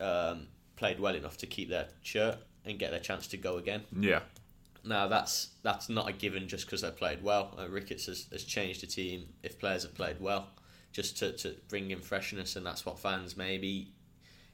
um, 0.00 0.46
played 0.76 1.00
well 1.00 1.14
enough 1.14 1.36
to 1.38 1.46
keep 1.46 1.68
their 1.68 1.88
shirt 2.02 2.38
and 2.64 2.78
get 2.78 2.90
their 2.90 3.00
chance 3.00 3.26
to 3.28 3.36
go 3.36 3.56
again. 3.56 3.82
Yeah. 3.98 4.20
Now, 4.84 5.08
that's 5.08 5.50
that's 5.62 5.88
not 5.88 6.08
a 6.08 6.12
given 6.12 6.48
just 6.48 6.66
because 6.66 6.82
they 6.82 6.90
played 6.90 7.22
well. 7.22 7.54
Uh, 7.58 7.68
Ricketts 7.68 8.06
has, 8.06 8.26
has 8.32 8.44
changed 8.44 8.82
the 8.82 8.86
team 8.86 9.26
if 9.42 9.58
players 9.58 9.82
have 9.82 9.94
played 9.94 10.20
well, 10.20 10.48
just 10.92 11.18
to, 11.18 11.32
to 11.38 11.54
bring 11.68 11.90
in 11.90 12.00
freshness, 12.00 12.56
and 12.56 12.64
that's 12.64 12.86
what 12.86 12.98
fans 12.98 13.36
maybe 13.36 13.92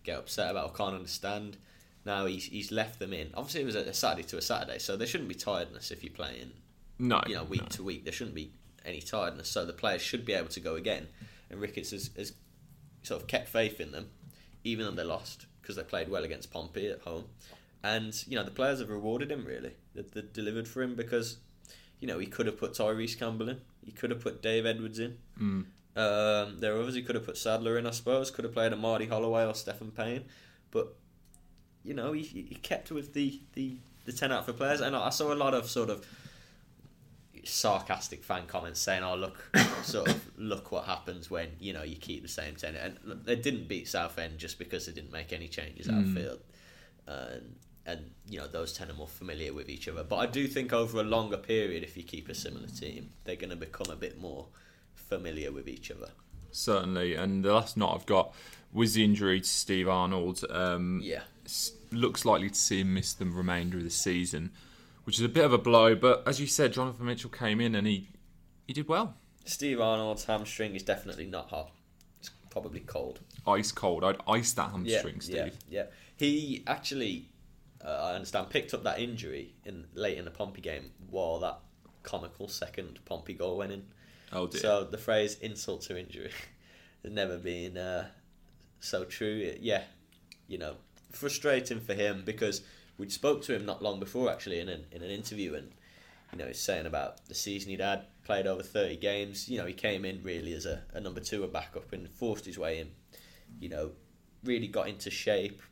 get 0.03 0.19
upset 0.19 0.51
about 0.51 0.67
or 0.67 0.73
can't 0.73 0.95
understand. 0.95 1.57
Now 2.05 2.27
he's 2.27 2.45
he's 2.45 2.73
left 2.73 2.99
them 2.99 3.13
in. 3.13 3.31
Obviously, 3.35 3.63
it 3.63 3.67
was 3.67 3.77
a 3.77 3.93
Saturday 3.93 4.27
to 4.29 4.39
a 4.39 4.43
Saturday, 4.43 4.79
so 4.79 4.97
there 4.97 5.07
shouldn't 5.07 5.29
be 5.29 5.35
tiredness 5.35 5.91
if 5.91 6.03
you're 6.03 6.13
playing. 6.13 6.53
No, 6.99 7.23
you 7.27 7.35
know, 7.35 7.45
week 7.45 7.63
no. 7.63 7.69
to 7.69 7.83
week, 7.85 8.05
there 8.05 8.13
shouldn't 8.13 8.35
be 8.35 8.53
any 8.85 9.01
tiredness. 9.01 9.49
So 9.49 9.65
the 9.65 9.73
players 9.73 10.03
should 10.03 10.25
be 10.25 10.33
able 10.33 10.49
to 10.49 10.61
go 10.61 10.77
again. 10.77 11.09
And 11.51 11.61
Ricketts 11.61 11.91
has, 11.91 12.11
has 12.17 12.33
sort 13.03 13.23
of 13.23 13.29
kept 13.29 13.49
faith 13.49 13.81
in 13.81 13.93
them, 13.93 14.09
even 14.67 14.85
though 14.85 14.93
they 14.93 15.05
lost 15.05 15.47
because 15.63 15.77
they 15.77 15.83
played 15.83 16.09
well 16.09 16.25
against 16.25 16.51
Pompey 16.51 16.89
at 16.89 17.01
home. 17.01 17.25
And 17.83 18.13
you 18.27 18.37
know, 18.37 18.45
the 18.45 18.51
players 18.51 18.81
have 18.81 18.91
rewarded 18.91 19.31
him 19.31 19.45
really. 19.45 19.73
They, 19.95 20.03
they 20.03 20.23
delivered 20.33 20.67
for 20.67 20.83
him 20.83 20.95
because 20.95 21.39
you 22.01 22.09
know 22.09 22.19
he 22.19 22.27
could 22.27 22.47
have 22.47 22.59
put 22.59 22.73
Tyrese 22.73 23.19
Campbell 23.19 23.49
in, 23.49 23.61
he 23.85 23.93
could 23.93 24.11
have 24.11 24.21
put 24.21 24.43
Dave 24.43 24.67
Edwards 24.67 24.99
in. 24.99 25.19
Mm. 25.41 25.67
Um, 25.97 26.59
there 26.59 26.77
are 26.77 26.81
others 26.81 26.95
he 26.95 27.03
could 27.03 27.15
have 27.15 27.25
put 27.25 27.39
Sadler 27.39 27.79
in, 27.79 27.87
I 27.87 27.91
suppose. 27.91 28.31
Could 28.31 28.45
have 28.45 28.53
played 28.53 28.73
a 28.73 28.77
Marty 28.77 29.07
Holloway 29.07 29.47
or 29.47 29.55
Stefan 29.55 29.93
Payne, 29.93 30.25
but 30.71 30.95
you 31.85 31.95
know 31.95 32.13
he, 32.13 32.23
he 32.23 32.57
kept 32.57 32.91
with 32.91 33.15
the, 33.15 33.41
the, 33.55 33.77
the 34.05 34.13
ten 34.13 34.33
out 34.33 34.45
for 34.45 34.53
players. 34.53 34.81
And 34.81 34.97
I 34.97 35.11
saw 35.11 35.33
a 35.33 35.35
lot 35.35 35.55
of 35.55 35.71
sort 35.71 35.89
of 35.89 36.05
sarcastic 37.49 38.25
fan 38.25 38.47
comments 38.47 38.81
saying, 38.81 39.03
"Oh 39.03 39.15
look, 39.17 39.51
sort 39.83 40.09
of 40.09 40.31
look 40.39 40.73
what 40.73 40.85
happens 40.85 41.31
when 41.31 41.49
you 41.61 41.73
know 41.73 41.83
you 41.83 41.97
keep 41.97 42.23
the 42.23 42.29
same 42.29 42.55
ten." 42.57 42.75
And 42.77 42.99
look, 43.05 43.25
they 43.25 43.37
didn't 43.37 43.69
beat 43.69 43.89
Southend 43.89 44.39
just 44.39 44.59
because 44.59 44.87
they 44.87 44.93
didn't 44.93 45.13
make 45.13 45.33
any 45.33 45.49
changes 45.49 45.89
outfield, 45.89 46.41
and 47.07 47.57
and 47.85 48.11
you 48.29 48.39
know 48.39 48.47
those 48.47 48.73
ten 48.73 48.91
are 48.91 48.95
more 48.95 49.09
familiar 49.09 49.53
with 49.53 49.69
each 49.69 49.89
other. 49.89 50.03
But 50.05 50.17
I 50.17 50.27
do 50.27 50.47
think 50.47 50.73
over 50.73 51.01
a 51.01 51.05
longer 51.05 51.37
period, 51.37 51.83
if 51.83 51.97
you 51.97 52.03
keep 52.03 52.29
a 52.29 52.35
similar 52.35 52.67
team, 52.69 53.11
they're 53.25 53.37
going 53.37 53.51
to 53.51 53.57
become 53.57 53.91
a 53.91 53.97
bit 53.97 54.21
more 54.21 54.47
familiar 54.95 55.53
with 55.53 55.69
each 55.69 55.91
other. 55.91 56.11
Certainly, 56.51 57.15
and 57.15 57.45
the 57.45 57.53
last 57.53 57.77
note 57.77 57.91
I've 57.95 58.07
got 58.07 58.35
was 58.73 58.95
the 58.95 59.05
injury 59.05 59.41
to 59.41 59.49
Steve 59.49 59.89
Arnold. 59.89 60.45
Um, 60.51 61.01
Yeah. 61.03 61.23
looks 61.93 62.25
likely 62.25 62.49
to 62.51 62.55
see 62.59 62.81
him 62.81 62.95
miss 62.95 63.13
the 63.13 63.27
remainder 63.27 63.79
of 63.79 63.85
the 63.85 63.91
season, 63.91 64.51
which 65.07 65.19
is 65.19 65.25
a 65.25 65.29
bit 65.29 65.45
of 65.45 65.53
a 65.53 65.59
blow. 65.59 65.95
But 65.95 66.23
as 66.27 66.41
you 66.41 66.47
said, 66.47 66.73
Jonathan 66.73 67.07
Mitchell 67.07 67.31
came 67.31 67.61
in 67.61 67.75
and 67.75 67.87
he 67.87 68.09
he 68.67 68.73
did 68.73 68.89
well. 68.89 69.15
Steve 69.45 69.81
Arnold's 69.81 70.25
hamstring 70.25 70.75
is 70.75 70.83
definitely 70.83 71.27
not 71.27 71.49
hot. 71.51 71.71
It's 72.19 72.31
probably 72.51 72.81
cold. 72.81 73.21
Ice 73.47 73.71
cold. 73.73 74.03
I'd 74.05 74.17
ice 74.27 74.53
that 74.55 74.71
Yeah, 74.83 74.97
hamstring, 74.97 75.21
Steve. 75.21 75.37
yeah, 75.37 75.51
yeah. 75.69 75.85
He 76.17 76.65
actually, 76.67 77.29
uh, 77.85 77.89
I 78.11 78.15
understand, 78.15 78.51
picked 78.51 78.75
up 78.75 78.83
that 78.85 78.99
injury 78.99 79.55
in 79.65 79.87
late 79.95 80.19
in 80.19 80.25
the 80.25 80.31
Pompey 80.33 80.61
game 80.61 80.91
while 81.11 81.39
that 81.41 81.59
comical 82.03 82.49
second 82.49 82.99
Pompey 83.05 83.35
goal 83.35 83.59
went 83.59 83.71
in. 83.73 83.85
Oh 84.33 84.49
dear. 84.49 84.61
So 84.61 84.85
the 84.85 84.99
phrase 84.99 85.39
"insult 85.41 85.83
to 85.83 85.97
injury" 85.99 86.33
has 87.05 87.13
never 87.13 87.39
been 87.39 87.77
uh, 87.79 88.09
so 88.81 89.05
true. 89.05 89.39
It- 89.39 89.61
yeah, 89.61 89.85
you 90.49 90.59
know, 90.59 90.75
frustrating 91.13 91.79
for 91.81 91.95
him 91.95 92.23
because 92.27 92.63
we 92.99 93.09
spoke 93.09 93.43
to 93.43 93.55
him 93.55 93.65
not 93.67 93.83
long 93.83 94.01
before 94.01 94.31
actually 94.31 94.61
in 94.61 94.69
an 94.69 94.87
in 94.91 95.03
an 95.03 95.11
interview, 95.11 95.55
and 95.55 95.73
you 96.33 96.39
know 96.39 96.47
he's 96.47 96.61
saying 96.61 96.87
about 96.87 97.27
the 97.27 97.35
season 97.35 97.71
he'd 97.71 97.81
had, 97.81 98.05
played 98.25 98.47
over 98.47 98.63
thirty 98.63 98.97
games. 98.97 99.49
You 99.49 99.59
know, 99.59 99.67
he 99.67 99.73
came 99.73 100.05
in 100.05 100.23
really 100.23 100.53
as 100.53 100.67
a, 100.67 100.83
a 100.93 101.01
number 101.01 101.21
two, 101.21 101.45
a 101.45 101.49
backup, 101.49 101.93
and 101.93 102.09
forced 102.11 102.47
his 102.47 102.59
way 102.59 102.81
in. 102.81 102.91
You 103.61 103.69
know, 103.69 103.91
really 104.45 104.69
got 104.69 104.89
into 104.89 105.11
shape, 105.11 105.63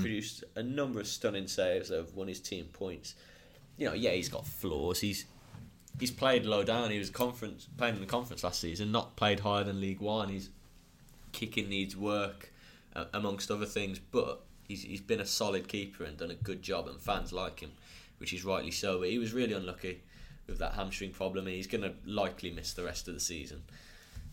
produced 0.00 0.44
a 0.54 0.62
number 0.62 1.00
of 1.00 1.06
stunning 1.06 1.48
saves 1.48 1.88
that 1.88 1.96
have 1.96 2.14
won 2.14 2.28
his 2.28 2.40
team 2.40 2.66
points. 2.72 3.14
You 3.76 3.86
know, 3.86 3.94
yeah, 3.94 4.12
he's 4.12 4.28
got 4.28 4.46
flaws. 4.46 5.00
He's 5.00 5.26
he's 5.98 6.10
played 6.10 6.44
low 6.46 6.62
down. 6.64 6.90
He 6.90 6.98
was 6.98 7.10
conference 7.10 7.68
playing 7.76 7.94
in 7.96 8.00
the 8.00 8.06
conference 8.06 8.44
last 8.44 8.60
season, 8.60 8.92
not 8.92 9.16
played 9.16 9.40
higher 9.40 9.64
than 9.64 9.80
League 9.80 10.00
One. 10.00 10.28
he's 10.28 10.50
kicking 11.32 11.68
needs 11.68 11.96
work, 11.96 12.52
uh, 12.94 13.04
amongst 13.12 13.50
other 13.50 13.66
things. 13.66 13.98
But 13.98 14.42
he's 14.66 14.82
he's 14.82 15.00
been 15.00 15.20
a 15.20 15.26
solid 15.26 15.68
keeper 15.68 16.04
and 16.04 16.16
done 16.16 16.30
a 16.30 16.34
good 16.34 16.62
job, 16.62 16.88
and 16.88 17.00
fans 17.00 17.32
like 17.32 17.60
him, 17.60 17.72
which 18.18 18.32
is 18.32 18.44
rightly 18.44 18.70
so. 18.70 18.98
But 19.00 19.10
he 19.10 19.18
was 19.18 19.32
really 19.32 19.52
unlucky 19.52 20.02
with 20.46 20.58
that 20.58 20.74
hamstring 20.74 21.10
problem, 21.10 21.46
and 21.46 21.56
he's 21.56 21.66
going 21.66 21.82
to 21.82 21.94
likely 22.04 22.50
miss 22.50 22.72
the 22.72 22.84
rest 22.84 23.08
of 23.08 23.14
the 23.14 23.20
season. 23.20 23.62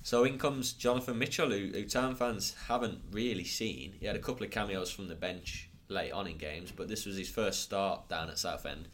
So 0.03 0.25
in 0.25 0.37
comes 0.37 0.73
Jonathan 0.73 1.17
Mitchell, 1.17 1.49
who, 1.49 1.67
who 1.73 1.85
Town 1.85 2.15
fans 2.15 2.55
haven't 2.67 2.99
really 3.11 3.45
seen. 3.45 3.93
He 3.99 4.05
had 4.05 4.15
a 4.15 4.19
couple 4.19 4.43
of 4.45 4.51
cameos 4.51 4.91
from 4.91 5.07
the 5.07 5.15
bench 5.15 5.69
late 5.87 6.11
on 6.11 6.27
in 6.27 6.37
games, 6.37 6.71
but 6.71 6.87
this 6.87 7.05
was 7.05 7.15
his 7.15 7.29
first 7.29 7.61
start 7.61 8.09
down 8.09 8.29
at 8.29 8.37
Southend 8.37 8.89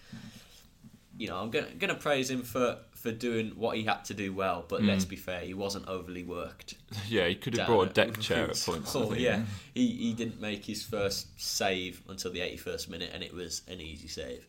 you 1.20 1.28
know, 1.28 1.36
I'm 1.36 1.52
gonna 1.52 1.68
gonna 1.78 1.96
praise 1.96 2.30
him 2.30 2.42
for 2.42 2.78
for 3.02 3.12
doing 3.12 3.52
what 3.56 3.78
he 3.78 3.84
had 3.84 4.04
to 4.06 4.14
do 4.14 4.34
well. 4.34 4.66
But 4.68 4.84
let's 4.84 5.06
be 5.06 5.16
fair, 5.16 5.40
he 5.42 5.54
wasn't 5.54 5.88
overly 5.88 6.24
worked. 6.24 6.76
yeah, 7.08 7.28
he 7.28 7.36
could 7.36 7.56
have 7.58 7.68
brought 7.68 7.90
a 7.90 7.94
deck 7.94 8.20
chair 8.28 8.50
at 8.50 8.62
points. 8.66 8.96
Oh 8.96 9.14
yeah, 9.14 9.44
he 9.74 9.88
he 9.88 10.14
didn't 10.14 10.42
make 10.42 10.66
his 10.66 10.84
first 10.84 11.28
save 11.42 12.02
until 12.10 12.32
the 12.32 12.40
81st 12.40 12.90
minute, 12.90 13.12
and 13.14 13.24
it 13.24 13.34
was 13.34 13.62
an 13.68 13.80
easy 13.82 14.08
save. 14.08 14.46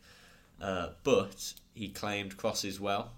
Uh, 0.61 0.89
but 1.03 1.53
he 1.73 1.89
claimed 1.89 2.37
crosses 2.37 2.79
well, 2.79 3.11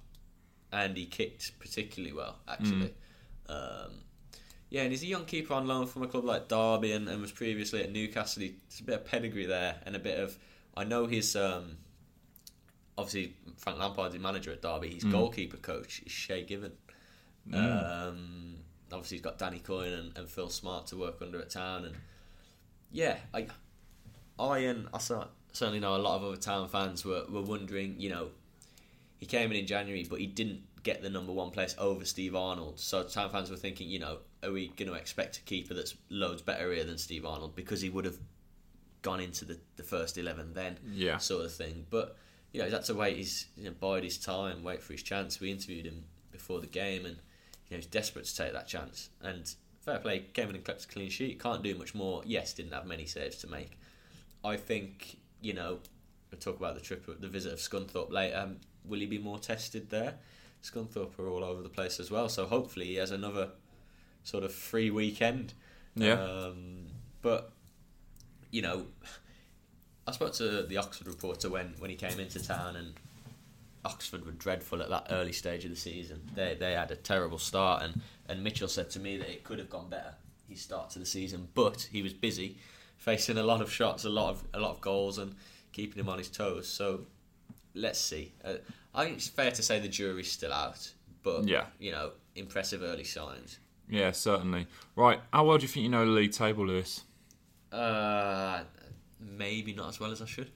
and 0.72 0.96
he 0.96 1.06
kicked 1.06 1.58
particularly 1.60 2.14
well 2.14 2.38
actually. 2.48 2.94
Um, 3.50 3.92
yeah, 4.70 4.82
and 4.84 4.92
he's 4.92 5.04
a 5.04 5.08
young 5.08 5.26
keeper 5.26 5.54
on 5.54 5.68
loan 5.68 5.86
from 5.86 6.02
a 6.04 6.08
club 6.08 6.24
like 6.26 6.48
Derby, 6.48 6.94
and, 6.94 7.08
and 7.08 7.22
was 7.22 7.32
previously 7.32 7.84
at 7.84 7.92
Newcastle. 7.92 8.42
He- 8.44 8.56
There's 8.70 8.80
a 8.80 8.84
bit 8.84 8.96
of 8.96 9.06
pedigree 9.06 9.46
there, 9.46 9.76
and 9.86 9.96
a 9.96 10.00
bit 10.00 10.20
of 10.20 10.38
I 10.76 10.84
know 10.84 11.06
his. 11.08 11.36
Um, 11.36 11.78
obviously, 12.98 13.36
Frank 13.58 13.80
Lampard's 13.80 14.14
the 14.14 14.20
manager 14.20 14.52
at 14.52 14.62
Derby. 14.62 14.90
His 14.94 15.04
goalkeeper 15.04 15.58
coach 15.58 16.02
is 16.06 16.12
Shay 16.12 16.44
Given. 16.44 16.72
Um, 17.54 18.56
obviously, 18.92 19.18
he's 19.18 19.22
got 19.24 19.38
Danny 19.38 19.60
Coyne 19.60 19.92
and, 19.94 20.18
and 20.18 20.30
Phil 20.30 20.50
Smart 20.50 20.88
to 20.88 20.98
work 20.98 21.22
under 21.22 21.40
at 21.40 21.50
Town, 21.50 21.86
and 21.86 21.96
yeah, 22.92 23.18
I, 23.34 23.48
I 24.40 24.60
and 24.60 24.88
I 24.94 24.98
cer- 25.00 25.28
certainly 25.52 25.80
know 25.80 25.96
a 25.96 25.98
lot 25.98 26.16
of 26.18 26.24
other 26.24 26.38
Town 26.38 26.68
fans 26.70 27.04
were, 27.06 27.26
were 27.30 27.42
wondering, 27.42 27.96
you 28.00 28.10
know, 28.10 28.30
he 29.18 29.26
came 29.26 29.52
in 29.52 29.58
in 29.58 29.68
January, 29.68 30.06
but 30.10 30.20
he 30.20 30.28
didn't 30.28 30.62
get 30.84 31.02
the 31.02 31.10
number 31.10 31.32
one 31.32 31.50
place 31.50 31.76
over 31.78 32.04
Steve 32.06 32.36
Arnold. 32.36 32.80
So 32.80 33.04
Town 33.04 33.30
fans 33.30 33.50
were 33.50 33.56
thinking, 33.58 33.88
you 33.90 34.00
know, 34.00 34.18
are 34.44 34.52
we 34.52 34.68
going 34.70 34.90
to 34.90 34.96
expect 34.96 35.38
a 35.38 35.42
keeper 35.42 35.74
that's 35.74 35.96
loads 36.10 36.42
better 36.42 36.72
here 36.74 36.84
than 36.84 36.98
Steve 36.98 37.26
Arnold 37.26 37.56
because 37.56 37.80
he 37.82 37.90
would 37.90 38.04
have 38.06 38.18
gone 39.02 39.20
into 39.22 39.46
the, 39.46 39.58
the 39.78 39.84
first 39.84 40.18
eleven 40.18 40.54
then, 40.54 40.78
Yeah. 40.92 41.18
sort 41.18 41.46
of 41.46 41.54
thing. 41.54 41.86
But 41.90 42.18
you 42.54 42.60
know, 42.60 42.66
he's 42.66 42.74
had 42.74 42.86
to 42.86 42.94
wait 42.94 43.18
his 43.18 43.48
you 43.58 43.66
know, 43.66 43.72
bide 43.72 44.04
his 44.04 44.18
time, 44.18 44.64
wait 44.64 44.82
for 44.82 44.94
his 44.94 45.04
chance. 45.04 45.40
We 45.40 45.52
interviewed 45.52 45.86
him 45.86 46.06
before 46.32 46.62
the 46.62 46.68
game, 46.68 47.06
and 47.06 47.18
you 47.68 47.72
know, 47.72 47.78
he's 47.78 47.88
desperate 47.88 48.26
to 48.26 48.36
take 48.36 48.54
that 48.54 48.68
chance. 48.68 49.10
And 49.22 49.54
fair 49.82 49.98
play, 49.98 50.26
came 50.34 50.50
in 50.50 50.56
and 50.56 50.64
kept 50.64 50.86
a 50.86 50.88
clean 50.88 51.10
sheet. 51.10 51.42
Can't 51.42 51.64
do 51.64 51.76
much 51.76 51.94
more. 51.96 52.22
Yes, 52.26 52.54
didn't 52.54 52.74
have 52.74 52.86
many 52.86 53.06
saves 53.06 53.38
to 53.38 53.48
make. 53.48 53.78
I 54.46 54.56
think 54.56 55.18
you 55.42 55.54
know 55.54 55.80
we'll 56.32 56.40
talk 56.40 56.58
about 56.58 56.76
the 56.76 56.82
trip, 56.82 57.06
the 57.20 57.28
visit 57.28 57.54
of 57.54 57.60
Scunthorpe 57.60 58.12
later. 58.12 58.38
Um, 58.38 58.58
will 58.86 59.00
he 59.00 59.08
be 59.08 59.18
more 59.18 59.40
tested 59.40 59.90
there? 59.90 60.16
Scunthorpe 60.64 61.18
are 61.20 61.28
all 61.28 61.44
over 61.44 61.62
the 61.62 61.70
place 61.70 62.00
as 62.00 62.12
well, 62.12 62.30
so 62.30 62.46
hopefully 62.46 62.86
he 62.86 62.96
has 62.96 63.12
another 63.12 63.50
sort 64.24 64.44
of 64.44 64.54
free 64.54 64.90
weekend. 64.92 65.54
Yeah. 65.96 66.14
Um, 66.14 66.86
but 67.22 67.52
you 68.52 68.62
know, 68.62 68.86
I 70.08 70.12
spoke 70.12 70.34
to 70.34 70.64
the 70.64 70.78
Oxford 70.78 71.08
reporter 71.08 71.50
when, 71.50 71.74
when 71.80 71.90
he 71.90 71.96
came 71.96 72.20
into 72.20 72.46
town, 72.46 72.76
and 72.76 72.94
Oxford 73.86 74.26
were 74.26 74.32
dreadful 74.34 74.82
at 74.82 74.90
that 74.90 75.08
early 75.12 75.32
stage 75.34 75.64
of 75.66 75.72
the 75.72 75.78
season. 75.78 76.30
They 76.36 76.56
they 76.56 76.74
had 76.74 76.92
a 76.92 76.96
terrible 76.96 77.38
start, 77.38 77.84
and, 77.84 78.02
and 78.28 78.44
Mitchell 78.44 78.68
said 78.68 78.90
to 78.92 79.00
me 79.00 79.18
that 79.18 79.30
it 79.30 79.44
could 79.44 79.60
have 79.60 79.70
gone 79.70 79.90
better. 79.90 80.16
His 80.50 80.62
start 80.62 80.90
to 80.92 81.00
the 81.00 81.06
season, 81.06 81.48
but 81.54 81.88
he 81.92 82.02
was 82.02 82.14
busy, 82.14 82.58
facing 82.98 83.38
a 83.38 83.44
lot 83.44 83.62
of 83.62 83.72
shots, 83.72 84.04
a 84.06 84.10
lot 84.10 84.30
of 84.32 84.44
a 84.54 84.60
lot 84.60 84.72
of 84.72 84.82
goals, 84.82 85.18
and 85.18 85.36
keeping 85.72 86.00
him 86.00 86.10
on 86.10 86.18
his 86.18 86.30
toes. 86.30 86.68
So 86.68 87.02
let's 87.74 88.00
see. 88.00 88.34
Uh, 88.44 88.56
I 88.94 89.06
think 89.06 89.18
it's 89.18 89.28
fair 89.30 89.52
to 89.52 89.64
say 89.64 89.80
the 89.80 89.88
jury's 89.88 90.32
still 90.32 90.54
out, 90.54 90.92
but 91.24 91.48
Yeah. 91.48 91.66
you 91.80 91.92
know, 91.92 92.12
impressive 92.36 92.84
early 92.84 93.04
signs. 93.06 93.58
Yeah, 93.90 94.12
certainly. 94.12 94.68
Right, 94.96 95.20
how 95.32 95.46
well 95.46 95.58
do 95.58 95.64
you 95.64 95.68
think 95.68 95.84
you 95.84 95.90
know 95.90 96.06
the 96.06 96.12
league 96.12 96.32
table, 96.34 96.68
Lewis? 96.68 97.04
Uh, 97.72 98.62
maybe 99.24 99.74
not 99.74 99.90
as 99.90 100.00
well 100.00 100.12
as 100.12 100.22
I 100.22 100.26
should. 100.26 100.52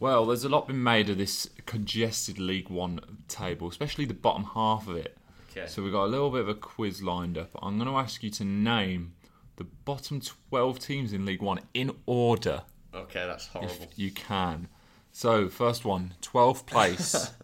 Well, 0.00 0.26
there's 0.26 0.44
a 0.44 0.48
lot 0.48 0.66
been 0.66 0.82
made 0.82 1.08
of 1.10 1.18
this 1.18 1.48
congested 1.66 2.38
League 2.38 2.68
One 2.70 3.00
table, 3.28 3.68
especially 3.68 4.04
the 4.04 4.14
bottom 4.14 4.44
half 4.54 4.88
of 4.88 4.96
it. 4.96 5.16
Okay. 5.50 5.66
So 5.68 5.82
we've 5.82 5.92
got 5.92 6.04
a 6.04 6.06
little 6.06 6.30
bit 6.30 6.40
of 6.40 6.48
a 6.48 6.54
quiz 6.54 7.02
lined 7.02 7.38
up. 7.38 7.50
I'm 7.62 7.78
going 7.78 7.88
to 7.90 7.96
ask 7.96 8.22
you 8.22 8.30
to 8.30 8.44
name 8.44 9.12
the 9.56 9.64
bottom 9.64 10.20
12 10.50 10.78
teams 10.80 11.12
in 11.12 11.24
League 11.24 11.42
One 11.42 11.60
in 11.74 11.94
order, 12.06 12.62
Okay, 12.94 13.24
that's 13.26 13.46
horrible. 13.48 13.88
you 13.96 14.10
can. 14.10 14.68
So, 15.12 15.48
first 15.48 15.84
one, 15.84 16.14
12th 16.22 16.66
place. 16.66 17.30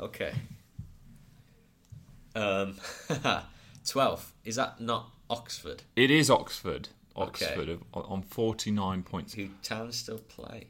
Okay. 0.00 0.32
Um, 2.36 2.76
twelfth 3.84 4.32
is 4.44 4.54
that 4.56 4.80
not 4.80 5.10
Oxford? 5.28 5.82
it 5.96 6.08
is 6.10 6.30
Oxford. 6.30 6.90
Okay. 7.18 7.46
Oxford 7.46 7.68
of- 7.68 7.82
on 7.92 8.22
49 8.22 9.02
points. 9.02 9.34
Who 9.34 9.48
town 9.62 9.92
still 9.92 10.18
play 10.18 10.68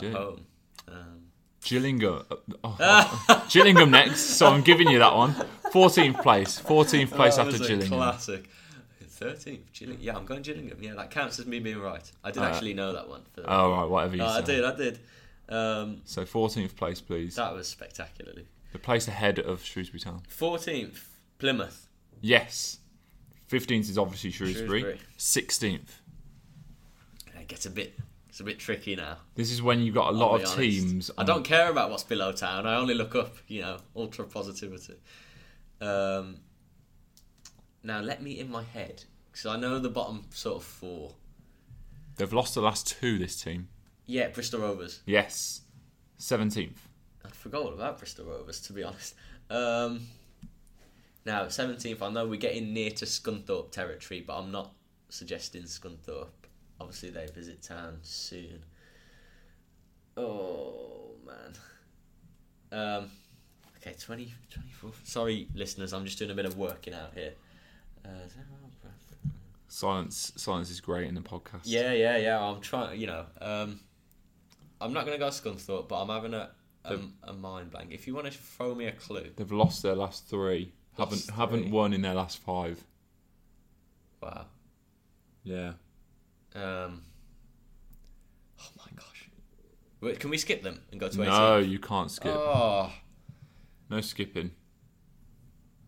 do. 0.00 0.12
home? 0.12 0.46
Um, 0.88 1.22
Gillingham. 1.62 2.24
uh, 2.30 2.36
oh, 2.64 3.46
Gillingham 3.50 3.90
next, 3.90 4.20
so 4.20 4.46
I'm 4.48 4.62
giving 4.62 4.88
you 4.88 4.98
that 4.98 5.14
one. 5.14 5.34
14th 5.72 6.22
place. 6.22 6.60
14th 6.60 7.10
place 7.10 7.36
that 7.36 7.46
after 7.46 7.58
Gillingham. 7.58 7.98
Classic. 7.98 8.48
Thirteenth, 9.08 9.70
Gillingham. 9.74 10.02
Yeah, 10.02 10.16
I'm 10.16 10.24
going 10.24 10.40
Gillingham. 10.40 10.78
Yeah, 10.82 10.94
that 10.94 11.10
counts 11.10 11.38
as 11.38 11.44
me 11.44 11.58
being 11.60 11.78
right. 11.78 12.10
I 12.24 12.30
did 12.30 12.42
Uh, 12.42 12.46
actually 12.46 12.72
know 12.72 12.94
that 12.94 13.06
one. 13.06 13.20
For 13.34 13.44
Oh 13.46 13.70
right, 13.70 13.84
whatever 13.84 14.16
you 14.16 14.22
No, 14.22 14.28
I 14.28 14.40
did. 14.40 14.64
I 14.64 14.74
did. 14.74 14.98
Um, 15.50 16.00
So 16.06 16.24
14th 16.24 16.74
place, 16.74 17.02
please. 17.02 17.34
that 17.34 17.52
was 17.54 17.68
spectacularly. 17.68 18.46
The 18.72 18.78
place 18.78 19.08
ahead 19.08 19.38
of 19.38 19.62
Shrewsbury 19.62 20.00
Town. 20.00 20.22
Fourteenth, 20.28 21.18
Plymouth. 21.38 21.86
Yes. 22.22 22.78
15th 23.50 23.90
is 23.90 23.98
obviously 23.98 24.30
Shrewsbury. 24.30 24.80
Shrewsbury. 24.80 25.00
16th. 25.18 25.88
It 27.38 27.48
gets 27.48 27.66
a 27.66 27.70
bit. 27.70 27.98
It's 28.28 28.38
a 28.38 28.44
bit 28.44 28.60
tricky 28.60 28.94
now. 28.94 29.16
This 29.34 29.50
is 29.50 29.60
when 29.60 29.80
you've 29.80 29.94
got 29.94 30.10
a 30.10 30.16
lot 30.16 30.36
of 30.36 30.42
honest. 30.42 30.56
teams. 30.56 31.10
I 31.18 31.24
don't 31.24 31.44
care 31.44 31.68
about 31.68 31.90
what's 31.90 32.04
below 32.04 32.30
town. 32.30 32.64
I 32.66 32.76
only 32.76 32.94
look 32.94 33.16
up. 33.16 33.36
You 33.48 33.62
know, 33.62 33.78
ultra 33.96 34.24
positivity. 34.24 34.94
Um, 35.80 36.36
now 37.82 38.00
let 38.00 38.22
me 38.22 38.38
in 38.38 38.50
my 38.50 38.62
head 38.62 39.02
because 39.32 39.46
I 39.46 39.56
know 39.56 39.80
the 39.80 39.88
bottom 39.88 40.26
sort 40.30 40.58
of 40.58 40.64
four. 40.64 41.14
They've 42.16 42.32
lost 42.32 42.54
the 42.54 42.60
last 42.60 42.86
two, 42.86 43.18
this 43.18 43.40
team. 43.42 43.68
Yeah, 44.06 44.28
Bristol 44.28 44.60
Rovers. 44.60 45.00
Yes. 45.06 45.62
17th. 46.18 46.76
I 47.24 47.28
forgot 47.30 47.62
all 47.62 47.72
about 47.72 47.98
Bristol 47.98 48.26
Rovers, 48.26 48.60
to 48.62 48.72
be 48.72 48.82
honest. 48.82 49.14
Um, 49.48 50.06
now, 51.24 51.44
17th, 51.44 52.00
I 52.02 52.10
know 52.10 52.26
we're 52.26 52.36
getting 52.36 52.72
near 52.72 52.90
to 52.92 53.04
Scunthorpe 53.04 53.72
territory, 53.72 54.24
but 54.26 54.38
I'm 54.38 54.50
not 54.50 54.72
suggesting 55.08 55.62
Scunthorpe. 55.62 56.28
Obviously, 56.80 57.10
they 57.10 57.26
visit 57.26 57.62
town 57.62 57.98
soon. 58.02 58.64
Oh, 60.16 61.12
man. 61.26 61.52
Um, 62.72 63.10
okay, 63.76 63.94
20, 63.98 64.32
24th. 64.82 64.94
Sorry, 65.04 65.48
listeners, 65.54 65.92
I'm 65.92 66.04
just 66.06 66.18
doing 66.18 66.30
a 66.30 66.34
bit 66.34 66.46
of 66.46 66.56
working 66.56 66.94
out 66.94 67.12
here. 67.14 67.34
Uh, 68.04 68.24
is 68.26 68.32
that 68.34 68.44
right? 68.50 68.70
Silence 69.72 70.32
silence 70.34 70.68
is 70.68 70.80
great 70.80 71.06
in 71.06 71.14
the 71.14 71.20
podcast. 71.20 71.60
yeah, 71.62 71.92
yeah, 71.92 72.16
yeah. 72.16 72.42
I'm 72.42 72.60
trying, 72.60 73.00
you 73.00 73.06
know. 73.06 73.24
Um, 73.40 73.78
I'm 74.80 74.92
not 74.92 75.06
going 75.06 75.16
to 75.16 75.24
go 75.24 75.28
Scunthorpe, 75.28 75.86
but 75.86 76.02
I'm 76.02 76.08
having 76.08 76.34
a, 76.34 76.50
a, 76.84 76.98
a 77.24 77.32
mind 77.32 77.70
blank. 77.70 77.92
If 77.92 78.08
you 78.08 78.14
want 78.14 78.26
to 78.26 78.32
throw 78.32 78.74
me 78.74 78.86
a 78.86 78.92
clue. 78.92 79.28
They've 79.36 79.52
lost 79.52 79.84
their 79.84 79.94
last 79.94 80.26
three. 80.26 80.72
Haven't 80.98 81.30
haven't 81.30 81.70
won 81.70 81.92
in 81.92 82.02
their 82.02 82.14
last 82.14 82.38
five. 82.38 82.82
Wow. 84.22 84.46
Yeah. 85.44 85.72
Um, 86.54 87.02
oh 88.60 88.68
my 88.76 88.84
gosh. 88.96 89.28
Wait, 90.00 90.20
can 90.20 90.30
we 90.30 90.36
skip 90.38 90.62
them 90.62 90.80
and 90.90 91.00
go 91.00 91.08
to 91.08 91.22
18? 91.22 91.32
No, 91.32 91.58
you 91.58 91.78
can't 91.78 92.10
skip. 92.10 92.32
Oh. 92.34 92.92
No 93.88 94.00
skipping. 94.00 94.50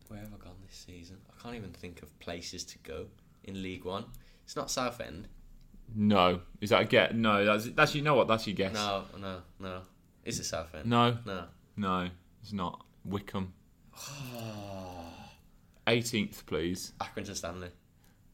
Where 0.08 0.20
have 0.20 0.32
I 0.32 0.44
gone 0.44 0.56
this 0.66 0.76
season? 0.86 1.18
I 1.30 1.42
can't 1.42 1.54
even 1.56 1.72
think 1.72 2.02
of 2.02 2.18
places 2.20 2.64
to 2.64 2.78
go 2.78 3.06
in 3.44 3.62
League 3.62 3.84
One. 3.84 4.04
It's 4.44 4.56
not 4.56 4.70
Southend. 4.70 5.28
No. 5.94 6.40
Is 6.60 6.70
that 6.70 6.82
a 6.82 6.84
get? 6.84 7.14
No, 7.14 7.44
that's 7.44 7.66
that's 7.70 7.94
you 7.94 8.02
know 8.02 8.14
what? 8.14 8.28
That's 8.28 8.46
your 8.46 8.54
guess. 8.56 8.74
No, 8.74 9.04
no, 9.20 9.38
no. 9.60 9.80
Is 10.24 10.38
it 10.40 10.44
Southend? 10.44 10.86
No, 10.86 11.18
No. 11.26 11.44
no, 11.76 12.08
it's 12.40 12.52
not. 12.52 12.84
Wycombe. 13.04 13.52
18th, 15.86 16.46
please. 16.46 16.92
Accrington 17.00 17.36
Stanley. 17.36 17.68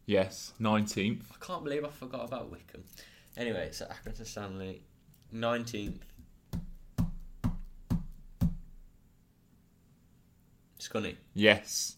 Yes. 0.06 0.52
19th. 0.60 1.22
I 1.32 1.44
can't 1.44 1.64
believe 1.64 1.84
I 1.84 1.88
forgot 1.88 2.24
about 2.24 2.50
Wycombe. 2.50 2.84
Anyway, 3.36 3.70
so 3.72 3.86
Accrington 3.86 4.26
Stanley. 4.26 4.82
19th. 5.34 5.98
Scunny. 10.78 11.16
Yes. 11.34 11.96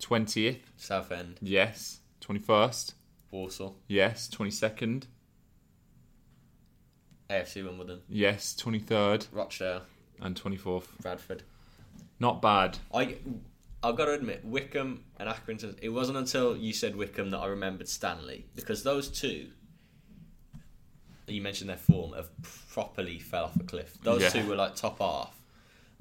20th. 0.00 0.60
Southend. 0.76 1.38
Yes. 1.40 2.00
21st. 2.20 2.94
Walsall. 3.30 3.76
Yes. 3.86 4.28
22nd. 4.28 5.04
AFC 7.30 7.64
Wimbledon. 7.64 8.00
Yes. 8.08 8.54
23rd. 8.60 9.28
Rochdale. 9.32 9.82
And 10.20 10.40
24th. 10.40 10.86
Bradford. 11.00 11.42
Not 12.20 12.42
bad. 12.42 12.78
I 12.92 13.16
I've 13.82 13.96
got 13.96 14.06
to 14.06 14.12
admit, 14.12 14.44
Wycombe 14.44 15.04
and 15.18 15.28
Accrington. 15.28 15.76
It 15.80 15.90
wasn't 15.90 16.18
until 16.18 16.56
you 16.56 16.72
said 16.72 16.96
Wycombe 16.96 17.30
that 17.30 17.38
I 17.38 17.46
remembered 17.46 17.88
Stanley 17.88 18.46
because 18.56 18.82
those 18.82 19.08
two. 19.08 19.48
You 21.28 21.42
mentioned 21.42 21.68
their 21.68 21.76
form 21.76 22.14
have 22.14 22.30
properly 22.72 23.18
fell 23.18 23.44
off 23.44 23.56
a 23.60 23.62
cliff. 23.62 23.98
Those 24.02 24.22
Yeah. 24.22 24.28
two 24.30 24.48
were 24.48 24.56
like 24.56 24.74
top 24.76 24.98
half 24.98 25.38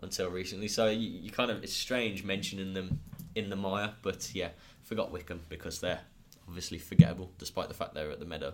until 0.01 0.30
recently. 0.30 0.69
So 0.69 0.88
you, 0.89 1.09
you 1.09 1.30
kind 1.32 1.51
of 1.51 1.63
it's 1.63 1.73
strange 1.73 2.23
mentioning 2.23 2.73
them 2.73 3.01
in 3.36 3.49
the 3.49 3.57
mire, 3.57 3.93
but 4.01 4.34
yeah, 4.34 4.49
forgot 4.84 5.11
Wycombe 5.11 5.41
because 5.49 5.82
they're 5.82 5.99
obviously 6.47 6.78
forgettable, 6.80 7.30
despite 7.38 7.67
the 7.67 7.73
fact 7.73 7.93
they're 7.93 8.09
at 8.09 8.19
the 8.19 8.25
Meadow 8.25 8.53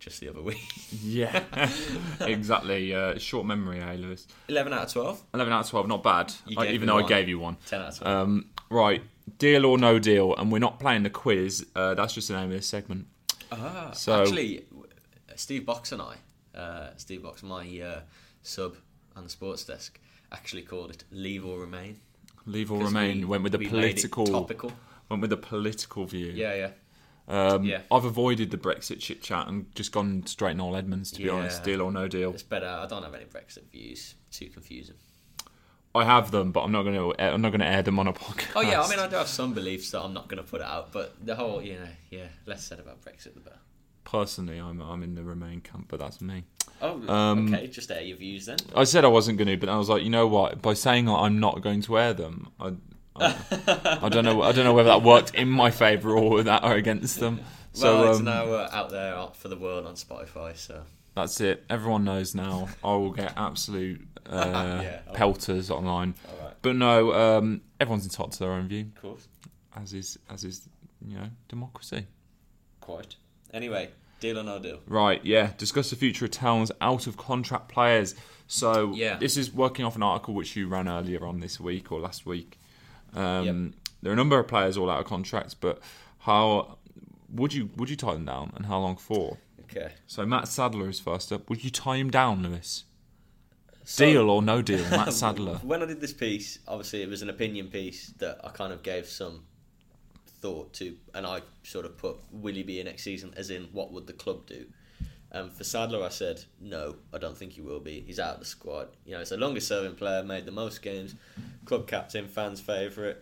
just 0.00 0.18
the 0.20 0.28
other 0.28 0.42
week. 0.42 0.58
Yeah. 1.02 1.44
exactly. 2.20 2.94
Uh, 2.94 3.18
short 3.18 3.46
memory, 3.46 3.80
eh, 3.80 3.94
Lewis? 3.96 4.26
Eleven 4.48 4.72
out 4.72 4.84
of 4.84 4.92
twelve. 4.92 5.22
11 5.34 5.52
out 5.52 5.64
of 5.64 5.70
12. 5.70 5.86
Not 5.88 6.02
bad. 6.02 6.32
I- 6.56 6.68
even 6.68 6.88
though 6.88 6.98
I 6.98 7.06
gave 7.06 7.28
you 7.28 7.38
one. 7.38 7.56
Ten 7.66 7.80
out 7.82 7.88
of 7.90 7.98
twelve. 7.98 8.22
Um, 8.22 8.46
right. 8.70 9.02
Deal 9.38 9.64
or 9.66 9.78
no 9.78 9.98
deal. 9.98 10.34
And 10.36 10.50
we're 10.50 10.58
not 10.58 10.80
playing 10.80 11.04
the 11.04 11.10
quiz. 11.10 11.66
Uh, 11.76 11.94
that's 11.94 12.14
just 12.14 12.28
the 12.28 12.34
name 12.34 12.46
of 12.46 12.50
this 12.50 12.66
segment. 12.66 13.06
Ah, 13.52 13.90
So- 13.92 14.22
actually, 14.22 14.64
Steve 15.36 15.64
Box 15.66 15.92
and 15.92 16.02
I, 16.02 16.16
uh, 16.58 16.90
Steve 16.96 17.22
Box, 17.22 17.42
my 17.42 17.64
uh, 17.80 18.00
sub 18.42 18.76
on 19.16 19.24
the 19.24 19.30
sports 19.30 19.64
desk, 19.64 19.98
actually 20.32 20.62
called 20.62 20.90
it 20.90 21.04
"Leave 21.10 21.44
or 21.44 21.58
Remain." 21.60 21.98
Leave 22.46 22.72
or 22.72 22.82
remain. 22.82 23.18
we- 23.20 23.24
went 23.26 23.42
with 23.42 23.52
the 23.52 23.58
we 23.58 23.66
made 23.68 23.72
it 23.98 24.10
political. 24.10 24.26
topical. 24.26 24.72
Went 25.08 25.20
with 25.20 25.30
the 25.30 25.36
political 25.36 26.04
view. 26.06 26.32
Yeah, 26.34 26.54
yeah. 26.54 26.70
Um, 27.30 27.64
Yeah. 27.64 27.82
I've 27.90 28.04
avoided 28.04 28.50
the 28.50 28.58
Brexit 28.58 28.98
chit 29.00 29.22
chat 29.22 29.46
and 29.48 29.72
just 29.74 29.92
gone 29.92 30.26
straight 30.26 30.52
in 30.52 30.56
Noel 30.58 30.76
Edmonds. 30.76 31.10
To 31.12 31.18
be 31.18 31.24
Yeah. 31.24 31.32
honest, 31.32 31.62
deal 31.62 31.80
or 31.80 31.92
no 31.92 32.08
deal. 32.08 32.30
It's 32.34 32.42
better. 32.42 32.66
I 32.66 32.86
don't 32.86 33.02
have 33.02 33.14
any 33.14 33.24
Brexit 33.26 33.70
views. 33.70 34.14
Too 34.32 34.48
confusing. 34.48 34.96
I 35.94 36.04
have 36.04 36.30
them, 36.30 36.52
but 36.52 36.62
I'm 36.62 36.70
not 36.72 36.82
going 36.84 36.94
to. 36.94 37.20
I'm 37.22 37.40
not 37.40 37.50
going 37.50 37.60
to 37.60 37.66
air 37.66 37.82
them 37.82 37.98
on 37.98 38.06
a 38.06 38.12
podcast. 38.12 38.52
Oh 38.54 38.60
yeah, 38.60 38.80
I 38.80 38.88
mean, 38.88 38.98
I 39.00 39.08
do 39.08 39.16
have 39.16 39.26
some 39.28 39.54
beliefs 39.54 39.90
that 39.90 40.00
I'm 40.02 40.12
not 40.14 40.28
going 40.28 40.42
to 40.42 40.48
put 40.48 40.60
out, 40.60 40.92
but 40.92 41.14
the 41.24 41.34
whole, 41.34 41.60
you 41.60 41.74
know, 41.74 41.88
yeah, 42.10 42.26
less 42.46 42.62
said 42.64 42.78
about 42.78 43.00
Brexit, 43.02 43.34
the 43.34 43.40
better. 43.40 43.58
personally, 44.04 44.58
I'm 44.58 44.80
I'm 44.80 45.02
in 45.02 45.14
the 45.16 45.24
Remain 45.24 45.60
camp, 45.60 45.86
but 45.88 45.98
that's 46.00 46.20
me. 46.20 46.44
Oh, 46.82 47.06
Um, 47.12 47.52
okay. 47.52 47.66
Just 47.66 47.90
air 47.90 48.02
your 48.02 48.16
views 48.16 48.46
then. 48.46 48.56
I 48.74 48.84
said 48.84 49.04
I 49.04 49.08
wasn't 49.08 49.36
going 49.38 49.48
to, 49.48 49.56
but 49.56 49.68
I 49.68 49.76
was 49.76 49.88
like, 49.88 50.02
you 50.02 50.10
know 50.10 50.26
what? 50.28 50.62
By 50.62 50.74
saying 50.74 51.08
I'm 51.08 51.38
not 51.40 51.60
going 51.60 51.82
to 51.82 51.98
air 51.98 52.14
them, 52.14 52.48
I, 52.60 52.72
I, 53.16 53.98
I 54.02 54.08
don't 54.08 54.24
know. 54.24 54.42
I 54.42 54.52
don't 54.52 54.64
know 54.64 54.74
whether 54.74 54.88
that 54.90 55.02
worked 55.02 55.34
in 55.34 55.48
my 55.48 55.70
favour 55.70 56.16
or 56.16 56.42
that 56.42 56.64
or 56.64 56.74
against 56.74 57.18
them. 57.20 57.40
So 57.72 58.00
well, 58.00 58.10
it's 58.10 58.18
um, 58.20 58.24
now 58.24 58.44
uh, 58.46 58.68
out 58.72 58.90
there 58.90 59.14
out 59.14 59.36
for 59.36 59.48
the 59.48 59.56
world 59.56 59.86
on 59.86 59.94
Spotify. 59.94 60.56
So 60.56 60.82
that's 61.14 61.40
it. 61.40 61.64
Everyone 61.70 62.04
knows 62.04 62.34
now. 62.34 62.68
I 62.82 62.92
will 62.94 63.10
get 63.12 63.32
absolute 63.36 64.06
uh, 64.26 64.80
Yeah. 64.82 65.00
pelters 65.12 65.70
online. 65.70 66.14
all 66.28 66.46
right, 66.46 66.54
But 66.62 66.76
no, 66.76 67.12
um, 67.38 67.60
everyone's 67.78 68.04
entitled 68.04 68.32
to 68.32 68.38
their 68.40 68.52
own 68.52 68.68
view, 68.68 68.90
of 68.96 69.02
course, 69.02 69.28
as 69.76 69.92
is 69.92 70.18
as 70.28 70.44
is 70.44 70.68
you 71.06 71.16
know 71.16 71.28
democracy. 71.48 72.06
quite. 72.80 73.16
Anyway, 73.52 73.90
deal 74.20 74.38
or 74.38 74.42
no 74.44 74.58
deal. 74.60 74.80
Right, 74.86 75.24
yeah. 75.24 75.50
Discuss 75.58 75.90
the 75.90 75.96
future 75.96 76.24
of 76.26 76.30
Town's 76.30 76.70
out 76.80 77.06
of 77.06 77.16
contract 77.16 77.68
players. 77.68 78.14
So 78.46 78.92
Yeah. 78.94 79.16
this 79.16 79.36
is 79.36 79.52
working 79.52 79.84
off 79.84 79.96
an 79.96 80.02
article 80.02 80.34
which 80.34 80.54
you 80.56 80.68
ran 80.68 80.88
earlier 80.88 81.26
on 81.26 81.40
this 81.40 81.58
week 81.60 81.90
or 81.90 82.00
last 82.00 82.26
week. 82.26 82.58
Um, 83.14 83.44
Yep. 83.44 83.74
There 84.02 84.10
are 84.10 84.14
a 84.14 84.16
number 84.16 84.38
of 84.38 84.48
players 84.48 84.78
all 84.78 84.88
out 84.88 85.00
of 85.00 85.06
contracts, 85.06 85.52
but 85.52 85.78
how 86.20 86.78
would 87.28 87.52
you 87.52 87.68
would 87.76 87.90
you 87.90 87.96
tie 87.96 88.14
them 88.14 88.24
down 88.24 88.52
and 88.56 88.64
how 88.66 88.78
long 88.80 88.96
for? 88.96 89.36
Okay. 89.64 89.92
So 90.06 90.24
Matt 90.24 90.48
Sadler 90.48 90.88
is 90.88 90.98
first 90.98 91.30
up. 91.32 91.48
Would 91.50 91.62
you 91.62 91.70
tie 91.70 91.96
him 91.96 92.10
down, 92.10 92.42
Lewis? 92.42 92.84
So- 93.84 94.04
Deal 94.06 94.30
or 94.30 94.40
no 94.42 94.62
deal, 94.62 94.88
Matt 94.90 95.12
Sadler. 95.22 95.56
When 95.62 95.82
I 95.82 95.86
did 95.86 96.00
this 96.00 96.12
piece, 96.14 96.60
obviously 96.66 97.02
it 97.02 97.08
was 97.10 97.20
an 97.22 97.28
opinion 97.28 97.68
piece 97.68 98.08
that 98.18 98.40
I 98.42 98.48
kind 98.50 98.72
of 98.72 98.82
gave 98.82 99.06
some 99.06 99.42
thought 100.40 100.72
to, 100.74 100.96
and 101.14 101.26
I 101.26 101.42
sort 101.62 101.84
of 101.84 101.98
put 101.98 102.16
will 102.32 102.54
he 102.54 102.62
be 102.62 102.74
here 102.76 102.84
next 102.84 103.02
season, 103.02 103.34
as 103.36 103.50
in 103.50 103.64
what 103.72 103.92
would 103.92 104.06
the 104.06 104.12
club 104.14 104.46
do? 104.46 104.64
Um, 105.32 105.50
for 105.50 105.62
Sadler, 105.62 106.04
I 106.04 106.08
said 106.08 106.42
no, 106.60 106.96
I 107.12 107.18
don't 107.18 107.36
think 107.36 107.52
he 107.52 107.60
will 107.60 107.80
be. 107.80 108.00
He's 108.00 108.18
out 108.18 108.34
of 108.34 108.40
the 108.40 108.46
squad. 108.46 108.88
You 109.04 109.12
know, 109.12 109.20
he's 109.20 109.28
the 109.28 109.36
longest 109.36 109.68
serving 109.68 109.94
player, 109.94 110.22
made 110.22 110.44
the 110.44 110.52
most 110.52 110.82
games, 110.82 111.14
club 111.64 111.86
captain, 111.86 112.26
fans' 112.26 112.60
favourite. 112.60 113.18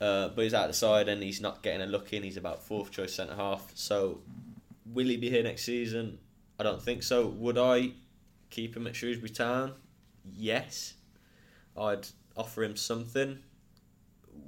Uh, 0.00 0.28
but 0.28 0.42
he's 0.42 0.54
out 0.54 0.64
of 0.64 0.70
the 0.70 0.74
side 0.74 1.08
and 1.08 1.22
he's 1.22 1.40
not 1.40 1.62
getting 1.62 1.82
a 1.82 1.86
look 1.86 2.12
in. 2.12 2.22
He's 2.22 2.36
about 2.36 2.62
fourth 2.62 2.90
choice 2.90 3.14
centre 3.14 3.34
half. 3.34 3.70
So, 3.74 4.20
will 4.86 5.06
he 5.06 5.16
be 5.16 5.30
here 5.30 5.42
next 5.42 5.64
season? 5.64 6.18
I 6.58 6.62
don't 6.62 6.82
think 6.82 7.02
so. 7.02 7.26
Would 7.26 7.58
I 7.58 7.92
keep 8.50 8.76
him 8.76 8.86
at 8.86 8.96
Shrewsbury 8.96 9.30
Town? 9.30 9.74
Yes. 10.24 10.94
I'd 11.76 12.06
offer 12.36 12.64
him 12.64 12.76
something, 12.76 13.40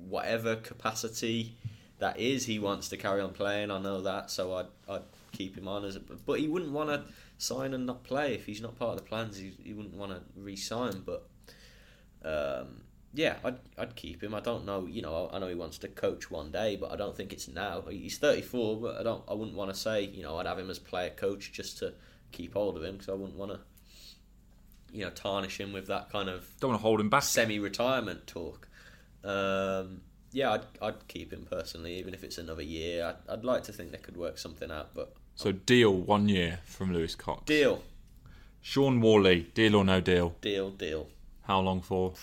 whatever 0.08 0.56
capacity 0.56 1.56
that 1.98 2.18
is. 2.18 2.46
He 2.46 2.58
wants 2.58 2.88
to 2.88 2.96
carry 2.96 3.20
on 3.20 3.30
playing. 3.32 3.70
I 3.70 3.78
know 3.78 4.00
that, 4.02 4.30
so 4.30 4.54
I'd 4.54 4.66
I'd 4.88 5.02
keep 5.36 5.56
him 5.56 5.68
on 5.68 5.84
as 5.84 5.96
a. 5.96 6.00
But 6.00 6.40
he 6.40 6.48
wouldn't 6.48 6.72
want 6.72 6.90
to 6.90 7.04
sign 7.38 7.74
and 7.74 7.86
not 7.86 8.04
play 8.04 8.34
if 8.34 8.46
he's 8.46 8.60
not 8.60 8.78
part 8.78 8.92
of 8.92 8.98
the 8.98 9.08
plans. 9.08 9.36
He, 9.36 9.52
he 9.62 9.72
wouldn't 9.72 9.94
want 9.94 10.12
to 10.12 10.20
re-sign. 10.34 11.02
But 11.04 11.28
um, 12.24 12.82
yeah, 13.12 13.36
I'd 13.44 13.58
I'd 13.78 13.96
keep 13.96 14.22
him. 14.22 14.34
I 14.34 14.40
don't 14.40 14.64
know, 14.66 14.86
you 14.86 15.02
know, 15.02 15.30
I 15.32 15.38
know 15.38 15.48
he 15.48 15.54
wants 15.54 15.78
to 15.78 15.88
coach 15.88 16.30
one 16.30 16.50
day, 16.50 16.76
but 16.76 16.90
I 16.92 16.96
don't 16.96 17.16
think 17.16 17.32
it's 17.32 17.48
now. 17.48 17.82
He's 17.88 18.18
thirty 18.18 18.42
four, 18.42 18.76
but 18.80 18.96
I 18.98 19.02
don't. 19.02 19.22
I 19.28 19.34
wouldn't 19.34 19.56
want 19.56 19.72
to 19.72 19.78
say, 19.78 20.02
you 20.04 20.22
know, 20.22 20.36
I'd 20.38 20.46
have 20.46 20.58
him 20.58 20.70
as 20.70 20.78
player 20.78 21.10
coach 21.10 21.52
just 21.52 21.78
to 21.78 21.94
keep 22.32 22.54
hold 22.54 22.76
of 22.76 22.82
him 22.84 22.92
because 22.94 23.08
I 23.08 23.12
wouldn't 23.12 23.38
want 23.38 23.52
to, 23.52 23.60
you 24.92 25.04
know, 25.04 25.10
tarnish 25.10 25.58
him 25.60 25.72
with 25.72 25.86
that 25.86 26.10
kind 26.10 26.28
of 26.28 26.46
Don't 26.60 26.70
want 26.70 26.80
to 26.80 26.82
hold 26.82 27.00
him 27.00 27.08
back. 27.08 27.22
semi 27.22 27.58
retirement 27.58 28.26
talk. 28.26 28.68
Um, 29.24 30.02
yeah, 30.32 30.52
I'd 30.52 30.66
I'd 30.82 31.08
keep 31.08 31.32
him 31.32 31.46
personally, 31.50 31.98
even 31.98 32.12
if 32.12 32.22
it's 32.22 32.38
another 32.38 32.62
year. 32.62 33.06
I'd, 33.06 33.32
I'd 33.32 33.44
like 33.44 33.62
to 33.64 33.72
think 33.72 33.92
they 33.92 33.98
could 33.98 34.16
work 34.16 34.36
something 34.36 34.70
out, 34.70 34.90
but 34.94 35.14
So 35.36 35.52
deal 35.52 35.92
one 35.94 36.28
year 36.28 36.60
from 36.64 36.92
Lewis 36.92 37.14
Cox. 37.14 37.44
deal, 37.44 37.82
Shaun 38.62 39.00
Whalley, 39.00 39.50
deal 39.54 39.76
or 39.76 39.84
no 39.84 40.00
deal? 40.00 40.34
deal, 40.40 40.70
deal. 40.70 41.08
How 41.42 41.60
long 41.60 41.80
for? 41.82 42.14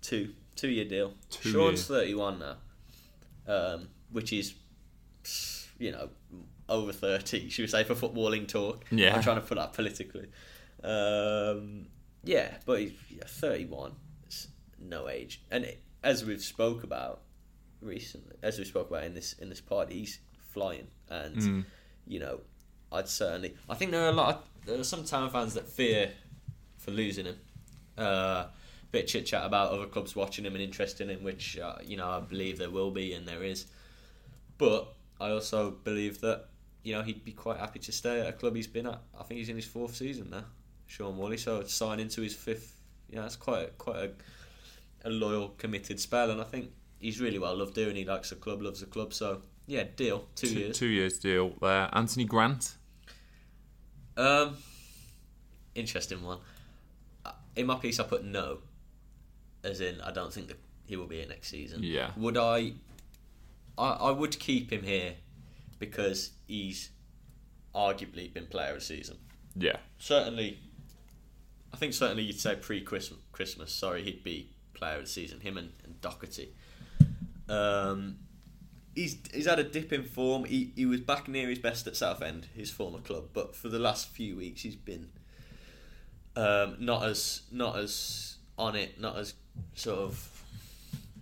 Two 0.00 0.34
two 0.56 0.68
year 0.68 0.84
deal. 0.84 1.14
Two 1.30 1.50
Shaun's 1.50 1.90
year. 1.90 1.98
thirty 1.98 2.14
one 2.14 2.38
now, 2.38 2.56
um, 3.46 3.88
which 4.10 4.32
is 4.32 4.54
you 5.78 5.90
know 5.90 6.10
over 6.68 6.92
thirty. 6.92 7.48
Should 7.50 7.62
we 7.62 7.66
say 7.66 7.84
for 7.84 7.94
footballing 7.94 8.46
talk? 8.46 8.84
Yeah. 8.90 9.14
I'm 9.16 9.22
trying 9.22 9.40
to 9.40 9.46
put 9.46 9.56
that 9.56 9.72
politically. 9.72 10.28
Um, 10.82 11.86
yeah, 12.22 12.54
but 12.64 12.80
he's 12.80 12.92
yeah, 13.10 13.24
thirty 13.26 13.64
one. 13.64 13.92
It's 14.26 14.48
no 14.78 15.08
age, 15.08 15.42
and 15.50 15.64
it, 15.64 15.82
as 16.02 16.24
we've 16.24 16.40
spoke 16.42 16.84
about 16.84 17.22
recently, 17.80 18.36
as 18.42 18.58
we 18.58 18.64
spoke 18.64 18.90
about 18.90 19.04
in 19.04 19.14
this 19.14 19.32
in 19.34 19.48
this 19.48 19.60
pod, 19.60 19.90
he's 19.90 20.20
flying, 20.54 20.86
and 21.10 21.36
Mm. 21.36 21.64
you 22.06 22.20
know, 22.20 22.40
I'd 22.92 23.08
certainly. 23.08 23.54
I 23.68 23.74
think 23.74 23.90
there 23.90 24.04
are 24.06 24.08
a 24.10 24.12
lot. 24.12 24.28
Of, 24.34 24.42
there 24.66 24.78
are 24.80 24.84
some 24.84 25.04
town 25.04 25.28
fans 25.30 25.54
that 25.54 25.68
fear 25.68 26.12
for 26.78 26.90
losing 26.92 27.26
him. 27.26 27.38
Uh, 27.98 28.46
bit 28.90 29.08
chit 29.08 29.26
chat 29.26 29.44
about 29.44 29.72
other 29.72 29.86
clubs 29.86 30.14
watching 30.14 30.44
him 30.44 30.54
and 30.54 30.62
interested 30.62 31.08
in 31.10 31.16
him, 31.18 31.24
which 31.24 31.58
uh, 31.58 31.76
you 31.84 31.96
know 31.96 32.08
I 32.08 32.20
believe 32.20 32.58
there 32.58 32.70
will 32.70 32.90
be 32.90 33.12
and 33.12 33.26
there 33.26 33.42
is. 33.42 33.66
But 34.58 34.94
I 35.20 35.30
also 35.30 35.72
believe 35.72 36.20
that 36.20 36.46
you 36.84 36.92
know 36.94 37.02
he'd 37.02 37.24
be 37.24 37.32
quite 37.32 37.58
happy 37.58 37.80
to 37.80 37.92
stay 37.92 38.20
at 38.20 38.28
a 38.28 38.32
club 38.32 38.54
he's 38.54 38.66
been 38.68 38.86
at. 38.86 39.00
I 39.18 39.24
think 39.24 39.38
he's 39.38 39.48
in 39.48 39.56
his 39.56 39.66
fourth 39.66 39.96
season 39.96 40.30
now, 40.30 40.44
Shaun 40.86 41.16
Whalley. 41.16 41.36
So 41.38 41.62
to 41.62 41.68
sign 41.68 41.98
into 42.00 42.20
his 42.20 42.34
fifth, 42.34 42.80
yeah, 43.10 43.22
that's 43.22 43.36
quite 43.36 43.62
a, 43.62 43.70
quite 43.72 43.96
a, 45.04 45.08
a 45.08 45.10
loyal, 45.10 45.48
committed 45.58 45.98
spell, 46.00 46.30
and 46.30 46.40
I 46.40 46.44
think 46.44 46.70
he's 47.00 47.20
really 47.20 47.38
well 47.38 47.56
loved 47.56 47.74
doing. 47.74 47.96
He 47.96 48.04
likes 48.04 48.30
the 48.30 48.36
club, 48.36 48.62
loves 48.62 48.80
the 48.80 48.86
club. 48.86 49.12
So 49.12 49.42
yeah, 49.66 49.84
deal 49.96 50.26
two, 50.34 50.48
years. 50.48 50.78
Two 50.78 50.86
years 50.86 51.18
deal 51.18 51.54
there. 51.60 51.88
Anthony 51.92 52.24
Grant. 52.24 52.74
Um, 54.16 54.56
interesting 55.74 56.22
one. 56.22 56.38
Uh, 57.24 57.32
In 57.56 57.66
my 57.66 57.76
piece, 57.76 57.98
I 57.98 58.04
put 58.04 58.24
no, 58.24 58.58
as 59.62 59.80
in 59.80 60.00
I 60.00 60.12
don't 60.12 60.32
think 60.32 60.48
that 60.48 60.58
he 60.86 60.96
will 60.96 61.06
be 61.06 61.16
here 61.16 61.28
next 61.28 61.48
season. 61.48 61.82
Yeah. 61.82 62.10
Would 62.16 62.36
I? 62.36 62.72
I 63.76 63.88
I 63.88 64.10
would 64.10 64.38
keep 64.38 64.70
him 64.70 64.82
here 64.82 65.14
because 65.78 66.30
he's 66.46 66.90
arguably 67.74 68.32
been 68.32 68.46
player 68.46 68.70
of 68.70 68.76
the 68.76 68.84
season. 68.84 69.16
Yeah. 69.56 69.76
Certainly, 69.98 70.58
I 71.72 71.76
think 71.76 71.92
certainly 71.94 72.22
you'd 72.22 72.38
say 72.40 72.54
pre 72.56 72.82
Christmas. 72.82 73.20
Christmas, 73.32 73.72
sorry, 73.72 74.02
he'd 74.04 74.22
be 74.22 74.50
player 74.74 74.96
of 74.96 75.02
the 75.02 75.08
season. 75.10 75.40
Him 75.40 75.56
and, 75.56 75.72
and 75.84 76.00
Docherty. 76.00 76.48
Um, 77.48 78.18
he's 78.94 79.18
he's 79.32 79.46
had 79.46 79.58
a 79.58 79.64
dip 79.64 79.92
in 79.92 80.04
form. 80.04 80.44
He 80.44 80.72
he 80.76 80.86
was 80.86 81.00
back 81.00 81.28
near 81.28 81.48
his 81.48 81.58
best 81.58 81.86
at 81.86 81.96
Southend, 81.96 82.46
his 82.54 82.70
former 82.70 82.98
club, 83.00 83.28
but 83.32 83.54
for 83.54 83.68
the 83.68 83.78
last 83.78 84.08
few 84.08 84.36
weeks 84.36 84.62
he's 84.62 84.76
been 84.76 85.08
um, 86.36 86.76
not 86.80 87.04
as 87.04 87.42
not 87.50 87.76
as 87.78 88.36
on 88.58 88.76
it, 88.76 89.00
not 89.00 89.16
as 89.16 89.34
sort 89.74 89.98
of 89.98 90.42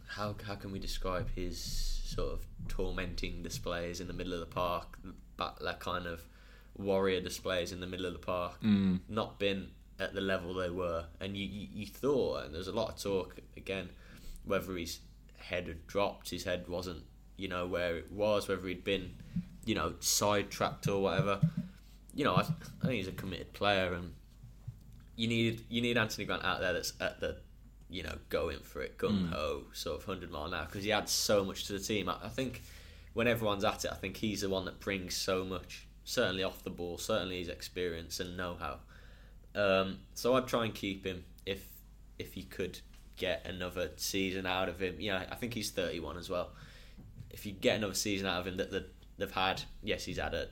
how 0.07 0.35
how 0.47 0.55
can 0.55 0.73
we 0.73 0.79
describe 0.79 1.29
his 1.35 1.59
sort 2.05 2.33
of 2.33 2.47
tormenting 2.69 3.43
displays 3.43 4.01
in 4.01 4.07
the 4.07 4.13
middle 4.13 4.33
of 4.35 4.41
the 4.41 4.47
park, 4.47 4.99
that, 5.39 5.55
that 5.63 5.81
kind 5.81 6.07
of 6.07 6.23
warrior 6.77 7.21
displays 7.21 7.73
in 7.73 7.81
the 7.81 7.87
middle 7.87 8.07
of 8.07 8.13
the 8.13 8.19
park, 8.19 8.61
Mm. 8.63 9.01
not 9.09 9.39
been 9.39 9.71
at 9.99 10.15
the 10.15 10.21
level 10.21 10.55
they 10.55 10.71
were, 10.71 11.05
and 11.21 11.37
you, 11.37 11.47
you 11.47 11.69
you 11.73 11.87
thought, 11.87 12.45
and 12.45 12.55
there's 12.55 12.69
a 12.69 12.73
lot 12.73 12.91
of 12.91 13.03
talk 13.03 13.37
again, 13.57 13.89
whether 14.45 14.75
his 14.77 15.01
head 15.37 15.67
had 15.69 15.87
dropped, 15.87 16.31
his 16.31 16.45
head 16.45 16.69
wasn't, 16.69 17.03
you 17.43 17.49
know, 17.49 17.67
where 17.67 17.97
it 17.97 18.13
was, 18.13 18.47
whether 18.47 18.69
he'd 18.69 18.85
been, 18.85 19.11
you 19.65 19.75
know, 19.75 19.95
sidetracked 19.99 20.87
or 20.87 21.03
whatever. 21.03 21.41
You 22.15 22.25
know, 22.25 22.37
I, 22.37 22.43
I 22.43 22.87
think 22.87 22.93
he's 22.93 23.09
a 23.09 23.13
committed 23.13 23.53
player, 23.53 23.95
and 23.95 24.13
you 25.17 25.27
need 25.27 25.65
you 25.69 25.83
need 25.83 25.99
Anthony 25.99 26.25
Grant 26.25 26.45
out 26.45 26.61
there 26.61 26.73
that's 26.73 26.93
at 27.01 27.19
the, 27.19 27.39
you 27.91 28.05
know, 28.05 28.15
going 28.29 28.61
for 28.61 28.81
it, 28.81 28.97
gung 28.97 29.29
ho, 29.31 29.65
sort 29.73 29.99
of 29.99 30.05
hundred 30.05 30.31
mile 30.31 30.45
an 30.45 30.55
hour, 30.55 30.67
because 30.67 30.85
he 30.85 30.93
adds 30.93 31.11
so 31.11 31.45
much 31.45 31.67
to 31.67 31.73
the 31.73 31.81
team. 31.81 32.09
I, 32.09 32.17
I 32.23 32.29
think 32.29 32.63
when 33.13 33.27
everyone's 33.27 33.65
at 33.65 33.85
it, 33.85 33.91
I 33.91 33.97
think 33.97 34.19
he's 34.19 34.43
the 34.43 34.49
one 34.49 34.65
that 34.67 34.79
brings 34.79 35.17
so 35.17 35.45
much. 35.45 35.89
Certainly 36.05 36.45
off 36.45 36.63
the 36.63 36.71
ball, 36.71 36.97
certainly 36.97 37.41
his 37.41 37.49
experience 37.49 38.21
and 38.21 38.37
know 38.37 38.57
how. 38.61 38.79
Um, 39.61 39.99
so 40.15 40.37
I'd 40.37 40.47
try 40.47 40.65
and 40.65 40.73
keep 40.73 41.05
him 41.05 41.25
if 41.45 41.67
if 42.21 42.37
you 42.37 42.45
could 42.45 42.79
get 43.17 43.45
another 43.47 43.91
season 43.97 44.47
out 44.47 44.69
of 44.69 44.81
him. 44.81 44.95
Yeah, 45.01 45.25
I 45.29 45.35
think 45.35 45.55
he's 45.55 45.71
31 45.71 46.19
as 46.19 46.31
well. 46.31 46.53
If 47.33 47.47
you 47.47 47.53
get 47.53 47.77
another 47.77 47.95
season 47.95 48.27
out 48.27 48.41
of 48.41 48.47
him 48.47 48.57
that 48.59 48.71
they've 49.19 49.31
had, 49.31 49.63
yes, 49.83 50.05
he's 50.05 50.19
had 50.19 50.35
a 50.35 50.49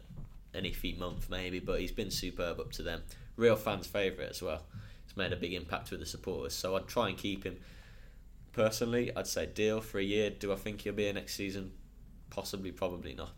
an 0.52 0.64
iffy 0.64 0.98
month 0.98 1.30
maybe, 1.30 1.60
but 1.60 1.80
he's 1.80 1.92
been 1.92 2.10
superb 2.10 2.58
up 2.58 2.72
to 2.72 2.82
them. 2.82 3.02
Real 3.36 3.56
fans' 3.56 3.86
favourite 3.86 4.30
as 4.30 4.42
well. 4.42 4.62
He's 5.06 5.16
made 5.16 5.32
a 5.32 5.36
big 5.36 5.52
impact 5.54 5.90
with 5.90 6.00
the 6.00 6.06
supporters, 6.06 6.54
so 6.54 6.76
I'd 6.76 6.88
try 6.88 7.08
and 7.08 7.16
keep 7.16 7.44
him. 7.44 7.56
Personally, 8.52 9.12
I'd 9.14 9.26
say 9.26 9.46
deal 9.46 9.80
for 9.80 9.98
a 9.98 10.02
year. 10.02 10.30
Do 10.30 10.52
I 10.52 10.56
think 10.56 10.80
he'll 10.80 10.92
be 10.92 11.04
here 11.04 11.12
next 11.12 11.34
season? 11.34 11.72
Possibly, 12.30 12.72
probably 12.72 13.14
not. 13.14 13.32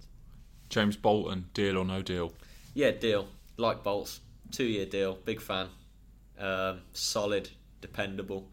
James 0.71 0.97
Bolton, 0.97 1.47
deal 1.53 1.77
or 1.77 1.85
no 1.85 2.01
deal? 2.03 2.33
Yeah, 2.75 2.93
deal. 2.93 3.29
Like 3.59 3.83
Bolts, 3.83 4.21
two 4.51 4.65
year 4.65 4.87
deal. 4.87 5.19
Big 5.25 5.41
fan. 5.41 5.69
Um, 6.39 6.81
solid, 6.93 7.51
dependable. 7.81 8.49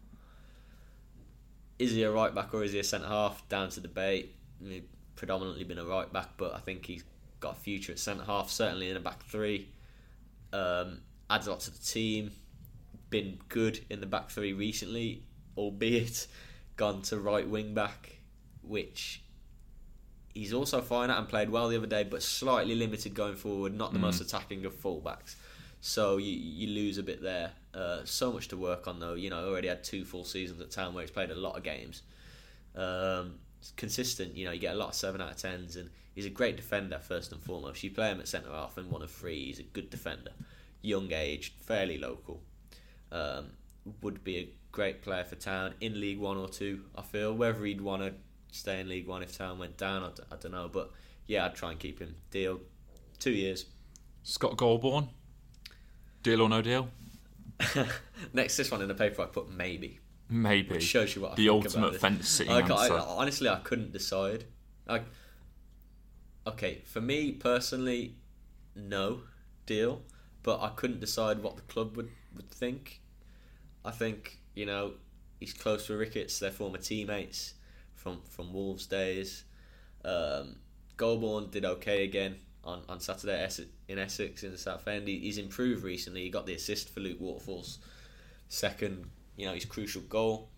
Is 1.78 1.92
he 1.92 2.02
a 2.02 2.10
right 2.10 2.34
back 2.34 2.52
or 2.52 2.62
is 2.62 2.72
he 2.72 2.78
a 2.78 2.84
centre 2.84 3.08
half? 3.08 3.48
Down 3.48 3.70
to 3.70 3.80
debate. 3.80 4.34
Predominantly 5.16 5.64
been 5.64 5.78
a 5.78 5.84
right 5.84 6.10
back, 6.12 6.30
but 6.36 6.54
I 6.54 6.58
think 6.58 6.86
he's 6.86 7.04
got 7.40 7.56
a 7.56 7.60
future 7.60 7.92
at 7.92 7.98
centre 7.98 8.24
half. 8.24 8.50
Certainly 8.50 8.90
in 8.90 8.96
a 8.96 9.00
back 9.00 9.22
three. 9.24 9.68
Um, 10.52 11.00
adds 11.28 11.46
a 11.46 11.50
lot 11.50 11.60
to 11.60 11.70
the 11.70 11.78
team. 11.78 12.32
Been 13.10 13.38
good 13.48 13.80
in 13.90 14.00
the 14.00 14.06
back 14.06 14.30
three 14.30 14.52
recently, 14.52 15.24
albeit 15.56 16.26
gone 16.76 17.02
to 17.02 17.18
right 17.18 17.48
wing 17.48 17.74
back, 17.74 18.18
which 18.62 19.22
he's 20.34 20.52
also 20.52 20.80
fine 20.80 21.10
at 21.10 21.18
and 21.18 21.28
played 21.28 21.50
well 21.50 21.68
the 21.68 21.76
other 21.76 21.86
day, 21.86 22.04
but 22.04 22.22
slightly 22.22 22.74
limited 22.74 23.14
going 23.14 23.36
forward. 23.36 23.74
Not 23.74 23.92
the 23.92 23.98
most 23.98 24.20
attacking 24.20 24.64
of 24.64 24.74
fullbacks, 24.74 25.34
so 25.80 26.16
you 26.18 26.32
you 26.32 26.68
lose 26.68 26.98
a 26.98 27.02
bit 27.02 27.22
there. 27.22 27.52
Uh, 27.74 28.00
so 28.04 28.32
much 28.32 28.48
to 28.48 28.56
work 28.56 28.86
on 28.88 29.00
though. 29.00 29.14
You 29.14 29.30
know, 29.30 29.48
already 29.48 29.68
had 29.68 29.84
two 29.84 30.04
full 30.04 30.24
seasons 30.24 30.60
at 30.60 30.70
town 30.70 30.94
where 30.94 31.02
he's 31.02 31.10
played 31.10 31.30
a 31.30 31.34
lot 31.34 31.56
of 31.56 31.62
games. 31.62 32.02
Um, 32.76 33.34
consistent. 33.76 34.36
You 34.36 34.46
know, 34.46 34.52
you 34.52 34.60
get 34.60 34.74
a 34.74 34.78
lot 34.78 34.88
of 34.90 34.94
seven 34.94 35.20
out 35.20 35.30
of 35.32 35.36
tens, 35.36 35.76
and 35.76 35.90
he's 36.14 36.26
a 36.26 36.30
great 36.30 36.56
defender 36.56 36.98
first 36.98 37.32
and 37.32 37.42
foremost. 37.42 37.82
You 37.82 37.90
play 37.90 38.10
him 38.10 38.20
at 38.20 38.28
centre 38.28 38.50
half 38.50 38.76
and 38.76 38.90
one 38.90 39.02
of 39.02 39.10
three. 39.10 39.46
He's 39.46 39.58
a 39.58 39.64
good 39.64 39.90
defender, 39.90 40.32
young 40.82 41.12
age, 41.12 41.54
fairly 41.60 41.98
local. 41.98 42.42
Um, 43.12 43.52
would 44.02 44.22
be 44.22 44.36
a 44.36 44.48
great 44.72 45.02
player 45.02 45.24
for 45.24 45.36
town 45.36 45.74
in 45.80 46.00
League 46.00 46.18
One 46.18 46.36
or 46.36 46.48
two. 46.48 46.84
I 46.96 47.02
feel 47.02 47.34
whether 47.34 47.64
he'd 47.64 47.80
want 47.80 48.02
to 48.02 48.12
stay 48.52 48.80
in 48.80 48.88
League 48.88 49.06
One 49.06 49.22
if 49.22 49.36
town 49.36 49.58
went 49.58 49.76
down, 49.76 50.04
I, 50.04 50.08
d- 50.08 50.22
I 50.30 50.36
don't 50.36 50.52
know. 50.52 50.68
But 50.72 50.92
yeah, 51.26 51.46
I'd 51.46 51.54
try 51.54 51.70
and 51.70 51.78
keep 51.78 51.98
him. 51.98 52.14
Deal, 52.30 52.60
two 53.18 53.32
years. 53.32 53.66
Scott 54.22 54.56
Golbourne, 54.56 55.08
deal 56.22 56.42
or 56.42 56.48
no 56.48 56.62
deal? 56.62 56.88
Next, 58.32 58.56
this 58.56 58.70
one 58.70 58.82
in 58.82 58.88
the 58.88 58.94
paper, 58.94 59.22
I 59.22 59.26
put 59.26 59.50
maybe. 59.50 59.98
Maybe. 60.30 60.74
Which 60.74 60.84
shows 60.84 61.16
you 61.16 61.22
what 61.22 61.32
I 61.32 61.34
the 61.34 61.48
ultimate 61.48 62.00
fence 62.00 62.28
sitting 62.28 62.52
I, 62.52 62.62
ca- 62.62 62.74
I, 62.76 62.82
answer. 62.84 63.02
honestly, 63.06 63.48
I 63.48 63.56
couldn't 63.56 63.92
decide. 63.92 64.44
Like, 64.86 65.04
okay, 66.46 66.82
for 66.84 67.00
me 67.00 67.32
personally, 67.32 68.14
no 68.76 69.22
deal, 69.66 70.02
but 70.42 70.60
I 70.60 70.68
couldn't 70.68 71.00
decide 71.00 71.42
what 71.42 71.56
the 71.56 71.62
club 71.62 71.96
would, 71.96 72.10
would 72.36 72.50
think. 72.50 73.00
I 73.84 73.90
think 73.90 74.38
you 74.54 74.66
know 74.66 74.92
he's 75.40 75.52
close 75.52 75.86
to 75.88 75.96
Ricketts, 75.96 76.38
their 76.38 76.52
former 76.52 76.78
teammates 76.78 77.54
from 77.94 78.20
from 78.28 78.52
Wolves 78.52 78.86
days. 78.86 79.44
Um, 80.04 80.56
Golbourne 80.96 81.50
did 81.50 81.64
okay 81.64 82.04
again 82.04 82.36
on, 82.62 82.82
on 82.88 83.00
Saturday 83.00 83.48
in 83.88 83.98
Essex 83.98 84.42
in 84.42 84.52
the 84.52 84.58
Southend. 84.58 85.08
He, 85.08 85.18
he's 85.18 85.38
improved 85.38 85.82
recently. 85.82 86.22
He 86.22 86.30
got 86.30 86.46
the 86.46 86.54
assist 86.54 86.90
for 86.90 87.00
Luke 87.00 87.18
Waterfall's 87.20 87.78
second, 88.48 89.06
you 89.40 89.46
know, 89.46 89.54
his 89.54 89.64
crucial 89.64 90.02
goal. 90.02 90.50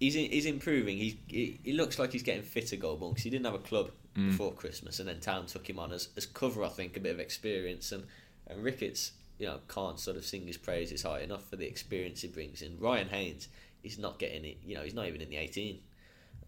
He's 0.00 0.14
he's 0.14 0.46
improving. 0.46 0.96
He's, 0.96 1.14
he 1.28 1.60
he 1.62 1.72
looks 1.74 1.98
like 1.98 2.10
he's 2.12 2.22
getting 2.22 2.42
fitter, 2.42 2.76
Golbourne, 2.76 3.10
because 3.10 3.24
he 3.24 3.30
didn't 3.30 3.44
have 3.44 3.54
a 3.54 3.58
club 3.58 3.90
before 4.14 4.52
Christmas, 4.52 4.98
and 4.98 5.08
then 5.08 5.20
Town 5.20 5.46
took 5.46 5.68
him 5.70 5.78
on 5.78 5.92
as, 5.92 6.08
as 6.16 6.26
cover. 6.26 6.64
I 6.64 6.68
think 6.68 6.96
a 6.96 7.00
bit 7.00 7.14
of 7.14 7.20
experience, 7.20 7.92
and 7.92 8.04
and 8.48 8.64
Ricketts, 8.64 9.12
you 9.38 9.46
know, 9.46 9.58
can't 9.68 10.00
sort 10.00 10.16
of 10.16 10.24
sing 10.24 10.46
his 10.46 10.56
praises 10.56 11.02
high 11.02 11.20
enough 11.20 11.48
for 11.48 11.56
the 11.56 11.66
experience 11.66 12.22
he 12.22 12.28
brings 12.28 12.62
in. 12.62 12.78
Ryan 12.80 13.08
Haynes, 13.08 13.48
he's 13.82 13.98
not 13.98 14.18
getting 14.18 14.44
it. 14.44 14.58
You 14.64 14.74
know, 14.74 14.82
he's 14.82 14.94
not 14.94 15.06
even 15.06 15.20
in 15.20 15.30
the 15.30 15.36
eighteen. 15.36 15.78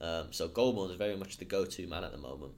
Um, 0.01 0.33
so 0.33 0.49
Golbourne 0.49 0.91
is 0.91 0.97
very 0.97 1.17
much 1.17 1.37
the 1.37 1.45
go-to 1.45 1.87
man 1.87 2.05
at 2.05 2.13
the 2.13 2.19
moment. 2.19 2.53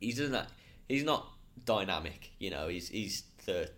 He's 0.00 0.16
doesn't 0.16 0.32
that. 0.32 0.48
He's 0.88 1.04
not 1.04 1.26
dynamic. 1.64 2.30
You 2.38 2.50
know, 2.50 2.68
he's 2.68 2.88
he's 2.88 3.24
the. 3.46 3.70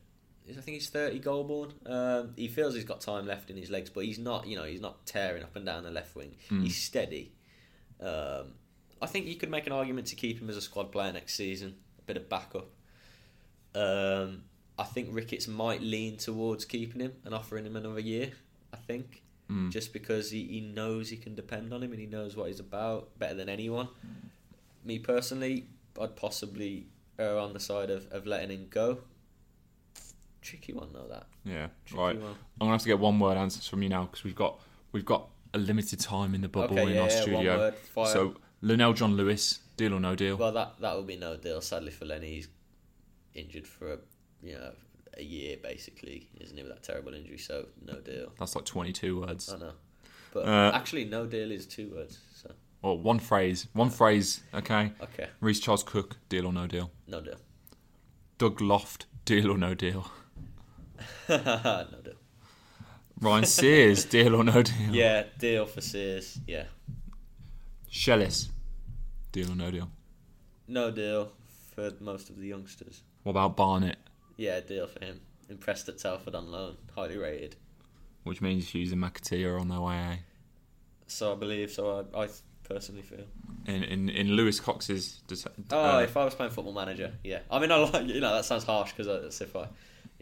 I 0.48 0.52
think 0.60 0.74
he's 0.74 0.90
thirty 0.90 1.18
Golbourne. 1.20 1.72
Um, 1.86 2.32
he 2.36 2.48
feels 2.48 2.74
he's 2.74 2.84
got 2.84 3.00
time 3.00 3.26
left 3.26 3.48
in 3.50 3.56
his 3.56 3.70
legs, 3.70 3.88
but 3.90 4.04
he's 4.04 4.18
not. 4.18 4.46
You 4.46 4.56
know, 4.56 4.64
he's 4.64 4.80
not 4.80 5.06
tearing 5.06 5.42
up 5.42 5.56
and 5.56 5.64
down 5.64 5.84
the 5.84 5.90
left 5.90 6.14
wing. 6.14 6.34
He's 6.62 6.76
steady. 6.76 7.32
Um, 8.00 8.52
I 9.00 9.06
think 9.06 9.26
you 9.26 9.36
could 9.36 9.50
make 9.50 9.66
an 9.66 9.72
argument 9.72 10.06
to 10.08 10.16
keep 10.16 10.40
him 10.40 10.50
as 10.50 10.56
a 10.56 10.60
squad 10.60 10.92
player 10.92 11.12
next 11.12 11.34
season, 11.34 11.74
a 11.98 12.02
bit 12.02 12.16
of 12.16 12.28
backup. 12.28 12.68
Um, 13.74 14.42
I 14.78 14.84
think 14.84 15.08
Ricketts 15.12 15.48
might 15.48 15.80
lean 15.80 16.16
towards 16.16 16.64
keeping 16.64 17.00
him 17.00 17.12
and 17.24 17.34
offering 17.34 17.64
him 17.66 17.76
another 17.76 18.00
year. 18.00 18.32
I 18.72 18.76
think 18.76 19.20
Mm. 19.50 19.70
just 19.70 19.92
because 19.92 20.30
he, 20.30 20.42
he 20.46 20.60
knows 20.62 21.10
he 21.10 21.18
can 21.18 21.34
depend 21.34 21.74
on 21.74 21.82
him 21.82 21.90
and 21.92 22.00
he 22.00 22.06
knows 22.06 22.34
what 22.34 22.48
he's 22.48 22.60
about 22.60 23.18
better 23.18 23.34
than 23.34 23.50
anyone. 23.50 23.88
Me 24.86 24.98
personally, 24.98 25.66
I'd 26.00 26.16
possibly 26.16 26.86
err 27.18 27.36
on 27.38 27.52
the 27.52 27.60
side 27.60 27.90
of, 27.90 28.06
of 28.10 28.26
letting 28.26 28.48
him 28.50 28.68
go. 28.70 29.00
Tricky 30.44 30.72
one 30.74 30.90
though. 30.92 31.06
That 31.08 31.26
Yeah, 31.44 31.68
tricky 31.86 32.00
right. 32.02 32.16
one. 32.20 32.30
I'm 32.32 32.36
gonna 32.66 32.72
have 32.72 32.82
to 32.82 32.86
get 32.88 32.98
one 32.98 33.18
word 33.18 33.36
answers 33.36 33.66
from 33.66 33.82
you 33.82 33.88
now 33.88 34.02
because 34.04 34.22
we've 34.24 34.36
got 34.36 34.60
we've 34.92 35.04
got 35.04 35.28
a 35.54 35.58
limited 35.58 35.98
time 36.00 36.34
in 36.34 36.40
the 36.42 36.48
bubble 36.48 36.78
Okay, 36.78 36.90
in 36.90 36.96
yeah, 36.96 37.02
our 37.02 37.08
yeah, 37.08 37.14
one 37.14 37.22
studio. 37.22 37.58
word. 37.96 38.08
So 38.08 38.36
Lenell 38.62 38.94
John-Lewis, 38.94 39.60
deal 39.76 39.94
or 39.94 40.00
no 40.00 40.14
deal? 40.14 40.36
Well, 40.36 40.52
that 40.52 40.74
that 40.80 40.94
will 40.94 41.02
be 41.02 41.16
no 41.16 41.36
deal. 41.36 41.60
Sadly 41.60 41.90
for 41.90 42.04
Lenny, 42.04 42.34
he's 42.36 42.48
injured 43.34 43.66
for 43.66 43.94
a 43.94 43.98
you 44.42 44.54
know 44.54 44.72
a 45.16 45.22
year 45.22 45.56
basically, 45.62 46.28
isn't 46.40 46.56
he? 46.56 46.62
With 46.62 46.72
that 46.72 46.82
terrible 46.82 47.14
injury, 47.14 47.38
so 47.38 47.66
no 47.84 48.00
deal. 48.00 48.32
That's 48.38 48.54
like 48.54 48.64
22 48.66 49.20
words. 49.20 49.52
I 49.52 49.58
know, 49.58 49.72
but 50.34 50.44
Uh, 50.46 50.70
actually, 50.74 51.04
no 51.06 51.24
deal 51.26 51.50
is 51.52 51.64
two 51.66 51.90
words. 51.94 52.18
So 52.34 52.50
Or 52.82 52.98
one 52.98 53.18
phrase. 53.18 53.66
One 53.72 53.90
phrase. 53.90 54.42
Okay. 54.52 54.92
okay, 55.00 55.28
Reese 55.40 55.60
Charles 55.60 55.82
Cook, 55.82 56.16
deal 56.28 56.46
or 56.46 56.52
no 56.52 56.66
deal? 56.66 56.90
no 57.06 57.20
deal. 57.22 57.36
Doug 58.38 58.60
Loft, 58.60 59.06
deal 59.24 59.50
or 59.50 59.56
no 59.56 59.74
deal? 59.74 60.10
no 61.28 61.86
deal. 62.04 62.14
Ryan 63.20 63.44
Sears, 63.46 64.04
deal 64.16 64.34
or 64.34 64.44
no 64.44 64.62
deal? 64.62 64.90
Yeah, 64.94 65.24
deal 65.38 65.66
for 65.66 65.80
Sears. 65.80 66.38
Yeah, 66.46 66.64
Shellis, 67.90 68.48
deal 69.32 69.50
or 69.52 69.54
no 69.54 69.70
deal? 69.70 69.90
no 70.66 70.90
deal 70.90 71.30
for 71.74 71.92
most 72.00 72.30
of 72.30 72.38
the 72.38 72.46
youngsters. 72.46 73.02
What 73.22 73.30
about 73.30 73.56
Barnett? 73.56 73.96
Yeah, 74.36 74.60
deal 74.60 74.86
for 74.86 75.04
him. 75.04 75.20
Impressed 75.48 75.88
at 75.88 75.98
Telford 75.98 76.34
on 76.34 76.50
loan, 76.50 76.76
highly 76.94 77.16
rated. 77.16 77.56
Which 78.24 78.40
means 78.40 78.68
Hughes 78.68 78.92
and 78.92 79.02
McAtee 79.02 79.44
are 79.46 79.58
on 79.58 79.68
their 79.68 79.80
way. 79.80 79.96
eh? 79.96 80.16
So 81.06 81.32
I 81.32 81.36
believe. 81.36 81.70
So 81.70 82.06
I, 82.14 82.22
I 82.24 82.28
personally 82.64 83.02
feel. 83.02 83.26
In 83.66 83.82
in 83.84 84.08
in 84.08 84.28
Lewis 84.32 84.58
Cox's. 84.60 85.20
Oh, 85.70 85.96
uh, 85.96 86.00
if 86.00 86.16
I 86.16 86.24
was 86.24 86.34
playing 86.34 86.52
Football 86.52 86.72
Manager, 86.72 87.12
yeah. 87.22 87.40
I 87.50 87.58
mean, 87.58 87.70
I 87.70 87.76
like 87.76 88.06
you 88.06 88.20
know 88.20 88.34
that 88.34 88.44
sounds 88.46 88.64
harsh 88.64 88.92
because 88.92 89.06
that's 89.06 89.40
if 89.42 89.54
I, 89.54 89.68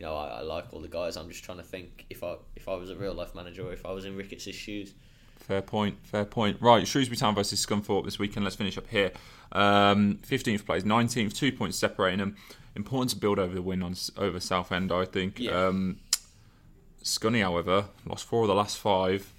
you 0.03 0.09
know, 0.09 0.17
I, 0.17 0.39
I 0.39 0.41
like 0.41 0.65
all 0.73 0.81
the 0.81 0.89
guys. 0.89 1.17
I'm 1.17 1.29
just 1.29 1.45
trying 1.45 1.59
to 1.59 1.65
think 1.65 2.07
if 2.11 2.25
I 2.25 2.35
if 2.57 2.69
I 2.69 2.75
was 2.75 2.91
a 2.91 2.97
real 2.97 3.15
life 3.15 3.37
manager 3.37 3.69
or 3.69 3.73
if 3.73 3.87
I 3.87 3.93
was 3.93 4.05
in 4.05 4.17
Ricketts' 4.17 4.53
shoes. 4.53 4.95
Fair 5.37 5.63
point, 5.63 5.97
fair 6.03 6.25
point. 6.25 6.57
Right, 6.61 6.87
Shrewsbury 6.87 7.17
Town 7.17 7.37
versus 7.37 7.65
Scunthorpe 7.65 8.05
this 8.05 8.19
weekend. 8.19 8.43
Let's 8.43 8.57
finish 8.57 8.77
up 8.77 8.89
here. 8.89 9.13
Um, 9.53 10.19
15th 10.27 10.67
place, 10.67 10.83
19th, 10.83 11.35
two 11.35 11.53
points 11.53 11.79
separating 11.79 12.19
them. 12.19 12.37
Important 12.75 13.11
to 13.11 13.17
build 13.17 13.39
over 13.39 13.55
the 13.55 13.63
win 13.63 13.83
on 13.83 13.95
over 14.17 14.41
Southend, 14.41 14.91
I 14.91 15.05
think. 15.05 15.39
Yeah. 15.39 15.67
Um, 15.67 16.01
Scunny, 17.05 17.43
however, 17.43 17.85
lost 18.05 18.25
four 18.25 18.43
of 18.43 18.49
the 18.49 18.55
last 18.55 18.79
five. 18.79 19.33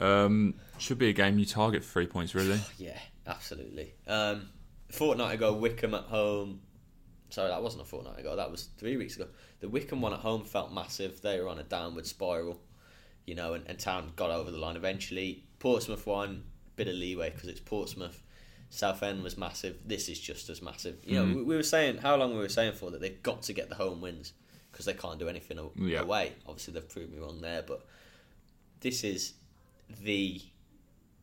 Um, 0.00 0.54
should 0.78 0.98
be 0.98 1.10
a 1.10 1.12
game 1.12 1.38
you 1.38 1.44
target 1.44 1.84
for 1.84 1.92
three 1.92 2.06
points, 2.06 2.34
really. 2.34 2.60
Yeah, 2.78 2.98
absolutely. 3.26 3.92
Um, 4.06 4.48
fortnight 4.90 5.34
ago, 5.34 5.52
Wycombe 5.52 5.94
at 5.94 6.04
home. 6.04 6.60
Sorry, 7.30 7.48
that 7.48 7.62
wasn't 7.62 7.82
a 7.82 7.86
fortnight 7.86 8.18
ago. 8.20 8.36
That 8.36 8.50
was 8.50 8.68
three 8.78 8.96
weeks 8.96 9.16
ago. 9.16 9.26
The 9.60 9.68
Wycombe 9.68 10.00
one 10.02 10.12
at 10.12 10.20
home 10.20 10.44
felt 10.44 10.72
massive. 10.72 11.20
They 11.20 11.40
were 11.40 11.48
on 11.48 11.58
a 11.58 11.62
downward 11.64 12.06
spiral, 12.06 12.60
you 13.26 13.34
know, 13.34 13.54
and, 13.54 13.64
and 13.66 13.78
Town 13.78 14.12
got 14.14 14.30
over 14.30 14.50
the 14.50 14.58
line 14.58 14.76
eventually. 14.76 15.44
Portsmouth 15.58 16.06
won, 16.06 16.44
bit 16.76 16.86
of 16.88 16.94
leeway 16.94 17.30
because 17.30 17.48
it's 17.48 17.60
Portsmouth. 17.60 18.22
Southend 18.70 19.22
was 19.22 19.36
massive. 19.38 19.76
This 19.86 20.08
is 20.08 20.18
just 20.20 20.48
as 20.48 20.60
massive. 20.62 20.96
You 21.04 21.16
know, 21.16 21.24
Mhm. 21.24 21.34
we, 21.36 21.42
we 21.42 21.56
were 21.56 21.62
saying 21.62 21.98
how 21.98 22.16
long 22.16 22.32
we 22.32 22.38
were 22.38 22.48
saying 22.48 22.72
for 22.74 22.90
that 22.90 23.00
they've 23.00 23.22
got 23.22 23.42
to 23.42 23.52
get 23.52 23.68
the 23.68 23.76
home 23.76 24.00
wins 24.00 24.32
because 24.70 24.86
they 24.86 24.94
can't 24.94 25.18
do 25.18 25.28
anything 25.28 25.58
Yeah. 25.76 26.00
away. 26.02 26.32
Obviously, 26.46 26.74
they've 26.74 26.88
proved 26.88 27.12
me 27.12 27.18
wrong 27.18 27.40
there, 27.40 27.62
but 27.62 27.86
this 28.80 29.04
is 29.04 29.34
the 30.02 30.40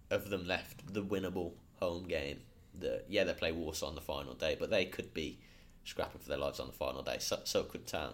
of 0.10 0.30
them 0.30 0.46
left 0.48 0.94
the 0.94 1.04
winnable 1.04 1.54
home 1.80 2.06
game. 2.08 2.42
The 2.78 3.04
yeah, 3.10 3.24
they 3.26 3.34
play 3.34 3.52
Walsall 3.52 3.90
on 3.90 3.96
the 3.96 4.02
final 4.02 4.34
day, 4.34 4.56
but 4.60 4.70
they 4.70 4.86
could 4.86 5.14
be 5.14 5.40
scrapping 5.84 6.22
for 6.22 6.30
their 6.30 6.38
lives 6.38 6.60
on 6.60 6.68
the 6.68 6.74
final 6.74 7.02
day. 7.02 7.18
So, 7.20 7.40
so 7.44 7.64
could 7.64 7.88
Town. 7.88 8.14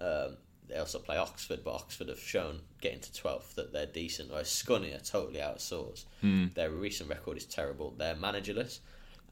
Um, 0.00 0.36
they 0.68 0.76
also 0.76 0.98
play 0.98 1.16
Oxford, 1.16 1.60
but 1.62 1.74
Oxford 1.74 2.08
have 2.08 2.18
shown 2.18 2.60
getting 2.80 3.00
to 3.00 3.12
twelfth 3.12 3.54
that 3.56 3.72
they're 3.72 3.86
decent. 3.86 4.30
Whereas 4.30 4.48
Scunny 4.48 4.94
are 4.94 5.04
totally 5.04 5.40
out 5.42 5.56
of 5.56 5.60
sorts. 5.60 6.06
Hmm. 6.20 6.46
Their 6.54 6.70
recent 6.70 7.10
record 7.10 7.36
is 7.36 7.44
terrible. 7.44 7.94
They're 7.96 8.14
managerless. 8.14 8.78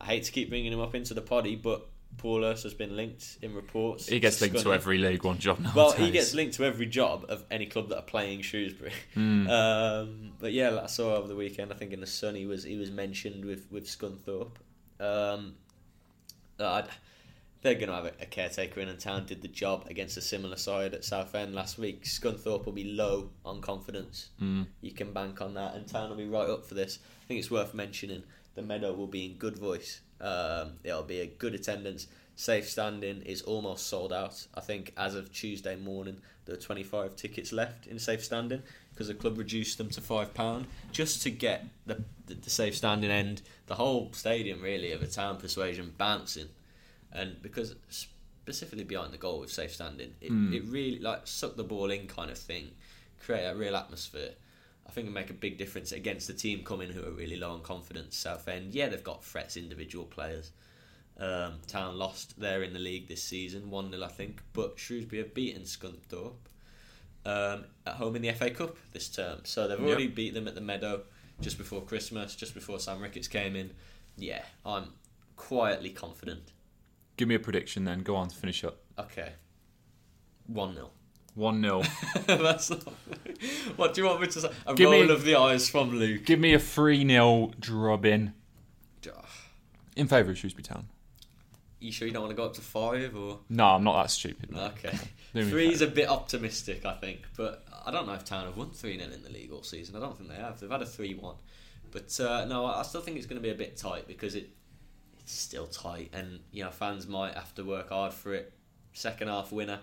I 0.00 0.06
hate 0.06 0.24
to 0.24 0.32
keep 0.32 0.50
bringing 0.50 0.72
him 0.72 0.80
up 0.80 0.94
into 0.94 1.14
the 1.14 1.22
poddy, 1.22 1.56
but 1.56 1.86
Paul 2.18 2.42
Hurst 2.42 2.64
has 2.64 2.74
been 2.74 2.96
linked 2.96 3.38
in 3.40 3.54
reports. 3.54 4.08
He 4.08 4.20
gets 4.20 4.40
linked 4.40 4.60
to 4.60 4.74
every 4.74 4.98
League 4.98 5.24
One 5.24 5.38
job 5.38 5.60
now. 5.60 5.72
Well, 5.74 5.92
he 5.92 6.10
gets 6.10 6.34
linked 6.34 6.56
to 6.56 6.64
every 6.64 6.86
job 6.86 7.24
of 7.28 7.44
any 7.50 7.66
club 7.66 7.88
that 7.88 7.98
are 7.98 8.02
playing 8.02 8.42
Shrewsbury. 8.42 8.92
Hmm. 9.14 9.48
Um, 9.52 10.32
but 10.40 10.52
yeah, 10.52 10.80
I 10.82 10.86
saw 10.86 11.14
over 11.16 11.28
the 11.28 11.36
weekend. 11.36 11.72
I 11.72 11.76
think 11.76 11.92
in 11.92 12.00
the 12.00 12.06
Sun 12.06 12.34
he 12.34 12.46
was 12.46 12.64
he 12.64 12.76
was 12.76 12.90
mentioned 12.90 13.44
with 13.44 13.66
with 13.70 13.86
Scunthorpe. 13.86 14.56
Um, 15.00 15.54
uh, 16.58 16.82
they're 17.62 17.74
going 17.74 17.88
to 17.88 17.94
have 17.94 18.06
a, 18.06 18.12
a 18.20 18.26
caretaker 18.26 18.80
in, 18.80 18.88
and 18.88 18.98
Town 18.98 19.24
did 19.24 19.40
the 19.40 19.48
job 19.48 19.86
against 19.88 20.16
a 20.16 20.20
similar 20.20 20.56
side 20.56 20.94
at 20.94 21.04
Southend 21.04 21.54
last 21.54 21.78
week. 21.78 22.04
Scunthorpe 22.04 22.66
will 22.66 22.72
be 22.72 22.92
low 22.92 23.30
on 23.44 23.60
confidence. 23.60 24.30
Mm. 24.40 24.66
You 24.80 24.90
can 24.92 25.12
bank 25.12 25.40
on 25.40 25.54
that, 25.54 25.74
and 25.74 25.86
Town 25.86 26.10
will 26.10 26.16
be 26.16 26.28
right 26.28 26.50
up 26.50 26.66
for 26.66 26.74
this. 26.74 26.98
I 27.22 27.26
think 27.26 27.40
it's 27.40 27.50
worth 27.50 27.72
mentioning 27.72 28.24
the 28.54 28.62
Meadow 28.62 28.92
will 28.92 29.06
be 29.06 29.26
in 29.26 29.34
good 29.34 29.56
voice. 29.56 30.00
Um, 30.20 30.74
it'll 30.84 31.02
be 31.02 31.20
a 31.20 31.26
good 31.26 31.54
attendance. 31.54 32.08
Safe 32.34 32.68
standing 32.68 33.22
is 33.22 33.42
almost 33.42 33.86
sold 33.86 34.12
out. 34.12 34.46
I 34.54 34.60
think 34.60 34.92
as 34.96 35.14
of 35.14 35.32
Tuesday 35.32 35.76
morning, 35.76 36.18
there 36.44 36.54
are 36.54 36.60
25 36.60 37.14
tickets 37.14 37.52
left 37.52 37.86
in 37.86 37.98
safe 37.98 38.24
standing 38.24 38.62
because 38.90 39.08
the 39.08 39.14
club 39.14 39.38
reduced 39.38 39.78
them 39.78 39.90
to 39.90 40.00
five 40.00 40.34
pound 40.34 40.66
just 40.90 41.22
to 41.22 41.30
get 41.30 41.64
the, 41.86 42.02
the 42.26 42.34
the 42.34 42.50
safe 42.50 42.76
standing 42.76 43.10
end, 43.10 43.42
the 43.66 43.74
whole 43.74 44.10
stadium 44.12 44.60
really 44.60 44.92
of 44.92 45.02
a 45.02 45.06
town 45.06 45.36
persuasion 45.36 45.92
bouncing, 45.98 46.48
and 47.12 47.40
because 47.42 47.74
specifically 47.90 48.84
behind 48.84 49.12
the 49.12 49.18
goal 49.18 49.40
with 49.40 49.52
safe 49.52 49.72
standing, 49.72 50.14
it, 50.20 50.32
Mm. 50.32 50.52
it 50.54 50.64
really 50.64 50.98
like 50.98 51.26
suck 51.26 51.56
the 51.56 51.64
ball 51.64 51.90
in 51.90 52.06
kind 52.06 52.30
of 52.30 52.38
thing, 52.38 52.70
create 53.20 53.44
a 53.46 53.54
real 53.54 53.76
atmosphere. 53.76 54.32
I 54.86 54.90
think 54.90 55.06
it 55.06 55.12
make 55.12 55.30
a 55.30 55.34
big 55.34 55.58
difference 55.58 55.92
against 55.92 56.26
the 56.26 56.34
team 56.34 56.64
coming 56.64 56.90
who 56.90 57.04
are 57.04 57.12
really 57.12 57.36
low 57.36 57.52
on 57.52 57.62
confidence. 57.62 58.16
Southend, 58.16 58.74
yeah, 58.74 58.88
they've 58.88 59.04
got 59.04 59.24
threats, 59.24 59.56
individual 59.56 60.04
players. 60.04 60.50
Um, 61.18 61.60
Town 61.68 61.96
lost 61.98 62.40
there 62.40 62.62
in 62.62 62.72
the 62.72 62.78
league 62.80 63.06
this 63.06 63.22
season, 63.22 63.70
1 63.70 63.90
0, 63.92 64.02
I 64.02 64.08
think, 64.08 64.42
but 64.52 64.78
Shrewsbury 64.78 65.22
have 65.22 65.34
beaten 65.34 65.62
Scunthorpe 65.62 66.34
um, 67.24 67.66
at 67.86 67.94
home 67.94 68.16
in 68.16 68.22
the 68.22 68.32
FA 68.32 68.50
Cup 68.50 68.76
this 68.92 69.08
term. 69.08 69.40
So 69.44 69.68
they've 69.68 69.78
already 69.80 70.08
beat 70.08 70.34
them 70.34 70.48
at 70.48 70.54
the 70.56 70.60
Meadow 70.60 71.02
just 71.40 71.58
before 71.58 71.82
Christmas, 71.82 72.34
just 72.34 72.54
before 72.54 72.80
Sam 72.80 73.00
Ricketts 73.00 73.28
came 73.28 73.54
in. 73.54 73.70
Yeah, 74.16 74.42
I'm 74.66 74.88
quietly 75.36 75.90
confident. 75.90 76.50
Give 77.16 77.28
me 77.28 77.34
a 77.34 77.38
prediction 77.40 77.84
then. 77.84 78.00
Go 78.00 78.16
on 78.16 78.28
to 78.28 78.34
finish 78.36 78.64
up. 78.64 78.78
Okay. 78.98 79.32
1 80.46 80.74
0. 80.74 80.90
1 81.34 81.62
0. 81.62 81.82
That's 82.26 82.70
not. 82.70 82.82
What 83.76 83.94
do 83.94 84.02
you 84.02 84.06
want 84.06 84.20
me 84.20 84.26
to 84.28 84.40
say? 84.40 84.50
A 84.66 84.74
Give 84.74 84.90
roll 84.90 85.04
me- 85.04 85.12
of 85.12 85.24
the 85.24 85.36
eyes 85.36 85.68
from 85.68 85.90
Luke. 85.98 86.24
Give 86.24 86.38
me 86.38 86.54
a 86.54 86.58
3 86.58 87.06
0 87.08 87.52
drubbing 87.58 88.32
in 89.96 90.08
favour 90.08 90.30
of 90.30 90.38
Shrewsbury 90.38 90.62
Town. 90.62 90.86
You 91.80 91.90
sure 91.92 92.06
you 92.06 92.14
don't 92.14 92.22
want 92.22 92.30
to 92.30 92.36
go 92.36 92.44
up 92.46 92.54
to 92.54 92.60
five 92.60 93.14
or? 93.16 93.40
No, 93.50 93.66
I'm 93.66 93.84
not 93.84 94.00
that 94.00 94.10
stupid. 94.10 94.56
Okay. 94.56 94.96
Do 95.34 95.40
me 95.40 95.46
a 95.46 95.50
Three's 95.50 95.80
a 95.82 95.86
bit 95.86 96.08
optimistic, 96.08 96.86
I 96.86 96.94
think, 96.94 97.22
but 97.36 97.66
I 97.84 97.90
don't 97.90 98.06
know 98.06 98.14
if 98.14 98.24
Town 98.24 98.44
have 98.46 98.56
won 98.56 98.70
3 98.70 98.98
0 98.98 99.10
in 99.10 99.22
the 99.22 99.28
league 99.30 99.50
all 99.52 99.62
season. 99.62 99.96
I 99.96 100.00
don't 100.00 100.16
think 100.16 100.30
they 100.30 100.36
have. 100.36 100.60
They've 100.60 100.70
had 100.70 100.80
a 100.82 100.86
3 100.86 101.14
1. 101.14 101.34
But 101.90 102.20
uh, 102.20 102.44
no, 102.46 102.64
I 102.66 102.82
still 102.82 103.00
think 103.02 103.16
it's 103.18 103.26
going 103.26 103.40
to 103.40 103.42
be 103.46 103.50
a 103.52 103.54
bit 103.56 103.76
tight 103.76 104.06
because 104.06 104.34
it 104.34 104.48
it's 105.22 105.32
still 105.32 105.66
tight, 105.66 106.10
and 106.12 106.40
you 106.50 106.64
know 106.64 106.70
fans 106.70 107.06
might 107.06 107.34
have 107.34 107.54
to 107.56 107.64
work 107.64 107.90
hard 107.90 108.12
for 108.12 108.34
it. 108.34 108.52
Second 108.92 109.28
half 109.28 109.52
winner, 109.52 109.80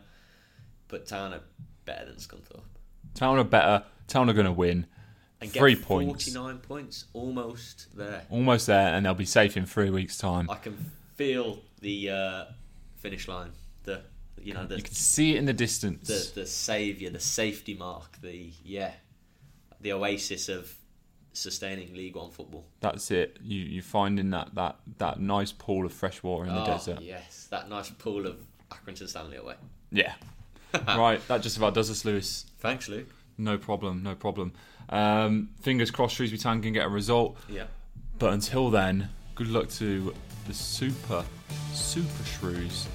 but 0.88 1.08
Town 1.08 1.34
are 1.34 1.42
better 1.86 2.06
than 2.06 2.16
Scunthorpe. 2.16 2.62
Town 3.16 3.38
are 3.40 3.44
better. 3.44 3.84
Town 4.08 4.30
are 4.30 4.34
going 4.34 4.46
to 4.46 4.52
win. 4.52 4.86
And 5.42 5.50
Three 5.52 5.76
get 5.76 5.86
points. 5.86 6.26
49 6.34 6.58
points, 6.60 7.06
almost 7.14 7.96
there. 7.96 8.24
Almost 8.30 8.68
there, 8.68 8.94
and 8.94 9.06
they'll 9.06 9.14
be 9.14 9.26
safe 9.26 9.56
in 9.56 9.66
three 9.66 9.90
weeks' 9.90 10.18
time. 10.18 10.50
I 10.50 10.56
can 10.56 10.92
feel 11.16 11.60
the 11.80 12.10
uh, 12.10 12.46
finish 12.98 13.28
line. 13.28 13.52
The 13.84 14.02
you 14.42 14.54
know 14.54 14.66
the 14.66 14.76
You 14.78 14.84
can 14.84 14.94
see 14.94 15.36
it 15.36 15.38
in 15.38 15.46
the 15.46 15.54
distance. 15.54 16.08
the 16.08 16.42
the 16.42 16.46
savior, 16.46 17.10
the 17.10 17.20
safety 17.22 17.74
mark. 17.74 18.20
The 18.22 18.52
yeah, 18.64 18.92
the 19.80 19.94
oasis 19.94 20.50
of 20.50 20.76
sustaining 21.40 21.94
League 21.94 22.16
One 22.16 22.32
football. 22.32 22.66
That's 22.82 23.12
it. 23.12 23.38
You 23.42 23.60
you 23.60 23.82
finding 23.82 24.30
that 24.32 24.54
that 24.56 24.78
that 24.98 25.20
nice 25.20 25.52
pool 25.52 25.86
of 25.86 25.94
fresh 25.94 26.22
water 26.24 26.46
in 26.46 26.54
the 26.54 26.62
oh, 26.62 26.66
desert. 26.66 27.02
yes, 27.02 27.48
that 27.52 27.70
nice 27.70 27.90
pool 27.90 28.28
of 28.28 28.40
Accrington 28.72 29.08
Stanley 29.08 29.38
away. 29.38 29.56
Yeah. 29.92 30.14
right. 30.88 31.26
That 31.28 31.42
just 31.42 31.58
about 31.58 31.74
does 31.74 31.90
us, 31.90 32.06
Lewis. 32.06 32.46
Thanks, 32.60 32.88
Luke. 32.88 33.08
No 33.38 33.58
problem. 33.58 34.04
No 34.04 34.16
problem. 34.16 34.54
Um, 34.90 35.50
fingers 35.62 35.92
crossed, 35.92 36.16
Shrewsbury 36.16 36.40
Town 36.40 36.62
can 36.62 36.74
get 36.74 36.86
a 36.86 36.90
result. 36.90 37.38
Yeah. 37.48 37.66
But 38.18 38.34
until 38.34 38.70
then, 38.70 39.10
good 39.36 39.48
luck 39.48 39.70
to 39.70 40.14
the 40.48 40.54
super 40.54 41.24
super 41.74 42.24
shrews. 42.26 42.88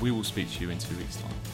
We 0.00 0.10
will 0.10 0.24
speak 0.24 0.50
to 0.52 0.60
you 0.60 0.70
in 0.70 0.78
two 0.78 0.96
weeks' 0.96 1.16
time. 1.16 1.53